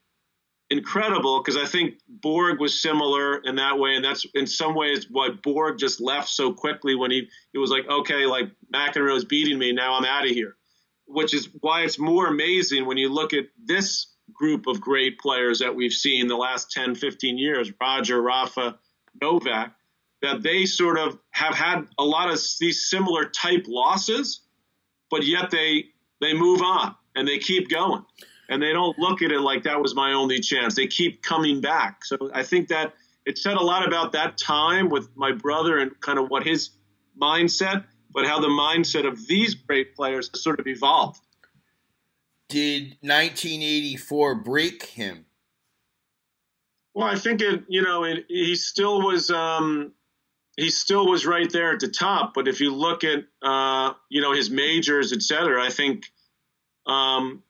incredible 0.70 1.42
because 1.42 1.56
I 1.56 1.66
think 1.66 1.94
Borg 2.08 2.60
was 2.60 2.80
similar 2.80 3.38
in 3.38 3.56
that 3.56 3.78
way, 3.78 3.94
and 3.94 4.04
that's 4.04 4.26
in 4.34 4.46
some 4.46 4.74
ways 4.74 5.06
why 5.10 5.30
Borg 5.30 5.78
just 5.78 6.00
left 6.00 6.28
so 6.28 6.52
quickly 6.52 6.94
when 6.94 7.10
he 7.10 7.28
he 7.52 7.58
was 7.58 7.70
like, 7.70 7.86
okay, 7.88 8.26
like 8.26 8.50
McEnroe's 8.72 9.24
beating 9.24 9.58
me, 9.58 9.72
now 9.72 9.94
I'm 9.94 10.04
out 10.04 10.24
of 10.24 10.30
here, 10.30 10.56
which 11.06 11.34
is 11.34 11.48
why 11.60 11.82
it's 11.82 11.98
more 11.98 12.26
amazing 12.26 12.86
when 12.86 12.96
you 12.96 13.08
look 13.08 13.32
at 13.32 13.46
this 13.64 14.08
group 14.32 14.66
of 14.66 14.80
great 14.80 15.18
players 15.18 15.60
that 15.60 15.74
we've 15.74 15.92
seen 15.92 16.26
the 16.26 16.36
last 16.36 16.70
10, 16.72 16.96
15 16.96 17.38
years, 17.38 17.72
Roger, 17.80 18.20
Rafa, 18.20 18.76
Novak, 19.20 19.72
that 20.20 20.42
they 20.42 20.66
sort 20.66 20.98
of 20.98 21.18
have 21.30 21.54
had 21.54 21.86
a 21.98 22.04
lot 22.04 22.28
of 22.28 22.40
these 22.58 22.88
similar 22.88 23.26
type 23.26 23.66
losses, 23.68 24.40
but 25.10 25.24
yet 25.24 25.50
they 25.50 25.86
they 26.20 26.34
move 26.34 26.62
on 26.62 26.94
and 27.14 27.28
they 27.28 27.38
keep 27.38 27.68
going 27.68 28.04
and 28.48 28.62
they 28.62 28.72
don't 28.72 28.98
look 28.98 29.22
at 29.22 29.32
it 29.32 29.40
like 29.40 29.64
that 29.64 29.80
was 29.80 29.94
my 29.94 30.12
only 30.12 30.40
chance. 30.40 30.74
They 30.74 30.86
keep 30.86 31.22
coming 31.22 31.60
back. 31.60 32.04
So 32.04 32.30
I 32.32 32.42
think 32.42 32.68
that 32.68 32.94
it 33.24 33.38
said 33.38 33.54
a 33.54 33.62
lot 33.62 33.86
about 33.86 34.12
that 34.12 34.38
time 34.38 34.88
with 34.88 35.08
my 35.16 35.32
brother 35.32 35.78
and 35.78 35.98
kind 36.00 36.18
of 36.18 36.30
what 36.30 36.46
his 36.46 36.70
mindset, 37.20 37.84
but 38.10 38.24
how 38.24 38.40
the 38.40 38.48
mindset 38.48 39.06
of 39.06 39.26
these 39.26 39.54
great 39.54 39.94
players 39.96 40.28
has 40.32 40.42
sort 40.42 40.60
of 40.60 40.66
evolved. 40.66 41.20
Did 42.48 42.96
1984 43.00 44.34
break 44.36 44.84
him? 44.84 45.26
Well, 46.94 47.06
I 47.06 47.16
think 47.16 47.42
it. 47.42 47.64
You 47.68 47.82
know, 47.82 48.04
it, 48.04 48.24
he 48.28 48.54
still 48.54 49.02
was. 49.02 49.30
Um, 49.30 49.92
he 50.56 50.70
still 50.70 51.06
was 51.06 51.26
right 51.26 51.50
there 51.52 51.72
at 51.72 51.80
the 51.80 51.88
top. 51.88 52.32
But 52.34 52.48
if 52.48 52.60
you 52.60 52.72
look 52.74 53.04
at, 53.04 53.24
uh, 53.42 53.92
you 54.08 54.22
know, 54.22 54.32
his 54.32 54.48
majors, 54.48 55.12
et 55.12 55.22
cetera, 55.22 55.62
I 55.62 55.68
think 55.68 56.06
um, 56.86 57.42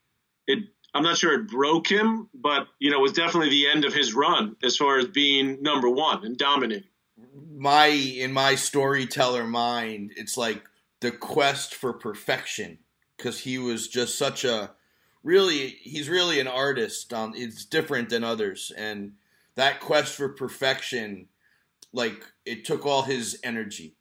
it 0.47 0.65
I'm 0.97 1.03
not 1.03 1.19
sure 1.19 1.35
it 1.35 1.49
broke 1.49 1.89
him, 1.89 2.31
but 2.33 2.69
you 2.79 2.91
know, 2.91 2.99
it 2.99 3.03
was 3.03 3.13
definitely 3.13 3.51
the 3.51 3.69
end 3.69 3.85
of 3.85 3.93
his 3.93 4.15
run 4.15 4.57
as 4.63 4.79
far 4.79 4.99
as 4.99 5.07
being 5.07 5.63
number 5.63 5.91
one 5.91 6.25
and 6.25 6.39
dominating. 6.39 6.89
My 7.55 7.87
in 7.87 8.33
my 8.33 8.55
storyteller 8.55 9.47
mind, 9.47 10.13
it's 10.17 10.39
like 10.39 10.65
the 11.01 11.11
quest 11.11 11.75
for 11.75 11.93
perfection 11.93 12.79
because 13.17 13.41
he 13.41 13.59
was 13.59 13.89
just 13.89 14.17
such 14.17 14.43
a 14.45 14.71
really 15.23 15.77
he's 15.83 16.09
really 16.09 16.41
an 16.41 16.49
artist. 16.49 17.13
Um, 17.13 17.35
it's 17.37 17.67
different 17.67 18.09
than 18.09 18.25
others, 18.25 18.73
and 18.75 19.13
that 19.55 19.81
quest 19.81 20.15
for 20.15 20.31
perfection, 20.31 21.29
like 21.93 22.25
it 22.47 22.65
took 22.65 22.87
all 22.87 23.03
his 23.03 23.39
energy. 23.45 23.96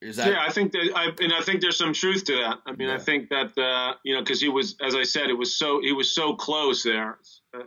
Is 0.00 0.16
that? 0.16 0.28
Yeah, 0.28 0.44
I 0.46 0.50
think 0.50 0.72
that, 0.72 0.92
I, 0.94 1.08
and 1.20 1.32
I 1.32 1.40
think 1.42 1.60
there's 1.60 1.76
some 1.76 1.92
truth 1.92 2.24
to 2.24 2.36
that. 2.36 2.58
I 2.66 2.72
mean, 2.72 2.88
yeah. 2.88 2.94
I 2.94 2.98
think 2.98 3.30
that 3.30 3.58
uh, 3.58 3.94
you 4.04 4.14
know, 4.14 4.22
because 4.22 4.40
he 4.40 4.48
was, 4.48 4.76
as 4.84 4.94
I 4.94 5.02
said, 5.02 5.28
it 5.28 5.34
was 5.34 5.58
so 5.58 5.80
he 5.80 5.92
was 5.92 6.14
so 6.14 6.34
close 6.34 6.84
there 6.84 7.18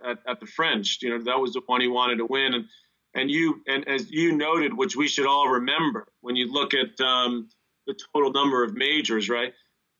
at, 0.05 0.19
at, 0.25 0.39
the 0.39 0.45
French. 0.45 0.99
You 1.01 1.09
know, 1.09 1.23
that 1.25 1.39
was 1.39 1.53
the 1.53 1.61
one 1.65 1.81
he 1.81 1.89
wanted 1.89 2.17
to 2.17 2.25
win, 2.25 2.53
and 2.53 2.65
and 3.13 3.29
you 3.29 3.61
and 3.67 3.85
as 3.87 4.09
you 4.09 4.35
noted, 4.35 4.75
which 4.75 4.95
we 4.95 5.09
should 5.09 5.25
all 5.25 5.49
remember 5.49 6.07
when 6.21 6.37
you 6.37 6.49
look 6.51 6.73
at 6.73 6.99
um, 7.01 7.49
the 7.85 7.95
total 8.13 8.31
number 8.31 8.63
of 8.63 8.75
majors, 8.75 9.29
right? 9.29 9.53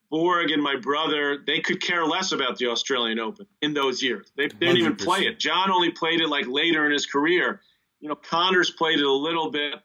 Borg 0.10 0.52
and 0.52 0.62
my 0.62 0.76
brother, 0.76 1.38
they 1.46 1.62
could 1.62 1.82
care 1.82 2.06
less 2.06 2.34
about 2.34 2.58
the 2.58 2.68
Australian 2.68 3.18
Open 3.18 3.48
in 3.62 3.74
those 3.74 4.04
years. 4.04 4.30
They, 4.36 4.48
they 4.48 4.68
didn't 4.68 4.76
100%. 4.76 4.80
even 4.80 4.96
play 4.98 5.20
it. 5.22 5.40
John 5.40 5.72
only 5.72 5.90
played 5.90 6.20
it 6.20 6.28
like 6.28 6.48
later 6.48 6.86
in 6.86 6.92
his 6.92 7.06
career. 7.06 7.62
You 8.02 8.10
know, 8.10 8.16
Connors 8.16 8.72
played 8.72 9.00
it 9.00 9.06
a 9.06 9.12
little 9.12 9.52
bit 9.52 9.76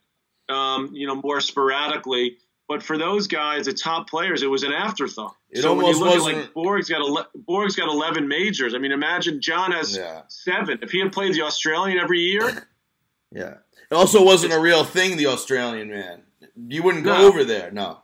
um, 0.49 0.89
you 0.93 1.07
know, 1.07 1.15
more 1.15 1.41
sporadically. 1.41 2.37
But 2.67 2.83
for 2.83 2.97
those 2.97 3.27
guys, 3.27 3.65
the 3.65 3.73
top 3.73 4.09
players, 4.09 4.43
it 4.43 4.47
was 4.47 4.63
an 4.63 4.73
afterthought. 4.73 5.35
It 5.49 5.61
so 5.61 5.73
when 5.73 5.85
you 5.85 5.99
look 5.99 6.15
wasn't... 6.15 6.37
at 6.37 6.43
like 6.43 6.53
Borg's 6.53 6.89
got 6.89 6.99
ele- 6.99 7.27
Borg's 7.33 7.75
got 7.75 7.87
eleven 7.87 8.27
majors. 8.27 8.73
I 8.73 8.77
mean, 8.77 8.91
imagine 8.91 9.39
John 9.41 9.71
has 9.71 9.95
yeah. 9.95 10.23
seven. 10.27 10.79
If 10.81 10.91
he 10.91 10.99
had 10.99 11.13
played 11.13 11.33
the 11.33 11.43
Australian 11.43 11.97
every 11.97 12.19
year, 12.19 12.67
yeah, 13.31 13.55
it 13.89 13.95
also 13.95 14.23
wasn't 14.23 14.51
a 14.51 14.59
real 14.59 14.83
thing. 14.83 15.15
The 15.15 15.27
Australian 15.27 15.89
man, 15.89 16.23
you 16.67 16.83
wouldn't 16.83 17.05
go 17.05 17.17
no. 17.17 17.27
over 17.27 17.45
there. 17.45 17.71
No, 17.71 18.01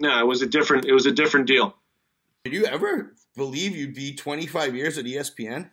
no, 0.00 0.18
it 0.18 0.26
was 0.26 0.42
a 0.42 0.46
different. 0.46 0.86
It 0.86 0.92
was 0.92 1.06
a 1.06 1.12
different 1.12 1.46
deal. 1.46 1.76
Did 2.44 2.54
you 2.54 2.64
ever 2.64 3.14
believe 3.36 3.76
you'd 3.76 3.94
be 3.94 4.14
25 4.14 4.74
years 4.74 4.98
at 4.98 5.04
ESPN? 5.04 5.70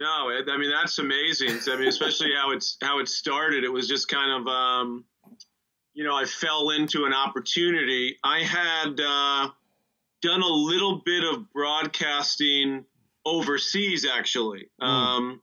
No, 0.00 0.30
I 0.30 0.56
mean 0.56 0.70
that's 0.70 0.98
amazing. 0.98 1.58
I 1.70 1.76
mean, 1.76 1.88
especially 1.88 2.30
how 2.34 2.52
it's 2.52 2.78
how 2.82 3.00
it 3.00 3.08
started. 3.08 3.64
It 3.64 3.72
was 3.72 3.86
just 3.86 4.08
kind 4.08 4.40
of, 4.40 4.48
um, 4.48 5.04
you 5.92 6.04
know, 6.04 6.16
I 6.16 6.24
fell 6.24 6.70
into 6.70 7.04
an 7.04 7.12
opportunity. 7.12 8.16
I 8.24 8.42
had 8.42 8.98
uh, 8.98 9.50
done 10.22 10.40
a 10.40 10.46
little 10.46 11.02
bit 11.04 11.22
of 11.22 11.52
broadcasting 11.52 12.86
overseas, 13.26 14.06
actually. 14.06 14.70
Mm. 14.80 14.86
Um, 14.86 15.42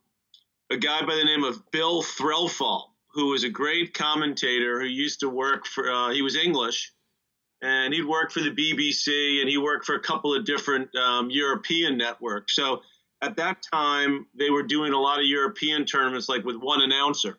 a 0.72 0.76
guy 0.76 1.06
by 1.06 1.14
the 1.14 1.24
name 1.24 1.44
of 1.44 1.70
Bill 1.70 2.02
Threlfall, 2.02 2.86
who 3.12 3.28
was 3.28 3.44
a 3.44 3.48
great 3.48 3.94
commentator 3.94 4.80
who 4.80 4.86
used 4.86 5.20
to 5.20 5.28
work 5.28 5.66
for. 5.66 5.88
Uh, 5.88 6.10
he 6.10 6.20
was 6.20 6.34
English, 6.34 6.92
and 7.62 7.94
he'd 7.94 8.04
worked 8.04 8.32
for 8.32 8.40
the 8.40 8.50
BBC, 8.50 9.40
and 9.40 9.48
he 9.48 9.56
worked 9.56 9.84
for 9.84 9.94
a 9.94 10.00
couple 10.00 10.34
of 10.34 10.44
different 10.44 10.92
um, 10.96 11.30
European 11.30 11.96
networks. 11.96 12.56
So 12.56 12.82
at 13.22 13.36
that 13.36 13.62
time 13.72 14.26
they 14.34 14.50
were 14.50 14.62
doing 14.62 14.92
a 14.92 14.98
lot 14.98 15.18
of 15.18 15.26
European 15.26 15.84
tournaments 15.84 16.28
like 16.28 16.44
with 16.44 16.56
one 16.56 16.82
announcer. 16.82 17.38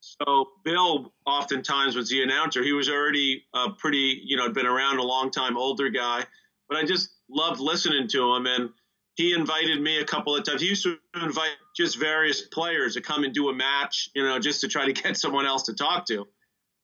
So 0.00 0.50
Bill 0.64 1.12
oftentimes 1.26 1.96
was 1.96 2.08
the 2.08 2.22
announcer. 2.22 2.62
He 2.62 2.72
was 2.72 2.88
already 2.88 3.44
a 3.54 3.70
pretty, 3.70 4.20
you 4.24 4.36
know, 4.36 4.44
had 4.44 4.54
been 4.54 4.66
around 4.66 4.98
a 4.98 5.02
long 5.02 5.30
time, 5.30 5.56
older 5.56 5.88
guy, 5.90 6.24
but 6.68 6.78
I 6.78 6.84
just 6.84 7.10
loved 7.28 7.58
listening 7.58 8.06
to 8.08 8.34
him. 8.34 8.46
And 8.46 8.70
he 9.16 9.34
invited 9.34 9.80
me 9.80 9.98
a 9.98 10.04
couple 10.04 10.36
of 10.36 10.44
times. 10.44 10.60
He 10.60 10.68
used 10.68 10.84
to 10.84 10.96
invite 11.20 11.56
just 11.76 11.98
various 11.98 12.42
players 12.42 12.94
to 12.94 13.00
come 13.00 13.24
and 13.24 13.34
do 13.34 13.48
a 13.48 13.54
match, 13.54 14.10
you 14.14 14.22
know, 14.22 14.38
just 14.38 14.60
to 14.60 14.68
try 14.68 14.84
to 14.84 14.92
get 15.02 15.16
someone 15.16 15.46
else 15.46 15.64
to 15.64 15.74
talk 15.74 16.06
to. 16.06 16.28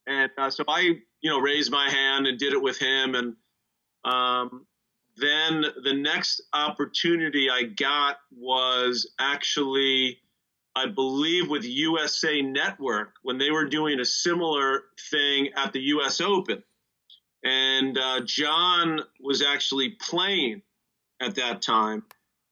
And 0.07 0.31
uh, 0.37 0.51
so 0.51 0.65
I, 0.67 0.81
you 1.21 1.31
know, 1.31 1.39
raised 1.39 1.71
my 1.71 1.89
hand 1.89 2.27
and 2.27 2.39
did 2.39 2.53
it 2.53 2.61
with 2.61 2.79
him. 2.79 3.15
And 3.15 3.37
um, 4.05 4.67
then 5.17 5.65
the 5.83 5.93
next 5.93 6.43
opportunity 6.53 7.51
I 7.51 7.65
got 7.65 8.17
was 8.35 9.13
actually, 9.19 10.19
I 10.75 10.87
believe, 10.87 11.49
with 11.49 11.65
USA 11.65 12.41
Network 12.41 13.15
when 13.23 13.39
they 13.39 13.51
were 13.51 13.67
doing 13.67 14.01
a 14.01 14.05
similar 14.05 14.85
thing 15.11 15.51
at 15.57 15.73
the 15.73 15.81
US 15.81 16.21
Open. 16.21 16.63
And 17.45 17.99
uh, 17.99 18.21
John 18.25 19.01
was 19.21 19.43
actually 19.43 19.91
playing 20.01 20.63
at 21.21 21.35
that 21.35 21.63
time. 21.63 22.05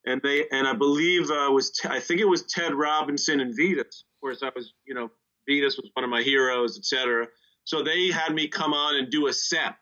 And 0.06 0.20
they 0.22 0.46
and 0.50 0.66
I 0.66 0.72
believe 0.72 1.30
uh, 1.30 1.50
was 1.50 1.78
I 1.84 2.00
think 2.00 2.20
it 2.20 2.28
was 2.28 2.42
Ted 2.42 2.74
Robinson 2.74 3.40
and 3.40 3.56
Vitas. 3.56 4.00
Of 4.00 4.20
course, 4.20 4.42
I 4.42 4.50
was 4.54 4.72
you 4.86 4.94
know 4.94 5.10
Vitas 5.48 5.76
was 5.76 5.90
one 5.92 6.04
of 6.04 6.10
my 6.10 6.22
heroes, 6.22 6.78
etc. 6.78 7.28
So 7.64 7.82
they 7.82 8.08
had 8.08 8.34
me 8.34 8.48
come 8.48 8.72
on 8.72 8.96
and 8.96 9.10
do 9.10 9.26
a 9.26 9.32
set 9.32 9.76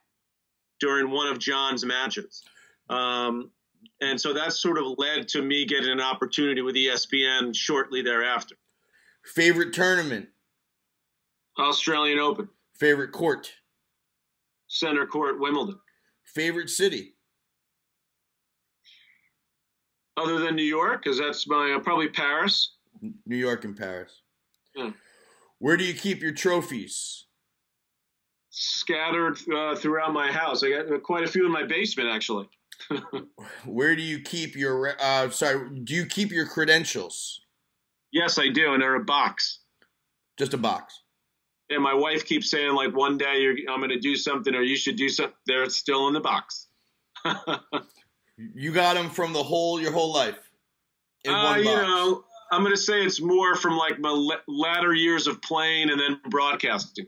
during 0.80 1.10
one 1.10 1.28
of 1.28 1.38
John's 1.38 1.84
matches. 1.84 2.42
Um, 2.88 3.50
and 4.00 4.20
so 4.20 4.32
that 4.32 4.52
sort 4.52 4.78
of 4.78 4.98
led 4.98 5.28
to 5.28 5.42
me 5.42 5.64
getting 5.64 5.90
an 5.90 6.00
opportunity 6.00 6.62
with 6.62 6.74
ESPN 6.74 7.54
shortly 7.54 8.02
thereafter. 8.02 8.56
Favorite 9.24 9.72
tournament? 9.72 10.28
Australian 11.58 12.18
Open. 12.18 12.48
Favorite 12.78 13.12
court? 13.12 13.50
Center 14.68 15.06
Court, 15.06 15.40
Wimbledon. 15.40 15.78
Favorite 16.24 16.70
city? 16.70 17.14
Other 20.16 20.38
than 20.38 20.56
New 20.56 20.62
York, 20.62 21.02
because 21.02 21.18
that's 21.18 21.46
my 21.48 21.74
uh, 21.76 21.80
probably 21.80 22.08
Paris. 22.08 22.74
New 23.26 23.36
York 23.36 23.64
and 23.64 23.76
Paris. 23.76 24.22
Yeah. 24.74 24.90
Where 25.58 25.76
do 25.76 25.84
you 25.84 25.94
keep 25.94 26.22
your 26.22 26.32
trophies? 26.32 27.24
Scattered 28.50 29.38
uh, 29.52 29.76
throughout 29.76 30.12
my 30.12 30.30
house. 30.30 30.62
I 30.62 30.70
got 30.70 31.02
quite 31.02 31.24
a 31.24 31.28
few 31.28 31.46
in 31.46 31.52
my 31.52 31.64
basement, 31.64 32.08
actually. 32.08 32.48
Where 33.64 33.96
do 33.96 34.02
you 34.02 34.20
keep 34.20 34.56
your? 34.56 34.94
Uh, 35.00 35.30
sorry, 35.30 35.80
do 35.84 35.94
you 35.94 36.06
keep 36.06 36.30
your 36.30 36.46
credentials? 36.46 37.40
Yes, 38.12 38.38
I 38.38 38.48
do, 38.48 38.72
and 38.72 38.82
they're 38.82 38.94
a 38.94 39.04
box. 39.04 39.60
Just 40.38 40.54
a 40.54 40.58
box. 40.58 41.02
And 41.70 41.82
my 41.82 41.94
wife 41.94 42.24
keeps 42.24 42.50
saying 42.50 42.74
like, 42.74 42.96
one 42.96 43.18
day 43.18 43.54
I'm 43.68 43.80
going 43.80 43.90
to 43.90 43.98
do 43.98 44.16
something, 44.16 44.54
or 44.54 44.62
you 44.62 44.76
should 44.76 44.96
do 44.96 45.08
something. 45.08 45.34
They're 45.46 45.68
still 45.68 46.08
in 46.08 46.14
the 46.14 46.20
box. 46.20 46.66
you 48.36 48.72
got 48.72 48.94
them 48.94 49.10
from 49.10 49.32
the 49.32 49.42
whole 49.42 49.80
your 49.80 49.92
whole 49.92 50.12
life. 50.12 50.38
In 51.24 51.34
uh. 51.34 51.56
You 51.56 51.64
know, 51.64 52.24
I'm 52.50 52.62
going 52.62 52.74
to 52.74 52.80
say 52.80 53.02
it's 53.02 53.20
more 53.20 53.54
from 53.56 53.76
like 53.76 53.98
my 53.98 54.38
latter 54.46 54.94
years 54.94 55.26
of 55.26 55.42
playing 55.42 55.90
and 55.90 56.00
then 56.00 56.20
broadcasting. 56.30 57.06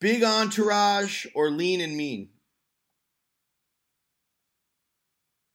Big 0.00 0.24
entourage 0.24 1.26
or 1.34 1.50
lean 1.50 1.80
and 1.80 1.96
mean? 1.96 2.28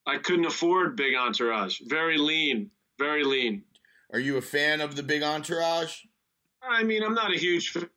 I 0.07 0.17
couldn't 0.17 0.45
afford 0.45 0.95
big 0.95 1.15
entourage. 1.15 1.81
Very 1.85 2.17
lean, 2.17 2.71
very 2.97 3.23
lean. 3.23 3.63
Are 4.13 4.19
you 4.19 4.37
a 4.37 4.41
fan 4.41 4.81
of 4.81 4.95
the 4.95 5.03
big 5.03 5.21
entourage? 5.21 5.99
I 6.63 6.83
mean, 6.83 7.03
I'm 7.03 7.13
not 7.13 7.33
a 7.33 7.37
huge 7.37 7.71
fan, 7.71 7.89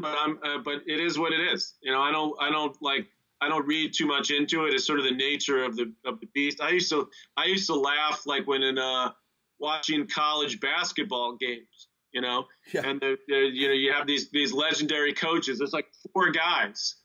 but 0.00 0.16
I'm. 0.16 0.38
Uh, 0.42 0.58
but 0.58 0.82
it 0.86 1.00
is 1.00 1.18
what 1.18 1.32
it 1.32 1.40
is. 1.40 1.74
You 1.82 1.92
know, 1.92 2.00
I 2.00 2.12
don't. 2.12 2.34
I 2.40 2.50
don't 2.50 2.76
like 2.80 3.08
I 3.40 3.48
don't 3.48 3.66
read 3.66 3.92
too 3.92 4.06
much 4.06 4.30
into 4.30 4.66
it. 4.66 4.74
It's 4.74 4.86
sort 4.86 4.98
of 4.98 5.04
the 5.04 5.12
nature 5.12 5.64
of 5.64 5.76
the 5.76 5.92
of 6.04 6.20
the 6.20 6.26
beast. 6.34 6.60
I 6.60 6.70
used 6.70 6.90
to 6.90 7.08
I 7.36 7.46
used 7.46 7.66
to 7.66 7.74
laugh 7.74 8.22
like 8.26 8.46
when 8.46 8.62
in 8.62 8.78
uh, 8.78 9.10
watching 9.58 10.06
college 10.06 10.60
basketball 10.60 11.36
games, 11.36 11.88
you 12.12 12.20
know, 12.20 12.46
yeah. 12.72 12.82
and 12.84 13.00
the, 13.00 13.16
the, 13.28 13.36
you 13.52 13.68
know 13.68 13.74
you 13.74 13.92
have 13.92 14.06
these 14.06 14.30
these 14.30 14.52
legendary 14.52 15.12
coaches. 15.12 15.58
There's 15.58 15.72
like 15.72 15.88
four 16.12 16.30
guys. 16.30 16.96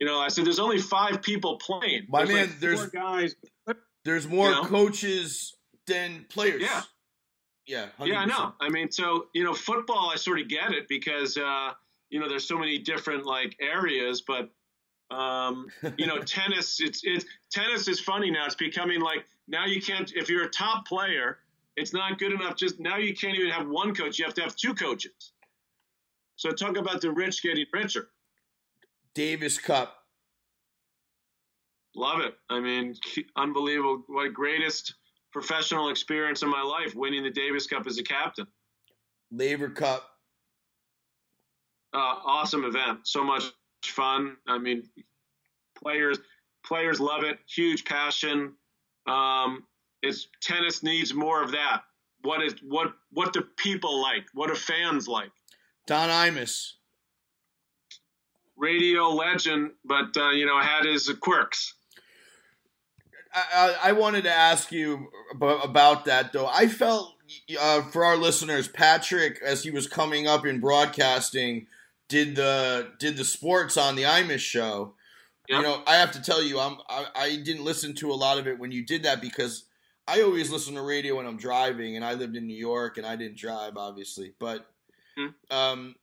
You 0.00 0.06
know, 0.06 0.18
I 0.18 0.28
said 0.28 0.44
there's 0.44 0.58
only 0.58 0.78
five 0.78 1.22
people 1.22 1.58
playing. 1.58 2.06
My 2.08 2.24
there's 2.24 2.34
man, 2.34 2.46
like 2.48 2.60
there's 2.60 2.86
guys. 2.86 3.36
There's 4.04 4.26
more 4.28 4.48
you 4.48 4.54
know? 4.56 4.64
coaches 4.64 5.54
than 5.86 6.26
players. 6.28 6.62
Yeah. 6.62 6.82
Yeah. 7.66 7.86
100%. 7.98 8.06
Yeah, 8.06 8.18
I 8.20 8.24
know. 8.24 8.54
I 8.60 8.68
mean, 8.68 8.90
so 8.90 9.26
you 9.34 9.44
know, 9.44 9.54
football, 9.54 10.10
I 10.12 10.16
sort 10.16 10.40
of 10.40 10.48
get 10.48 10.72
it 10.72 10.88
because 10.88 11.36
uh, 11.36 11.72
you 12.10 12.20
know 12.20 12.28
there's 12.28 12.46
so 12.46 12.58
many 12.58 12.78
different 12.78 13.24
like 13.24 13.56
areas, 13.60 14.22
but 14.22 14.50
um, 15.10 15.68
you 15.96 16.06
know, 16.06 16.18
tennis, 16.26 16.80
it's 16.80 17.02
it's 17.04 17.24
tennis 17.52 17.86
is 17.88 18.00
funny 18.00 18.30
now. 18.30 18.46
It's 18.46 18.54
becoming 18.54 19.00
like 19.00 19.24
now 19.48 19.66
you 19.66 19.80
can't 19.80 20.10
if 20.14 20.28
you're 20.28 20.44
a 20.44 20.50
top 20.50 20.86
player, 20.86 21.38
it's 21.76 21.92
not 21.92 22.18
good 22.18 22.32
enough. 22.32 22.56
Just 22.56 22.80
now 22.80 22.96
you 22.96 23.14
can't 23.14 23.36
even 23.36 23.50
have 23.50 23.68
one 23.68 23.94
coach. 23.94 24.18
You 24.18 24.24
have 24.24 24.34
to 24.34 24.42
have 24.42 24.56
two 24.56 24.74
coaches. 24.74 25.32
So 26.36 26.50
talk 26.50 26.76
about 26.76 27.00
the 27.00 27.12
rich 27.12 27.42
getting 27.42 27.66
richer. 27.72 28.08
Davis 29.14 29.58
Cup. 29.58 30.01
Love 31.94 32.20
it. 32.20 32.34
I 32.48 32.60
mean, 32.60 32.94
unbelievable. 33.36 34.02
What 34.06 34.32
greatest 34.32 34.94
professional 35.32 35.88
experience 35.88 36.42
in 36.42 36.50
my 36.50 36.62
life 36.62 36.94
winning 36.94 37.24
the 37.24 37.30
Davis 37.30 37.66
Cup 37.66 37.86
as 37.86 37.98
a 37.98 38.02
captain. 38.02 38.46
Laver 39.30 39.70
Cup. 39.70 40.08
Uh, 41.94 42.16
awesome 42.24 42.64
event. 42.64 43.00
So 43.04 43.24
much 43.24 43.44
fun. 43.84 44.36
I 44.46 44.58
mean, 44.58 44.84
players 45.74 46.18
players 46.64 47.00
love 47.00 47.24
it. 47.24 47.38
Huge 47.46 47.84
passion. 47.84 48.54
Um, 49.06 49.64
it's 50.02 50.28
tennis 50.40 50.82
needs 50.82 51.12
more 51.12 51.42
of 51.42 51.52
that. 51.52 51.82
What 52.22 52.42
is 52.42 52.54
what 52.62 52.92
what 53.10 53.32
do 53.32 53.42
people 53.56 54.00
like? 54.00 54.26
What 54.32 54.48
do 54.48 54.54
fans 54.54 55.08
like? 55.08 55.30
Don 55.86 56.08
Imus, 56.08 56.74
radio 58.56 59.08
legend, 59.08 59.72
but 59.84 60.16
uh, 60.16 60.30
you 60.30 60.46
know 60.46 60.60
had 60.60 60.84
his 60.84 61.10
quirks. 61.20 61.74
I, 63.34 63.76
I 63.84 63.92
wanted 63.92 64.24
to 64.24 64.32
ask 64.32 64.70
you 64.72 65.08
about 65.40 66.04
that 66.04 66.32
though. 66.32 66.46
I 66.46 66.66
felt 66.66 67.14
uh, 67.58 67.82
for 67.90 68.04
our 68.04 68.16
listeners, 68.16 68.68
Patrick, 68.68 69.40
as 69.42 69.62
he 69.62 69.70
was 69.70 69.86
coming 69.86 70.26
up 70.26 70.44
in 70.46 70.60
broadcasting, 70.60 71.66
did 72.08 72.36
the 72.36 72.92
did 72.98 73.16
the 73.16 73.24
sports 73.24 73.76
on 73.76 73.96
the 73.96 74.02
Imus 74.02 74.40
show. 74.40 74.94
Yep. 75.48 75.56
You 75.56 75.62
know, 75.62 75.82
I 75.86 75.96
have 75.96 76.12
to 76.12 76.22
tell 76.22 76.42
you, 76.42 76.60
I'm 76.60 76.76
I, 76.88 77.06
I, 77.14 77.36
didn't 77.36 77.64
listen 77.64 77.94
to 77.96 78.12
a 78.12 78.14
lot 78.14 78.38
of 78.38 78.46
it 78.46 78.58
when 78.58 78.70
you 78.70 78.84
did 78.84 79.02
that 79.04 79.20
because 79.20 79.64
I 80.06 80.22
always 80.22 80.50
listen 80.50 80.74
to 80.74 80.82
radio 80.82 81.16
when 81.16 81.26
I'm 81.26 81.36
driving, 81.36 81.96
and 81.96 82.04
I 82.04 82.14
lived 82.14 82.36
in 82.36 82.46
New 82.46 82.56
York 82.56 82.98
and 82.98 83.06
I 83.06 83.16
didn't 83.16 83.38
drive, 83.38 83.76
obviously, 83.76 84.34
but 84.38 84.66
hmm. 85.16 85.28
um, 85.50 85.96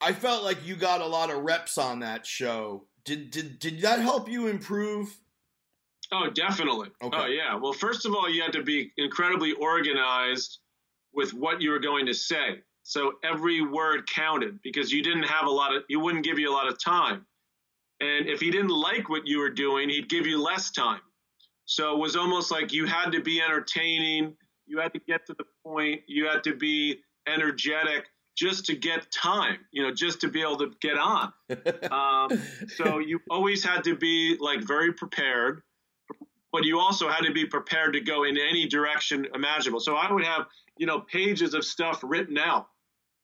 I 0.00 0.12
felt 0.12 0.42
like 0.42 0.66
you 0.66 0.74
got 0.74 1.00
a 1.00 1.06
lot 1.06 1.30
of 1.30 1.42
reps 1.42 1.78
on 1.78 2.00
that 2.00 2.26
show. 2.26 2.84
Did 3.04 3.30
did 3.30 3.58
did 3.58 3.80
that 3.82 4.00
help 4.00 4.28
you 4.28 4.46
improve? 4.46 5.18
Oh, 6.12 6.28
definitely. 6.28 6.90
Okay. 7.02 7.18
Oh, 7.18 7.26
yeah. 7.26 7.54
Well, 7.54 7.72
first 7.72 8.04
of 8.04 8.14
all, 8.14 8.28
you 8.28 8.42
had 8.42 8.52
to 8.52 8.62
be 8.62 8.92
incredibly 8.98 9.52
organized 9.52 10.58
with 11.12 11.32
what 11.32 11.62
you 11.62 11.70
were 11.70 11.78
going 11.78 12.06
to 12.06 12.14
say. 12.14 12.60
So 12.82 13.14
every 13.24 13.62
word 13.62 14.08
counted 14.08 14.60
because 14.62 14.92
you 14.92 15.02
didn't 15.02 15.24
have 15.24 15.46
a 15.46 15.50
lot 15.50 15.74
of, 15.74 15.84
he 15.88 15.96
wouldn't 15.96 16.24
give 16.24 16.38
you 16.38 16.50
a 16.50 16.54
lot 16.54 16.68
of 16.68 16.82
time. 16.82 17.26
And 18.00 18.28
if 18.28 18.40
he 18.40 18.50
didn't 18.50 18.70
like 18.70 19.08
what 19.08 19.26
you 19.26 19.38
were 19.38 19.50
doing, 19.50 19.88
he'd 19.88 20.08
give 20.08 20.26
you 20.26 20.42
less 20.42 20.70
time. 20.70 21.00
So 21.64 21.94
it 21.94 21.98
was 21.98 22.16
almost 22.16 22.50
like 22.50 22.72
you 22.72 22.86
had 22.86 23.12
to 23.12 23.20
be 23.20 23.40
entertaining, 23.40 24.36
you 24.66 24.80
had 24.80 24.92
to 24.94 25.00
get 25.06 25.26
to 25.26 25.34
the 25.38 25.44
point, 25.64 26.02
you 26.08 26.26
had 26.26 26.42
to 26.44 26.54
be 26.54 27.00
energetic 27.26 28.06
just 28.36 28.66
to 28.66 28.74
get 28.74 29.06
time, 29.12 29.58
you 29.70 29.82
know, 29.82 29.94
just 29.94 30.20
to 30.22 30.28
be 30.28 30.40
able 30.40 30.56
to 30.58 30.72
get 30.80 30.98
on. 30.98 31.32
um, 31.90 32.42
so 32.76 32.98
you 32.98 33.20
always 33.30 33.64
had 33.64 33.84
to 33.84 33.94
be 33.94 34.36
like 34.40 34.60
very 34.60 34.92
prepared 34.92 35.62
but 36.52 36.64
you 36.64 36.78
also 36.78 37.08
had 37.08 37.24
to 37.24 37.32
be 37.32 37.46
prepared 37.46 37.94
to 37.94 38.00
go 38.00 38.24
in 38.24 38.36
any 38.36 38.68
direction 38.68 39.26
imaginable. 39.34 39.80
So 39.80 39.96
I 39.96 40.12
would 40.12 40.24
have, 40.24 40.46
you 40.76 40.86
know, 40.86 41.00
pages 41.00 41.54
of 41.54 41.64
stuff 41.64 42.00
written 42.02 42.36
out, 42.36 42.68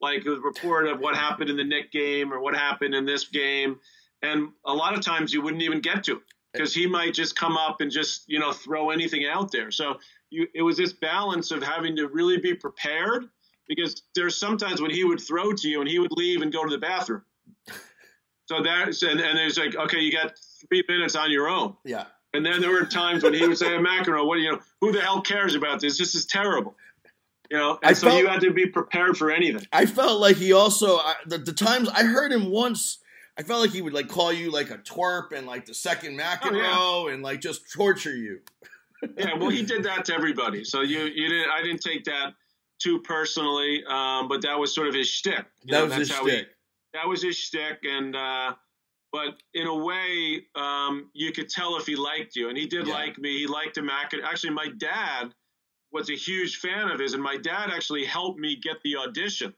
like 0.01 0.25
a 0.25 0.31
report 0.31 0.89
of 0.89 0.99
what 0.99 1.15
happened 1.15 1.51
in 1.51 1.57
the 1.57 1.65
Knick 1.65 1.93
game 1.93 2.33
or 2.33 2.41
what 2.41 2.57
happened 2.57 2.95
in 2.95 3.05
this 3.05 3.29
game. 3.29 3.79
And 4.23 4.49
a 4.65 4.73
lot 4.73 4.97
of 4.97 5.05
times 5.05 5.33
you 5.33 5.43
wouldn't 5.43 5.63
even 5.63 5.81
get 5.81 6.05
to 6.05 6.17
it 6.17 6.23
because 6.55 6.75
he 6.75 6.87
might 6.87 7.13
just 7.13 7.37
come 7.37 7.57
up 7.57 7.83
and 7.83 7.91
just, 7.91 8.25
you 8.27 8.39
know, 8.39 8.53
throw 8.53 8.91
anything 8.91 9.27
out 9.27 9.53
there. 9.53 9.71
So 9.71 9.99
you, 10.31 10.49
it 10.55 10.63
was 10.63 10.79
this 10.79 10.95
balance 10.95 11.51
of 11.51 11.63
having 11.63 11.95
to 11.97 12.09
really 12.09 12.39
be 12.39 12.55
prepared 12.55 13.27
because 13.69 14.03
there's 14.15 14.37
sometimes 14.37 14.81
when 14.81 14.91
he 14.91 15.05
would 15.05 15.21
throw 15.21 15.53
to 15.53 15.69
you 15.69 15.81
and 15.81 15.89
he 15.89 15.99
would 15.99 16.13
leave 16.13 16.41
and 16.41 16.51
go 16.51 16.65
to 16.65 16.71
the 16.71 16.79
bathroom. 16.79 17.23
So 18.47 18.63
that's, 18.63 19.03
and, 19.03 19.21
and 19.21 19.37
there's 19.37 19.59
like, 19.59 19.77
okay, 19.77 20.01
you 20.01 20.11
got 20.11 20.33
three 20.67 20.83
minutes 20.89 21.15
on 21.15 21.31
your 21.31 21.51
own. 21.51 21.77
Yeah 21.85 22.07
and 22.35 22.45
then 22.45 22.61
there 22.61 22.71
were 22.71 22.85
times 22.85 23.23
when 23.23 23.35
he 23.35 23.47
would 23.47 23.59
say, 23.59 23.67
McEnroe, 23.67 24.27
what 24.27 24.39
you 24.39 24.53
know, 24.53 24.61
who 24.81 24.93
the 24.93 25.01
hell 25.01 25.21
cares 25.21 25.55
about 25.55 25.81
this? 25.81 25.99
This 25.99 26.15
is 26.15 26.27
terrible. 26.27 26.77
You 27.51 27.57
know, 27.57 27.79
and 27.83 27.91
I 27.91 27.93
so 27.95 28.09
felt, 28.09 28.21
you 28.21 28.27
had 28.27 28.41
to 28.43 28.53
be 28.53 28.67
prepared 28.67 29.17
for 29.17 29.31
anything. 29.31 29.67
I 29.73 29.87
felt 29.87 30.21
like 30.21 30.37
he 30.37 30.53
also 30.53 30.99
I, 30.99 31.15
the, 31.25 31.39
the 31.39 31.53
times 31.53 31.89
I 31.89 32.03
heard 32.03 32.31
him 32.31 32.51
once. 32.51 32.99
I 33.39 33.43
felt 33.43 33.61
like 33.61 33.71
he 33.71 33.81
would 33.81 33.95
like 33.95 34.09
call 34.09 34.33
you 34.33 34.51
like 34.51 34.71
a 34.71 34.79
twerp 34.79 35.33
and 35.33 35.47
like 35.47 35.65
the 35.65 35.73
second 35.73 36.19
McEnroe 36.19 36.61
oh, 36.65 37.07
yeah. 37.07 37.15
and 37.15 37.23
like 37.23 37.41
just 37.41 37.73
torture 37.73 38.15
you. 38.15 38.41
yeah, 39.17 39.37
well, 39.39 39.49
he 39.49 39.63
did 39.63 39.85
that 39.85 40.05
to 40.07 40.15
everybody. 40.15 40.65
So 40.65 40.83
you 40.83 41.05
you 41.05 41.29
didn't 41.29 41.51
I 41.51 41.63
didn't 41.63 41.81
take 41.81 42.05
that 42.05 42.35
too 42.79 43.01
personally, 43.01 43.83
um, 43.89 44.29
but 44.29 44.43
that 44.43 44.59
was 44.59 44.75
sort 44.75 44.89
of 44.89 44.95
his 44.95 45.09
shtick. 45.09 45.47
You 45.63 45.73
that 45.73 45.79
know, 45.79 45.85
was 45.87 45.95
his 45.95 46.09
shtick. 46.09 46.49
He, 46.49 46.55
that 46.95 47.09
was 47.09 47.23
his 47.23 47.37
shtick, 47.37 47.79
and 47.85 48.15
uh, 48.15 48.55
but 49.13 49.43
in 49.55 49.67
a 49.67 49.75
way, 49.75 50.43
um, 50.55 51.11
you 51.15 51.33
could 51.33 51.49
tell 51.49 51.77
if 51.77 51.87
he 51.87 51.97
liked 51.97 52.37
you, 52.37 52.49
and 52.49 52.59
he 52.59 52.67
did 52.67 52.87
yeah. 52.87 52.95
like 52.95 53.19
me. 53.19 53.39
He 53.39 53.47
liked 53.47 53.77
him. 53.77 53.89
Actually, 53.91 54.53
my 54.53 54.69
dad 54.79 55.33
was 55.93 56.11
a 56.11 56.15
huge 56.15 56.57
fan 56.57 56.91
of 56.91 57.01
his, 57.01 57.15
and 57.15 57.23
my 57.23 57.37
dad 57.37 57.71
actually 57.73 58.05
helped 58.05 58.39
me 58.39 58.57
get 58.57 58.77
the 58.85 58.97
audition. 58.97 59.55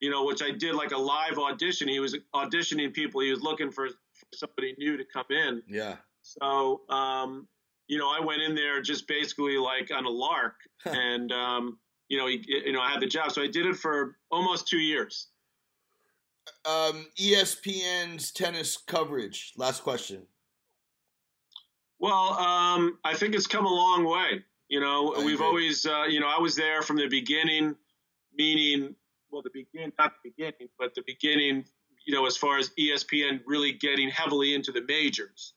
You 0.00 0.10
know, 0.10 0.24
which 0.24 0.42
I 0.42 0.52
did 0.52 0.74
like 0.76 0.92
a 0.92 0.96
live 0.96 1.38
audition. 1.38 1.88
He 1.88 1.98
was 1.98 2.16
auditioning 2.34 2.94
people. 2.94 3.20
He 3.20 3.30
was 3.30 3.42
looking 3.42 3.72
for 3.72 3.88
somebody 4.32 4.74
new 4.78 4.96
to 4.96 5.04
come 5.04 5.26
in. 5.30 5.60
Yeah. 5.66 5.96
So, 6.22 6.82
um, 6.88 7.48
you 7.88 7.98
know, 7.98 8.08
I 8.08 8.24
went 8.24 8.40
in 8.42 8.54
there 8.54 8.80
just 8.80 9.08
basically 9.08 9.58
like 9.58 9.90
on 9.92 10.04
a 10.06 10.10
lark, 10.10 10.54
and 10.84 11.30
um, 11.32 11.78
you 12.08 12.16
know, 12.16 12.26
he, 12.26 12.42
you 12.46 12.72
know, 12.72 12.80
I 12.80 12.90
had 12.90 13.00
the 13.00 13.06
job. 13.06 13.32
So 13.32 13.42
I 13.42 13.48
did 13.48 13.66
it 13.66 13.76
for 13.76 14.16
almost 14.30 14.68
two 14.68 14.78
years 14.78 15.28
um, 16.64 17.06
ESPN's 17.18 18.30
tennis 18.32 18.76
coverage? 18.76 19.52
Last 19.56 19.82
question. 19.82 20.26
Well, 21.98 22.32
um, 22.34 22.98
I 23.04 23.14
think 23.14 23.34
it's 23.34 23.46
come 23.46 23.66
a 23.66 23.74
long 23.74 24.04
way. 24.04 24.44
You 24.68 24.80
know, 24.80 25.14
I 25.14 25.24
we've 25.24 25.36
agree. 25.36 25.46
always, 25.46 25.86
uh, 25.86 26.04
you 26.08 26.20
know, 26.20 26.28
I 26.28 26.38
was 26.38 26.54
there 26.54 26.82
from 26.82 26.96
the 26.96 27.08
beginning, 27.08 27.74
meaning, 28.36 28.94
well, 29.30 29.42
the 29.42 29.50
beginning, 29.52 29.92
not 29.98 30.12
the 30.22 30.30
beginning, 30.30 30.68
but 30.78 30.94
the 30.94 31.02
beginning, 31.06 31.64
you 32.06 32.14
know, 32.14 32.26
as 32.26 32.36
far 32.36 32.58
as 32.58 32.70
ESPN 32.78 33.40
really 33.46 33.72
getting 33.72 34.10
heavily 34.10 34.54
into 34.54 34.70
the 34.70 34.82
majors. 34.82 35.54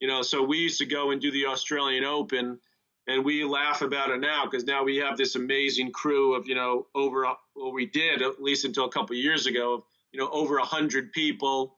You 0.00 0.08
know, 0.08 0.22
so 0.22 0.42
we 0.42 0.58
used 0.58 0.78
to 0.78 0.86
go 0.86 1.10
and 1.10 1.20
do 1.20 1.30
the 1.30 1.46
Australian 1.46 2.04
Open, 2.04 2.58
and 3.06 3.24
we 3.24 3.44
laugh 3.44 3.82
about 3.82 4.10
it 4.10 4.20
now 4.20 4.44
because 4.44 4.64
now 4.64 4.82
we 4.82 4.96
have 4.96 5.16
this 5.16 5.36
amazing 5.36 5.92
crew 5.92 6.34
of, 6.34 6.48
you 6.48 6.54
know, 6.54 6.86
over, 6.94 7.26
well, 7.54 7.72
we 7.72 7.86
did 7.86 8.22
at 8.22 8.42
least 8.42 8.64
until 8.64 8.86
a 8.86 8.90
couple 8.90 9.14
of 9.14 9.22
years 9.22 9.46
ago, 9.46 9.74
of 9.74 9.82
you 10.14 10.20
know, 10.20 10.30
over 10.30 10.58
a 10.58 10.64
hundred 10.64 11.12
people 11.12 11.76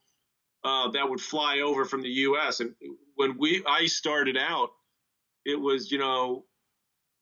uh, 0.62 0.90
that 0.90 1.08
would 1.08 1.20
fly 1.20 1.60
over 1.60 1.86
from 1.86 2.02
the 2.02 2.08
U.S. 2.08 2.60
And 2.60 2.74
when 3.14 3.38
we 3.38 3.64
I 3.66 3.86
started 3.86 4.36
out, 4.36 4.68
it 5.46 5.58
was 5.58 5.90
you 5.90 5.98
know 5.98 6.44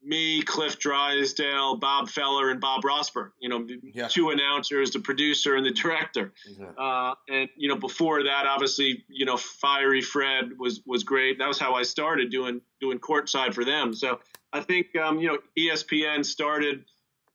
me, 0.03 0.43
Cliff 0.43 0.79
Drysdale, 0.79 1.77
Bob 1.77 2.09
Feller, 2.09 2.51
and 2.51 2.61
Bob 2.61 2.83
Rosburg. 2.83 3.31
You 3.41 3.49
know, 3.49 3.67
yeah. 3.95 4.09
two 4.09 4.31
announcers, 4.31 4.91
the 4.91 4.99
producer 4.99 5.55
and 5.55 5.65
the 5.65 5.71
director. 5.71 6.33
Uh, 6.77 7.15
and 7.29 7.49
you 7.57 7.69
know, 7.69 7.77
before 7.77 8.25
that, 8.25 8.45
obviously, 8.47 9.05
you 9.09 9.25
know, 9.25 9.37
Fiery 9.37 10.03
Fred 10.03 10.51
was 10.59 10.83
was 10.85 11.05
great. 11.05 11.39
That 11.39 11.47
was 11.47 11.61
how 11.61 11.75
I 11.75 11.85
started 11.85 12.31
doing 12.33 12.61
doing 12.81 12.99
courtside 12.99 13.55
for 13.55 13.65
them. 13.65 13.95
So 13.95 14.19
I 14.53 14.63
think 14.63 14.97
um, 14.97 15.21
you 15.21 15.29
know, 15.29 15.39
ESPN 15.57 16.25
started 16.25 16.85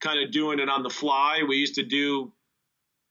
kind 0.01 0.21
of 0.21 0.31
doing 0.31 0.59
it 0.59 0.67
on 0.67 0.83
the 0.83 0.89
fly. 0.89 1.43
We 1.47 1.55
used 1.55 1.75
to 1.75 1.83
do 1.83 2.33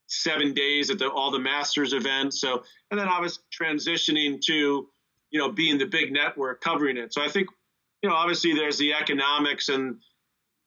seven 0.09 0.53
days 0.53 0.89
at 0.89 0.99
the, 0.99 1.09
all 1.09 1.31
the 1.31 1.39
Masters 1.39 1.93
events. 1.93 2.41
So, 2.41 2.63
and 2.91 2.99
then 2.99 3.07
I 3.07 3.19
was 3.19 3.39
transitioning 3.57 4.41
to, 4.41 4.89
you 5.29 5.39
know, 5.39 5.51
being 5.51 5.77
the 5.77 5.85
big 5.85 6.11
network 6.11 6.61
covering 6.61 6.97
it. 6.97 7.13
So 7.13 7.21
I 7.21 7.29
think, 7.29 7.47
you 8.01 8.09
know, 8.09 8.15
obviously 8.15 8.53
there's 8.53 8.77
the 8.77 8.93
economics 8.93 9.69
and, 9.69 9.97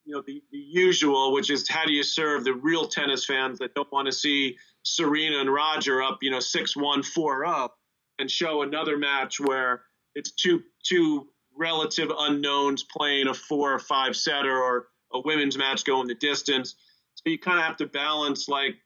you 0.05 0.15
know, 0.15 0.23
the, 0.27 0.43
the 0.53 0.59
usual, 0.59 1.33
which 1.33 1.51
is 1.51 1.69
how 1.69 1.85
do 1.85 1.93
you 1.93 2.03
serve 2.03 2.45
the 2.45 2.55
real 2.55 2.87
tennis 2.87 3.25
fans 3.25 3.59
that 3.59 3.75
don't 3.75 3.91
want 3.93 4.07
to 4.07 4.13
see 4.13 4.57
Serena 4.85 5.41
and 5.41 5.53
Roger 5.53 6.03
up, 6.03 6.19
you 6.23 6.31
know, 6.31 6.41
six 6.41 6.77
one 6.77 7.03
four 7.03 7.45
up, 7.45 7.79
and 8.19 8.31
show 8.31 8.63
another 8.63 8.97
match 8.97 9.41
where 9.41 9.83
it's 10.15 10.33
two 10.33 10.63
two 10.85 11.29
relative 11.57 12.11
unknowns 12.17 12.85
playing 12.85 13.29
a 13.29 13.35
four 13.35 13.73
or 13.73 13.79
five 13.79 14.17
setter 14.17 14.57
or 14.57 14.89
a 15.13 15.21
women's 15.21 15.57
match 15.59 15.85
going 15.85 16.09
the 16.09 16.15
distance. 16.15 16.75
So 17.15 17.23
you 17.27 17.39
kind 17.39 17.59
of 17.59 17.65
have 17.65 17.77
to 17.79 17.87
balance 17.87 18.49
like 18.49 18.77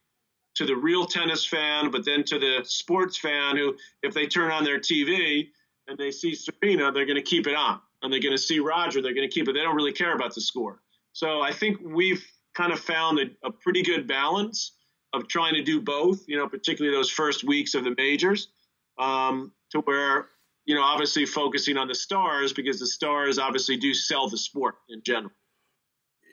to 0.56 0.64
the 0.64 0.74
real 0.74 1.06
tennis 1.06 1.44
fan, 1.44 1.90
but 1.90 2.04
then 2.04 2.24
to 2.24 2.38
the 2.38 2.60
sports 2.64 3.16
fan 3.16 3.56
who, 3.56 3.76
if 4.02 4.14
they 4.14 4.26
turn 4.26 4.50
on 4.50 4.64
their 4.64 4.78
TV 4.78 5.48
and 5.86 5.96
they 5.98 6.10
see 6.10 6.34
Serena, 6.34 6.90
they're 6.90 7.06
going 7.06 7.16
to 7.16 7.22
keep 7.22 7.46
it 7.46 7.54
on. 7.54 7.80
And 8.02 8.12
they're 8.12 8.20
going 8.20 8.36
to 8.36 8.42
see 8.42 8.58
Roger, 8.58 9.00
they're 9.00 9.14
going 9.14 9.28
to 9.28 9.32
keep 9.32 9.48
it. 9.48 9.52
They 9.52 9.62
don't 9.62 9.76
really 9.76 9.92
care 9.92 10.14
about 10.14 10.34
the 10.34 10.40
score. 10.40 10.80
So 11.12 11.40
I 11.40 11.52
think 11.52 11.78
we've 11.82 12.24
kind 12.54 12.72
of 12.72 12.80
found 12.80 13.18
a, 13.18 13.26
a 13.46 13.50
pretty 13.50 13.82
good 13.82 14.06
balance 14.06 14.72
of 15.12 15.28
trying 15.28 15.54
to 15.54 15.62
do 15.62 15.80
both, 15.80 16.26
you 16.26 16.36
know, 16.36 16.48
particularly 16.48 16.96
those 16.96 17.10
first 17.10 17.44
weeks 17.44 17.74
of 17.74 17.84
the 17.84 17.94
majors, 17.96 18.48
um, 18.98 19.52
to 19.70 19.80
where, 19.80 20.28
you 20.64 20.74
know, 20.74 20.82
obviously 20.82 21.26
focusing 21.26 21.76
on 21.76 21.88
the 21.88 21.94
stars 21.94 22.52
because 22.52 22.80
the 22.80 22.86
stars 22.86 23.38
obviously 23.38 23.76
do 23.76 23.94
sell 23.94 24.28
the 24.28 24.38
sport 24.38 24.76
in 24.88 25.02
general. 25.02 25.32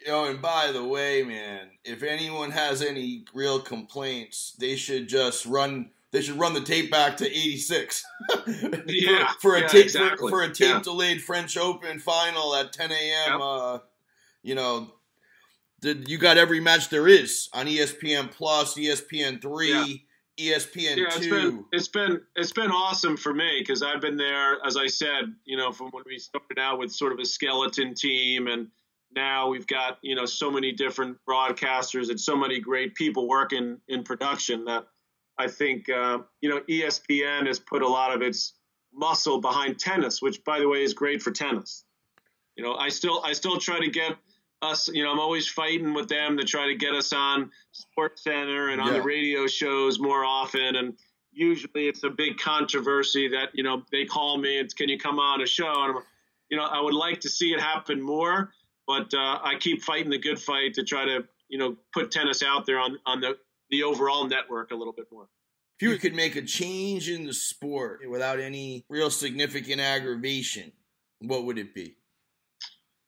Know, 0.08 0.26
and 0.26 0.42
by 0.42 0.72
the 0.72 0.84
way, 0.84 1.24
man, 1.24 1.70
if 1.84 2.04
anyone 2.04 2.52
has 2.52 2.82
any 2.82 3.26
real 3.34 3.60
complaints, 3.60 4.56
they 4.60 4.76
should 4.76 5.08
just 5.08 5.46
run. 5.46 5.92
They 6.12 6.22
should 6.22 6.38
run 6.38 6.54
the 6.54 6.62
tape 6.62 6.92
back 6.92 7.18
to 7.18 7.26
'86 7.26 8.04
yeah, 8.86 9.32
for, 9.34 9.40
for, 9.40 9.56
a 9.56 9.62
yeah, 9.62 9.68
tape 9.68 9.86
exactly. 9.86 10.30
for, 10.30 10.30
for, 10.30 10.44
a 10.44 10.54
tape 10.54 10.68
yeah. 10.70 10.82
delayed 10.82 11.24
French 11.24 11.58
Open 11.58 12.00
final 12.00 12.54
at 12.56 12.72
10 12.72 12.92
a.m. 12.92 13.42
Uh, 13.42 13.80
you 14.44 14.54
know, 14.54 14.94
the, 15.82 16.04
you 16.08 16.18
got 16.18 16.38
every 16.38 16.60
match 16.60 16.90
there 16.90 17.08
is 17.08 17.50
on 17.54 17.66
ESPN 17.66 18.32
Plus, 18.32 18.76
ESPN 18.76 19.42
three, 19.42 20.06
ESPN 20.40 20.98
yeah, 20.98 21.06
it's 21.08 21.20
two. 21.20 21.30
been 21.30 21.66
it's 21.72 21.88
been 21.88 22.22
it's 22.36 22.54
been 22.54 22.72
awesome 22.72 23.18
for 23.18 23.34
me 23.34 23.60
because 23.60 23.84
I've 23.84 24.02
been 24.02 24.18
there, 24.18 24.58
as 24.66 24.78
I 24.78 24.88
said, 24.88 25.34
you 25.46 25.58
know, 25.58 25.72
from 25.72 25.90
when 25.92 26.04
we 26.08 26.18
started 26.18 26.58
out 26.58 26.80
with 26.80 26.92
sort 26.92 27.12
of 27.12 27.20
a 27.20 27.26
skeleton 27.26 27.94
team, 27.94 28.48
and 28.48 28.70
now 29.16 29.48
we've 29.50 29.68
got 29.68 29.98
you 30.02 30.16
know 30.16 30.26
so 30.26 30.50
many 30.52 30.72
different 30.72 31.18
broadcasters 31.28 32.10
and 32.10 32.20
so 32.20 32.36
many 32.36 32.60
great 32.60 32.96
people 32.96 33.28
working 33.28 33.80
in 33.88 34.04
production 34.04 34.66
that 34.66 34.86
I 35.38 35.48
think 35.48 35.90
uh, 35.90 36.20
you 36.42 36.50
know 36.50 36.62
ESPN 36.70 37.48
has 37.48 37.60
put 37.60 37.82
a 37.82 37.88
lot 37.88 38.14
of 38.16 38.22
its 38.22 38.54
muscle 38.94 39.42
behind 39.42 39.80
tennis, 39.80 40.22
which 40.22 40.44
by 40.44 40.60
the 40.60 40.68
way 40.70 40.84
is 40.84 40.94
great 40.94 41.22
for 41.22 41.32
tennis. 41.32 41.84
You 42.56 42.64
know, 42.64 42.76
I 42.76 42.90
still 42.90 43.22
I 43.26 43.34
still 43.34 43.58
try 43.58 43.80
to 43.80 43.90
get 43.90 44.16
us, 44.62 44.88
you 44.88 45.04
know, 45.04 45.12
I'm 45.12 45.20
always 45.20 45.48
fighting 45.48 45.94
with 45.94 46.08
them 46.08 46.38
to 46.38 46.44
try 46.44 46.68
to 46.68 46.76
get 46.76 46.94
us 46.94 47.12
on 47.12 47.52
Sports 47.72 48.24
Center 48.24 48.70
and 48.70 48.80
on 48.80 48.88
Yeah. 48.88 48.94
the 48.94 49.02
radio 49.02 49.46
shows 49.48 50.00
more 50.00 50.24
often. 50.24 50.76
And 50.78 50.98
usually 51.34 51.88
it's 51.88 52.04
a 52.04 52.10
big 52.10 52.38
controversy 52.38 53.28
that, 53.30 53.50
you 53.54 53.64
know, 53.64 53.84
they 53.92 54.06
call 54.06 54.38
me 54.38 54.60
and 54.60 54.74
can 54.74 54.88
you 54.88 54.98
come 54.98 55.20
on 55.20 55.42
a 55.42 55.46
show? 55.48 55.68
And 55.84 55.98
I'm, 55.98 56.04
you 56.50 56.58
know, 56.58 56.64
I 56.64 56.80
would 56.80 56.94
like 56.94 57.20
to 57.22 57.30
see 57.30 57.52
it 57.54 57.60
happen 57.60 58.02
more, 58.02 58.54
but 58.88 59.14
uh, 59.14 59.40
I 59.44 59.56
keep 59.60 59.84
fighting 59.84 60.10
the 60.10 60.18
good 60.18 60.40
fight 60.40 60.74
to 60.76 60.84
try 60.84 61.06
to, 61.06 61.24
you 61.50 61.58
know, 61.58 61.78
put 61.94 62.12
tennis 62.12 62.44
out 62.44 62.66
there 62.66 62.80
on, 62.80 62.98
on 63.06 63.22
the, 63.22 63.38
the 63.70 63.84
overall 63.84 64.28
network 64.28 64.72
a 64.72 64.76
little 64.76 64.94
bit 64.94 65.08
more. 65.12 65.28
If 65.80 65.90
you 65.90 65.98
could 65.98 66.14
make 66.16 66.36
a 66.36 66.42
change 66.42 67.10
in 67.10 67.26
the 67.26 67.34
sport 67.34 68.02
without 68.08 68.40
any 68.40 68.86
real 68.90 69.10
significant 69.10 69.82
aggravation, 69.82 70.72
what 71.20 71.46
would 71.46 71.58
it 71.58 71.74
be? 71.74 71.96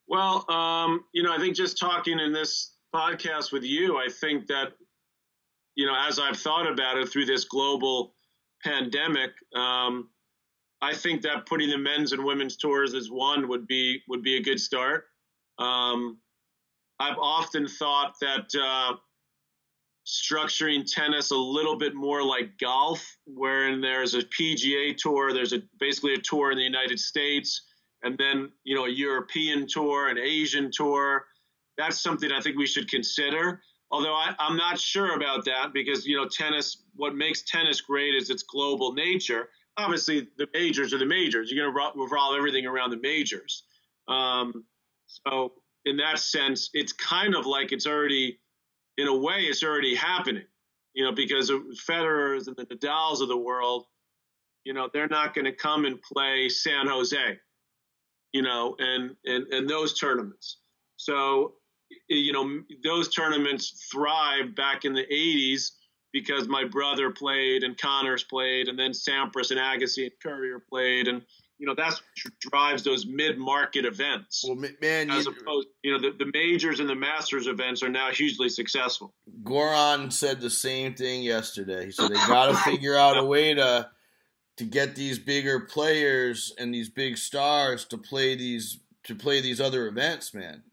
Well, 0.08 0.50
um, 0.52 1.06
you 1.14 1.24
know, 1.24 1.34
I 1.34 1.38
think 1.38 1.56
just 1.56 1.78
talking 1.78 2.20
in 2.20 2.34
this 2.34 2.74
podcast 2.94 3.52
with 3.52 3.64
you, 3.64 3.98
I 3.98 4.08
think 4.10 4.48
that, 4.48 4.74
you 5.76 5.86
know, 5.86 5.96
as 6.08 6.20
I've 6.20 6.38
thought 6.38 6.72
about 6.72 6.98
it 6.98 7.10
through 7.10 7.26
this 7.26 7.46
global 7.46 8.16
pandemic, 8.64 9.32
um, 9.56 10.10
I 10.82 10.94
think 10.94 11.22
that 11.24 11.46
putting 11.46 11.70
the 11.70 11.78
men's 11.78 12.12
and 12.12 12.24
women's 12.24 12.58
tours 12.58 12.94
as 12.94 13.10
one 13.10 13.48
would 13.48 13.68
be 13.68 14.02
would 14.08 14.22
be 14.22 14.38
a 14.38 14.44
good 14.44 14.60
start. 14.60 15.06
Um, 15.58 16.20
I've 17.00 17.18
often 17.18 17.68
thought 17.68 18.16
that 18.22 18.54
uh, 18.56 18.96
structuring 20.06 20.90
tennis 20.90 21.32
a 21.32 21.36
little 21.36 21.78
bit 21.78 21.96
more 21.96 22.24
like 22.24 22.58
golf, 22.60 23.18
wherein 23.26 23.82
there's 23.82 24.14
a 24.14 24.20
PGA 24.20 24.96
tour, 24.96 25.34
there's 25.34 25.54
a 25.54 25.62
basically 25.80 26.14
a 26.14 26.20
tour 26.20 26.52
in 26.52 26.58
the 26.58 26.64
United 26.64 27.00
States, 27.00 27.62
and 28.04 28.18
then 28.18 28.52
you 28.64 28.76
know 28.76 28.86
a 28.86 28.90
European 28.90 29.68
tour, 29.68 30.10
an 30.10 30.18
Asian 30.18 30.70
tour. 30.72 31.26
That's 31.78 32.00
something 32.00 32.32
I 32.32 32.40
think 32.40 32.58
we 32.58 32.68
should 32.68 32.90
consider. 32.90 33.62
Although 33.92 34.14
I, 34.14 34.34
I'm 34.40 34.58
not 34.58 34.80
sure 34.80 35.16
about 35.16 35.46
that 35.46 35.74
because 35.74 36.06
you 36.06 36.16
know 36.16 36.28
tennis. 36.28 36.84
What 36.96 37.16
makes 37.16 37.42
tennis 37.42 37.82
great 37.82 38.16
is 38.16 38.30
its 38.30 38.44
global 38.44 38.94
nature. 38.94 39.50
Obviously, 39.78 40.30
the 40.38 40.48
majors 40.54 40.94
are 40.94 40.98
the 40.98 41.06
majors. 41.06 41.52
You're 41.52 41.70
going 41.70 41.94
to 41.94 42.02
revolve 42.02 42.38
everything 42.38 42.66
around 42.66 42.92
the 42.92 43.00
majors. 43.02 43.64
Um, 44.08 44.64
so 45.08 45.54
in 45.86 45.98
that 45.98 46.20
sense, 46.20 46.70
it's 46.74 46.92
kind 46.92 47.36
of 47.36 47.46
like 47.46 47.72
it's 47.72 47.88
already, 47.88 48.40
in 48.98 49.08
a 49.08 49.16
way, 49.16 49.42
it's 49.42 49.64
already 49.64 49.96
happening. 49.96 50.46
You 50.94 51.04
know, 51.04 51.12
because 51.12 51.52
Federer's 51.88 52.48
and 52.48 52.56
the 52.56 52.66
Nadal's 52.66 53.20
of 53.20 53.28
the 53.28 53.38
world, 53.38 53.86
you 54.64 54.74
know, 54.74 54.90
they're 54.94 55.10
not 55.10 55.34
going 55.34 55.46
to 55.46 55.52
come 55.52 55.86
and 55.86 56.02
play 56.02 56.48
San 56.48 56.88
Jose, 56.88 57.38
you 58.32 58.42
know, 58.42 58.76
and 58.80 59.16
and 59.26 59.46
and 59.52 59.70
those 59.70 60.00
tournaments. 60.00 60.60
So, 60.96 61.56
you 62.08 62.32
know, 62.32 62.62
those 62.84 63.14
tournaments 63.14 63.88
thrived 63.92 64.56
back 64.56 64.86
in 64.86 64.94
the 64.94 65.06
'80s 65.12 65.72
because 66.14 66.48
my 66.48 66.64
brother 66.64 67.12
played 67.12 67.64
and 67.64 67.78
Connors 67.78 68.24
played, 68.24 68.70
and 68.70 68.80
then 68.80 68.92
Sampras 68.92 69.52
and 69.52 69.60
Agassi 69.60 70.04
and 70.04 70.14
Courier 70.24 70.64
played, 70.70 71.10
and 71.10 71.22
you 71.58 71.66
know 71.66 71.76
that's 71.76 72.02
what 72.24 72.34
drives 72.40 72.84
those 72.84 73.06
mid-market 73.06 73.86
events. 73.86 74.44
Well, 74.48 74.56
man, 74.82 75.10
as 75.10 75.26
you, 75.26 75.32
opposed, 75.32 75.68
you 75.84 75.94
know, 75.94 76.00
the, 76.00 76.16
the 76.18 76.32
majors 76.34 76.80
and 76.80 76.90
the 76.90 76.96
masters 76.96 77.48
events 77.48 77.84
are 77.84 77.90
now 77.90 78.12
hugely 78.12 78.50
successful. 78.50 79.14
Goran 79.44 80.12
said 80.12 80.42
the 80.42 80.50
same 80.50 80.96
thing 80.96 81.24
yesterday. 81.24 81.86
He 81.86 81.92
said 81.92 82.10
they 82.10 82.16
got 82.16 82.48
to 82.48 82.56
figure 82.72 82.96
out 82.96 83.18
a 83.18 83.24
way 83.24 83.54
to 83.54 83.90
to 84.58 84.64
get 84.64 84.96
these 84.96 85.20
bigger 85.20 85.62
players 85.62 86.54
and 86.58 86.74
these 86.74 86.90
big 86.90 87.18
stars 87.18 87.86
to 87.86 87.98
play 87.98 88.36
these 88.36 88.80
to 89.04 89.16
play 89.16 89.42
these 89.42 89.62
other 89.62 89.88
events, 89.88 90.34
man. 90.34 90.64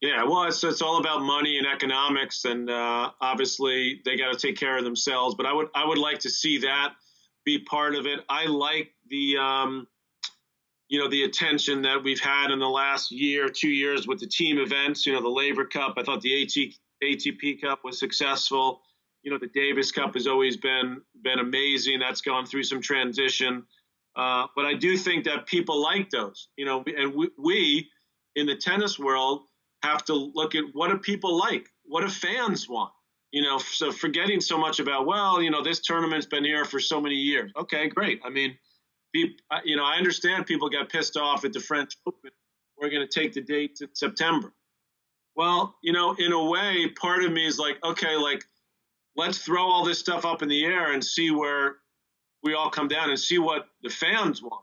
Yeah, 0.00 0.24
well, 0.24 0.44
it's 0.44 0.62
it's 0.62 0.82
all 0.82 0.98
about 0.98 1.22
money 1.22 1.58
and 1.58 1.66
economics, 1.66 2.44
and 2.44 2.68
uh, 2.68 3.10
obviously 3.20 4.02
they 4.04 4.16
got 4.16 4.32
to 4.32 4.38
take 4.38 4.56
care 4.56 4.76
of 4.76 4.84
themselves. 4.84 5.34
But 5.34 5.46
I 5.46 5.52
would 5.52 5.68
I 5.74 5.86
would 5.86 5.98
like 5.98 6.20
to 6.20 6.30
see 6.30 6.58
that 6.58 6.94
be 7.44 7.60
part 7.60 7.94
of 7.94 8.06
it. 8.06 8.20
I 8.28 8.46
like 8.46 8.92
the 9.08 9.36
um, 9.38 9.86
you 10.88 11.00
know 11.00 11.08
the 11.08 11.24
attention 11.24 11.82
that 11.82 12.02
we've 12.02 12.20
had 12.20 12.50
in 12.50 12.58
the 12.58 12.68
last 12.68 13.10
year, 13.10 13.48
two 13.48 13.70
years 13.70 14.06
with 14.06 14.20
the 14.20 14.26
team 14.26 14.58
events. 14.58 15.06
You 15.06 15.14
know, 15.14 15.22
the 15.22 15.28
Laver 15.28 15.64
Cup. 15.64 15.94
I 15.96 16.02
thought 16.02 16.20
the 16.20 16.42
AT, 16.42 17.06
ATP 17.06 17.60
Cup 17.60 17.80
was 17.84 17.98
successful. 17.98 18.82
You 19.22 19.32
know, 19.32 19.38
the 19.38 19.48
Davis 19.48 19.90
Cup 19.90 20.14
has 20.14 20.26
always 20.26 20.56
been 20.56 21.00
been 21.22 21.38
amazing. 21.38 21.98
That's 21.98 22.20
gone 22.20 22.46
through 22.46 22.64
some 22.64 22.80
transition, 22.80 23.64
uh, 24.14 24.46
but 24.54 24.64
I 24.64 24.74
do 24.74 24.96
think 24.96 25.24
that 25.24 25.46
people 25.46 25.82
like 25.82 26.10
those. 26.10 26.48
You 26.56 26.66
know, 26.66 26.84
and 26.86 27.14
we, 27.14 27.30
we 27.38 27.90
in 28.36 28.46
the 28.46 28.56
tennis 28.56 28.98
world 28.98 29.42
have 29.82 30.04
to 30.04 30.14
look 30.14 30.54
at 30.54 30.64
what 30.72 30.90
do 30.90 30.98
people 30.98 31.36
like, 31.36 31.68
what 31.84 32.02
do 32.02 32.08
fans 32.08 32.68
want. 32.68 32.92
You 33.32 33.42
know, 33.42 33.58
so 33.58 33.90
forgetting 33.90 34.40
so 34.40 34.56
much 34.56 34.78
about 34.78 35.06
well, 35.06 35.42
you 35.42 35.50
know, 35.50 35.62
this 35.62 35.80
tournament's 35.80 36.26
been 36.26 36.44
here 36.44 36.64
for 36.64 36.78
so 36.78 37.00
many 37.00 37.16
years. 37.16 37.50
Okay, 37.56 37.88
great. 37.88 38.20
I 38.24 38.30
mean, 38.30 38.56
people, 39.16 39.36
you 39.64 39.76
know, 39.76 39.84
I 39.84 39.96
understand 39.96 40.46
people 40.46 40.68
got 40.68 40.88
pissed 40.88 41.16
off 41.16 41.44
at 41.44 41.52
the 41.52 41.60
French 41.60 41.96
Open. 42.06 42.30
We're 42.78 42.90
going 42.90 43.06
to 43.06 43.20
take 43.20 43.32
the 43.32 43.40
date 43.40 43.76
to 43.76 43.88
September. 43.94 44.52
Well, 45.34 45.74
you 45.82 45.92
know, 45.92 46.14
in 46.18 46.32
a 46.32 46.44
way, 46.44 46.88
part 46.88 47.24
of 47.24 47.32
me 47.32 47.46
is 47.46 47.58
like, 47.58 47.82
okay, 47.84 48.16
like 48.16 48.44
let's 49.16 49.38
throw 49.38 49.62
all 49.62 49.84
this 49.84 49.98
stuff 49.98 50.24
up 50.24 50.42
in 50.42 50.48
the 50.48 50.64
air 50.64 50.92
and 50.92 51.02
see 51.04 51.30
where 51.30 51.76
we 52.42 52.54
all 52.54 52.70
come 52.70 52.88
down 52.88 53.10
and 53.10 53.18
see 53.18 53.38
what 53.38 53.68
the 53.82 53.88
fans 53.88 54.42
want. 54.42 54.62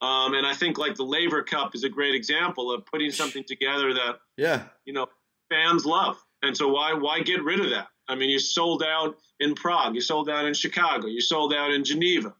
Um, 0.00 0.34
and 0.34 0.46
I 0.46 0.54
think 0.54 0.78
like 0.78 0.96
the 0.96 1.04
Laver 1.04 1.42
Cup 1.42 1.74
is 1.74 1.84
a 1.84 1.88
great 1.88 2.14
example 2.14 2.72
of 2.72 2.84
putting 2.86 3.10
something 3.10 3.44
together 3.44 3.94
that 3.94 4.18
Yeah, 4.36 4.64
you 4.84 4.92
know 4.92 5.06
fans 5.48 5.86
love. 5.86 6.22
And 6.42 6.56
so 6.56 6.68
why 6.68 6.92
why 6.92 7.20
get 7.20 7.42
rid 7.42 7.60
of 7.60 7.70
that? 7.70 7.88
I 8.08 8.14
mean, 8.16 8.28
you 8.28 8.38
sold 8.38 8.82
out 8.82 9.16
in 9.40 9.54
Prague, 9.54 9.94
you 9.94 10.00
sold 10.00 10.28
out 10.28 10.44
in 10.44 10.54
Chicago, 10.54 11.06
you 11.06 11.20
sold 11.20 11.54
out 11.54 11.70
in 11.70 11.84
Geneva. 11.84 12.34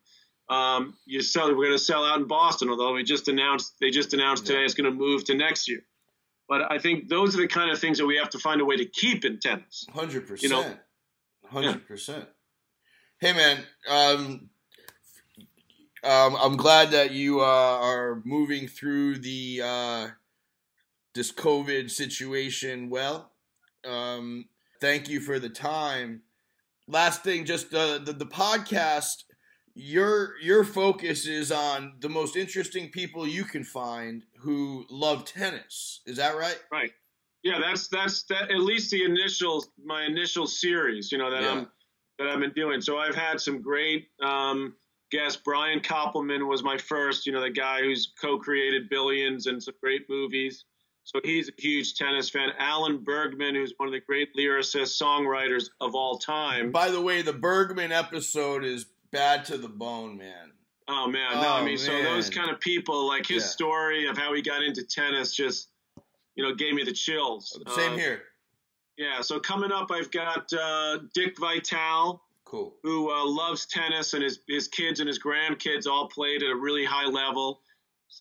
Um, 0.49 0.95
you 1.07 1.22
sell. 1.22 1.49
We're 1.49 1.66
going 1.66 1.72
to 1.72 1.78
sell 1.78 2.05
out 2.05 2.20
in 2.20 2.26
Boston, 2.26 2.68
although 2.68 2.92
we 2.92 3.03
just 3.03 3.28
announced 3.28 3.74
they 3.80 3.90
just 3.90 4.12
announced 4.12 4.47
today 4.47 4.64
it's 4.64 4.74
going 4.74 4.90
to 4.90 4.97
move 4.97 5.24
to 5.24 5.34
next 5.34 5.68
year. 5.68 5.80
But 6.49 6.70
I 6.70 6.78
think 6.78 7.09
those 7.09 7.34
are 7.34 7.40
the 7.40 7.49
kind 7.49 7.70
of 7.70 7.78
things 7.78 7.97
that 7.99 8.07
we 8.07 8.16
have 8.18 8.28
to 8.30 8.38
find 8.38 8.61
a 8.61 8.64
way 8.64 8.76
to 8.76 8.84
keep 8.84 9.24
in 9.24 9.38
tennis. 9.40 9.86
hundred 9.92 10.28
You 10.42 10.49
know- 10.51 10.62
percent, 10.62 10.80
hundred 11.47 11.86
percent. 11.88 12.28
Hey, 13.20 13.32
man, 13.32 13.64
um, 13.88 14.51
um, 16.03 16.36
I'm 16.38 16.57
glad 16.59 16.90
that 16.90 17.12
you 17.12 17.40
uh, 17.40 17.45
are 17.45 18.20
moving 18.26 18.68
through 18.68 19.18
the 19.18 19.62
uh, 19.64 20.09
this 21.14 21.32
COVID 21.32 21.90
situation 21.90 22.90
well. 22.90 23.32
Um, 23.86 24.47
thank 24.80 25.09
you 25.09 25.20
for 25.20 25.38
the 25.38 25.49
time. 25.49 26.20
Last 26.86 27.22
thing, 27.24 27.47
just 27.47 27.70
the 27.70 28.03
the, 28.05 28.12
the 28.12 28.26
podcast. 28.26 29.24
Your 29.75 30.35
your 30.41 30.64
focus 30.64 31.27
is 31.27 31.51
on 31.51 31.95
the 32.01 32.09
most 32.09 32.37
interesting 32.37 32.91
people 32.91 33.27
you 33.27 33.45
can 33.45 33.64
find 33.64 34.22
who 34.39 34.87
love 34.89 35.25
tennis. 35.25 36.01
Is 36.07 36.16
that 36.16 36.37
right? 36.37 36.59
Right. 36.70 36.93
Yeah, 37.43 37.59
that's 37.61 37.89
that's 37.89 38.22
that 38.25 38.51
at 38.51 38.61
least 38.61 38.91
the 38.91 39.05
initial 39.05 39.64
my 39.85 40.05
initial 40.05 40.47
series, 40.47 41.12
you 41.12 41.18
know, 41.18 41.31
that 41.31 41.43
yeah. 41.43 41.51
I'm 41.51 41.68
that 42.18 42.29
I've 42.29 42.41
been 42.41 42.53
doing. 42.53 42.81
So 42.81 42.99
I've 42.99 43.16
had 43.16 43.41
some 43.41 43.61
great 43.61 44.09
um, 44.22 44.77
guests. 45.11 45.41
Brian 45.45 45.81
Koppelman 45.81 46.47
was 46.49 46.62
my 46.62 46.79
first, 46.79 47.27
you 47.27 47.33
know, 47.33 47.41
the 47.41 47.51
guy 47.51 47.81
who's 47.81 48.12
co-created 48.20 48.89
Billions 48.89 49.47
and 49.47 49.62
some 49.62 49.75
great 49.83 50.09
movies. 50.09 50.64
So 51.03 51.20
he's 51.22 51.51
a 51.51 51.53
huge 51.59 51.97
tennis 51.97 52.31
fan. 52.31 52.51
Alan 52.59 53.05
Bergman, 53.05 53.55
who's 53.55 53.75
one 53.77 53.89
of 53.89 53.93
the 53.93 54.01
great 54.01 54.35
lyricists, 54.35 54.99
songwriters 54.99 55.68
of 55.81 55.95
all 55.95 56.18
time. 56.18 56.70
By 56.70 56.91
the 56.91 57.03
way, 57.03 57.20
the 57.20 57.35
Bergman 57.35 57.93
episode 57.93 58.64
is 58.64 58.87
bad 59.15 59.45
to 59.47 59.59
the 59.59 59.69
bone, 59.69 60.19
man. 60.19 60.53
Oh 60.87 61.07
man, 61.07 61.35
no, 61.35 61.49
oh, 61.49 61.53
I 61.53 61.59
mean, 61.61 61.77
man. 61.77 61.79
so 61.79 62.03
those 62.03 62.29
kind 62.29 62.51
of 62.51 62.61
people, 62.61 63.07
like 63.07 63.27
his 63.27 63.43
yeah. 63.43 63.49
story 63.49 64.07
of 64.07 64.19
how 64.19 64.35
he 64.35 64.43
got 64.43 64.62
into 64.62 64.83
tennis, 64.85 65.35
just 65.35 65.69
you 66.35 66.45
know, 66.45 66.55
gave 66.55 66.75
me 66.75 66.83
the 66.83 66.93
chills. 66.93 67.59
Same 67.75 67.93
uh, 67.93 67.97
here. 67.97 68.23
Yeah, 68.99 69.23
so 69.23 69.41
coming 69.41 69.73
up, 69.73 69.91
I've 69.91 70.11
got 70.11 70.53
uh, 70.53 70.99
Dick 71.15 71.39
Vitale, 71.39 72.21
cool, 72.45 72.75
who 72.83 73.11
uh, 73.11 73.25
loves 73.27 73.67
tennis, 73.67 74.12
and 74.12 74.23
his 74.23 74.41
his 74.47 74.69
kids 74.69 75.01
and 75.01 75.09
his 75.09 75.19
grandkids 75.19 75.87
all 75.87 76.09
played 76.09 76.43
at 76.43 76.51
a 76.51 76.57
really 76.57 76.85
high 76.85 77.07
level. 77.07 77.61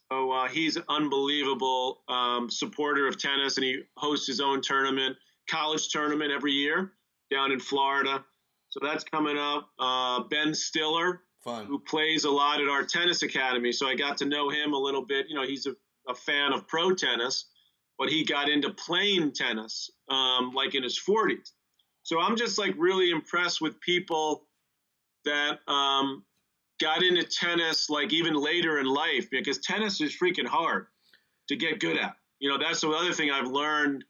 So 0.10 0.32
uh, 0.32 0.48
he's 0.48 0.78
an 0.78 0.84
unbelievable 0.90 2.02
um, 2.08 2.50
supporter 2.50 3.08
of 3.08 3.20
tennis, 3.20 3.58
and 3.58 3.66
he 3.66 3.82
hosts 3.98 4.26
his 4.26 4.40
own 4.40 4.62
tournament, 4.62 5.18
college 5.50 5.90
tournament 5.90 6.32
every 6.32 6.54
year 6.54 6.94
down 7.30 7.52
in 7.52 7.60
Florida. 7.60 8.24
So 8.74 8.80
that's 8.82 9.04
coming 9.04 9.38
up. 9.38 9.70
Uh, 9.78 10.24
ben 10.32 10.56
Stiller, 10.56 11.22
Fun. 11.44 11.68
who 11.68 11.78
plays 11.78 12.24
a 12.24 12.32
lot 12.32 12.60
at 12.60 12.68
our 12.68 12.84
tennis 12.84 13.22
academy. 13.22 13.72
So 13.72 13.88
I 13.88 13.94
got 13.94 14.18
to 14.18 14.26
know 14.26 14.50
him 14.50 14.74
a 14.74 14.78
little 14.78 15.06
bit. 15.06 15.28
You 15.30 15.36
know, 15.36 15.44
he's 15.44 15.68
a, 15.68 15.76
a 16.10 16.16
fan 16.16 16.52
of 16.54 16.68
pro 16.68 16.92
tennis, 16.96 17.46
but 18.00 18.10
he 18.10 18.26
got 18.26 18.50
into 18.50 18.72
playing 18.72 19.34
tennis 19.34 19.92
um, 20.10 20.54
like 20.56 20.74
in 20.74 20.82
his 20.82 21.00
40s. 21.00 21.52
So 22.02 22.20
I'm 22.20 22.36
just 22.36 22.58
like 22.58 22.74
really 22.76 23.12
impressed 23.12 23.62
with 23.62 23.80
people 23.80 24.48
that 25.24 25.60
um, 25.68 26.24
got 26.82 27.04
into 27.04 27.22
tennis 27.26 27.92
like 27.92 28.12
even 28.12 28.34
later 28.34 28.80
in 28.80 28.88
life 28.88 29.30
because 29.30 29.60
tennis 29.60 30.02
is 30.02 30.18
freaking 30.18 30.48
hard 30.48 30.88
to 31.48 31.56
get 31.56 31.80
good 31.80 31.98
at. 31.98 32.16
You 32.40 32.50
know, 32.50 32.58
that's 32.58 32.82
the 32.82 32.90
other 32.90 33.14
thing 33.14 33.30
I've 33.30 33.52
learned 33.52 34.04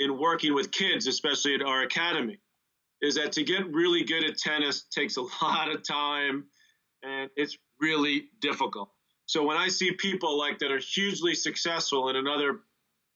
in 0.00 0.18
working 0.18 0.52
with 0.52 0.72
kids, 0.72 1.06
especially 1.06 1.54
at 1.54 1.62
our 1.62 1.82
academy 1.82 2.40
is 3.02 3.14
that 3.14 3.32
to 3.32 3.42
get 3.42 3.72
really 3.72 4.04
good 4.04 4.24
at 4.24 4.36
tennis 4.36 4.84
takes 4.84 5.16
a 5.16 5.22
lot 5.42 5.70
of 5.70 5.82
time 5.86 6.44
and 7.02 7.30
it's 7.36 7.56
really 7.80 8.28
difficult. 8.40 8.90
So 9.26 9.44
when 9.44 9.56
I 9.56 9.68
see 9.68 9.92
people 9.92 10.36
like 10.38 10.58
that 10.58 10.70
are 10.70 10.78
hugely 10.80 11.34
successful 11.34 12.08
in 12.08 12.16
another 12.16 12.60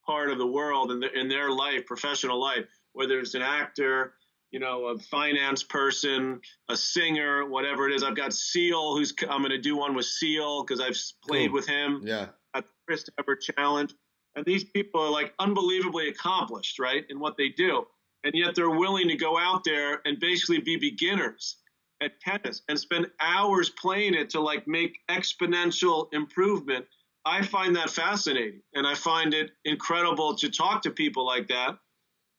part 0.06 0.30
of 0.30 0.38
the 0.38 0.46
world 0.46 0.92
in, 0.92 1.00
the, 1.00 1.12
in 1.18 1.28
their 1.28 1.50
life, 1.50 1.86
professional 1.86 2.40
life, 2.40 2.66
whether 2.92 3.18
it's 3.18 3.34
an 3.34 3.42
actor, 3.42 4.14
you 4.52 4.60
know, 4.60 4.86
a 4.86 4.98
finance 4.98 5.64
person, 5.64 6.40
a 6.68 6.76
singer, 6.76 7.48
whatever 7.48 7.88
it 7.88 7.94
is. 7.94 8.04
I've 8.04 8.14
got 8.14 8.32
Seal, 8.32 8.96
who's 8.96 9.12
I'm 9.28 9.40
going 9.40 9.50
to 9.50 9.58
do 9.58 9.76
one 9.76 9.94
with 9.94 10.06
Seal 10.06 10.62
because 10.62 10.80
I've 10.80 10.96
played 11.26 11.48
cool. 11.48 11.56
with 11.56 11.66
him 11.66 12.02
yeah. 12.04 12.28
at 12.54 12.62
the 12.64 12.70
Chris 12.86 13.04
Evert 13.18 13.40
Challenge. 13.40 13.92
And 14.36 14.44
these 14.44 14.64
people 14.64 15.00
are 15.00 15.10
like 15.10 15.34
unbelievably 15.40 16.08
accomplished, 16.08 16.78
right, 16.78 17.04
in 17.08 17.18
what 17.18 17.36
they 17.36 17.48
do 17.48 17.86
and 18.24 18.32
yet 18.34 18.54
they're 18.54 18.70
willing 18.70 19.08
to 19.08 19.16
go 19.16 19.38
out 19.38 19.62
there 19.64 20.00
and 20.04 20.18
basically 20.18 20.58
be 20.58 20.76
beginners 20.76 21.56
at 22.02 22.18
tennis 22.20 22.62
and 22.68 22.78
spend 22.78 23.06
hours 23.20 23.70
playing 23.70 24.14
it 24.14 24.30
to 24.30 24.40
like 24.40 24.66
make 24.66 24.98
exponential 25.10 26.08
improvement. 26.12 26.86
I 27.26 27.42
find 27.42 27.76
that 27.76 27.90
fascinating 27.90 28.62
and 28.74 28.86
I 28.86 28.94
find 28.94 29.32
it 29.32 29.52
incredible 29.64 30.34
to 30.36 30.50
talk 30.50 30.82
to 30.82 30.90
people 30.90 31.24
like 31.24 31.48
that 31.48 31.78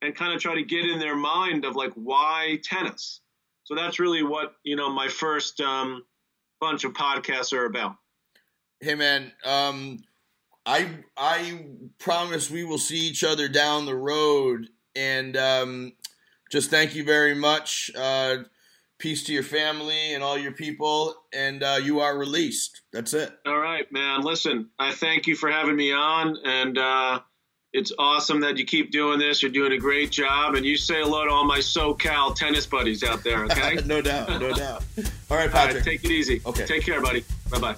and 0.01 0.15
kind 0.15 0.33
of 0.33 0.41
try 0.41 0.55
to 0.55 0.63
get 0.63 0.85
in 0.85 0.99
their 0.99 1.15
mind 1.15 1.65
of 1.65 1.75
like 1.75 1.93
why 1.93 2.59
tennis. 2.63 3.21
So 3.63 3.75
that's 3.75 3.99
really 3.99 4.23
what, 4.23 4.55
you 4.63 4.75
know, 4.75 4.91
my 4.91 5.07
first 5.07 5.61
um, 5.61 6.03
bunch 6.59 6.83
of 6.83 6.93
podcasts 6.93 7.53
are 7.53 7.65
about. 7.65 7.95
Hey 8.79 8.95
man, 8.95 9.31
um, 9.43 9.99
I 10.65 10.89
I 11.17 11.65
promise 11.97 12.51
we 12.51 12.63
will 12.63 12.77
see 12.77 12.99
each 12.99 13.23
other 13.23 13.47
down 13.47 13.85
the 13.85 13.95
road 13.95 14.67
and 14.95 15.35
um, 15.37 15.93
just 16.51 16.69
thank 16.69 16.95
you 16.95 17.03
very 17.03 17.35
much. 17.35 17.91
Uh, 17.95 18.37
peace 18.97 19.23
to 19.25 19.33
your 19.33 19.43
family 19.43 20.13
and 20.13 20.23
all 20.23 20.37
your 20.37 20.51
people, 20.51 21.13
and 21.33 21.63
uh, 21.63 21.79
you 21.81 21.99
are 21.99 22.17
released. 22.17 22.81
That's 22.93 23.13
it. 23.13 23.31
All 23.45 23.59
right, 23.59 23.91
man. 23.91 24.21
Listen, 24.21 24.69
I 24.79 24.91
thank 24.91 25.27
you 25.27 25.35
for 25.35 25.49
having 25.49 25.75
me 25.75 25.91
on, 25.91 26.37
and 26.45 26.77
uh, 26.77 27.19
it's 27.73 27.91
awesome 27.99 28.41
that 28.41 28.57
you 28.57 28.65
keep 28.65 28.91
doing 28.91 29.19
this. 29.19 29.41
You're 29.41 29.51
doing 29.51 29.73
a 29.73 29.77
great 29.77 30.11
job, 30.11 30.55
and 30.55 30.65
you 30.65 30.77
say 30.77 31.01
hello 31.01 31.25
to 31.25 31.31
all 31.31 31.45
my 31.45 31.59
SoCal 31.59 32.35
tennis 32.35 32.65
buddies 32.65 33.03
out 33.03 33.23
there. 33.23 33.43
Okay? 33.45 33.75
no 33.85 34.01
doubt, 34.01 34.29
no 34.29 34.53
doubt. 34.53 34.83
All 35.29 35.37
right, 35.37 35.51
Patrick. 35.51 35.55
All 35.55 35.73
right, 35.73 35.83
take 35.83 36.03
it 36.05 36.11
easy. 36.11 36.41
Okay. 36.45 36.65
Take 36.65 36.83
care, 36.83 37.01
buddy. 37.01 37.25
Bye 37.51 37.59
bye. 37.59 37.75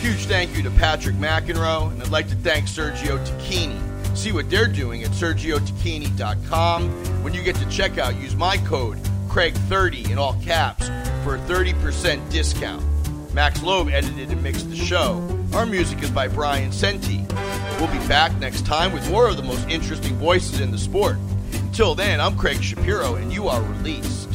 Huge 0.00 0.24
thank 0.24 0.56
you 0.56 0.64
to 0.64 0.70
Patrick 0.72 1.14
McEnroe, 1.14 1.92
and 1.92 2.02
I'd 2.02 2.08
like 2.08 2.28
to 2.30 2.34
thank 2.36 2.66
Sergio 2.66 3.24
Tacchini 3.24 3.91
See 4.22 4.30
what 4.30 4.48
they're 4.48 4.68
doing 4.68 5.02
at 5.02 5.10
SergioTacchini.com. 5.10 6.88
When 7.24 7.34
you 7.34 7.42
get 7.42 7.56
to 7.56 7.64
checkout, 7.64 8.22
use 8.22 8.36
my 8.36 8.56
code 8.58 8.98
Craig30 9.26 10.12
in 10.12 10.16
all 10.16 10.34
caps 10.34 10.86
for 11.24 11.34
a 11.34 11.38
30% 11.40 12.30
discount. 12.30 12.84
Max 13.34 13.64
Loeb 13.64 13.88
edited 13.88 14.30
and 14.30 14.40
mixed 14.40 14.70
the 14.70 14.76
show. 14.76 15.26
Our 15.54 15.66
music 15.66 16.04
is 16.04 16.10
by 16.10 16.28
Brian 16.28 16.70
Senti. 16.70 17.26
We'll 17.80 17.90
be 17.90 18.06
back 18.06 18.32
next 18.38 18.64
time 18.64 18.92
with 18.92 19.10
more 19.10 19.28
of 19.28 19.36
the 19.36 19.42
most 19.42 19.68
interesting 19.68 20.14
voices 20.18 20.60
in 20.60 20.70
the 20.70 20.78
sport. 20.78 21.16
Until 21.54 21.96
then, 21.96 22.20
I'm 22.20 22.38
Craig 22.38 22.62
Shapiro, 22.62 23.16
and 23.16 23.32
you 23.32 23.48
are 23.48 23.60
released. 23.60 24.31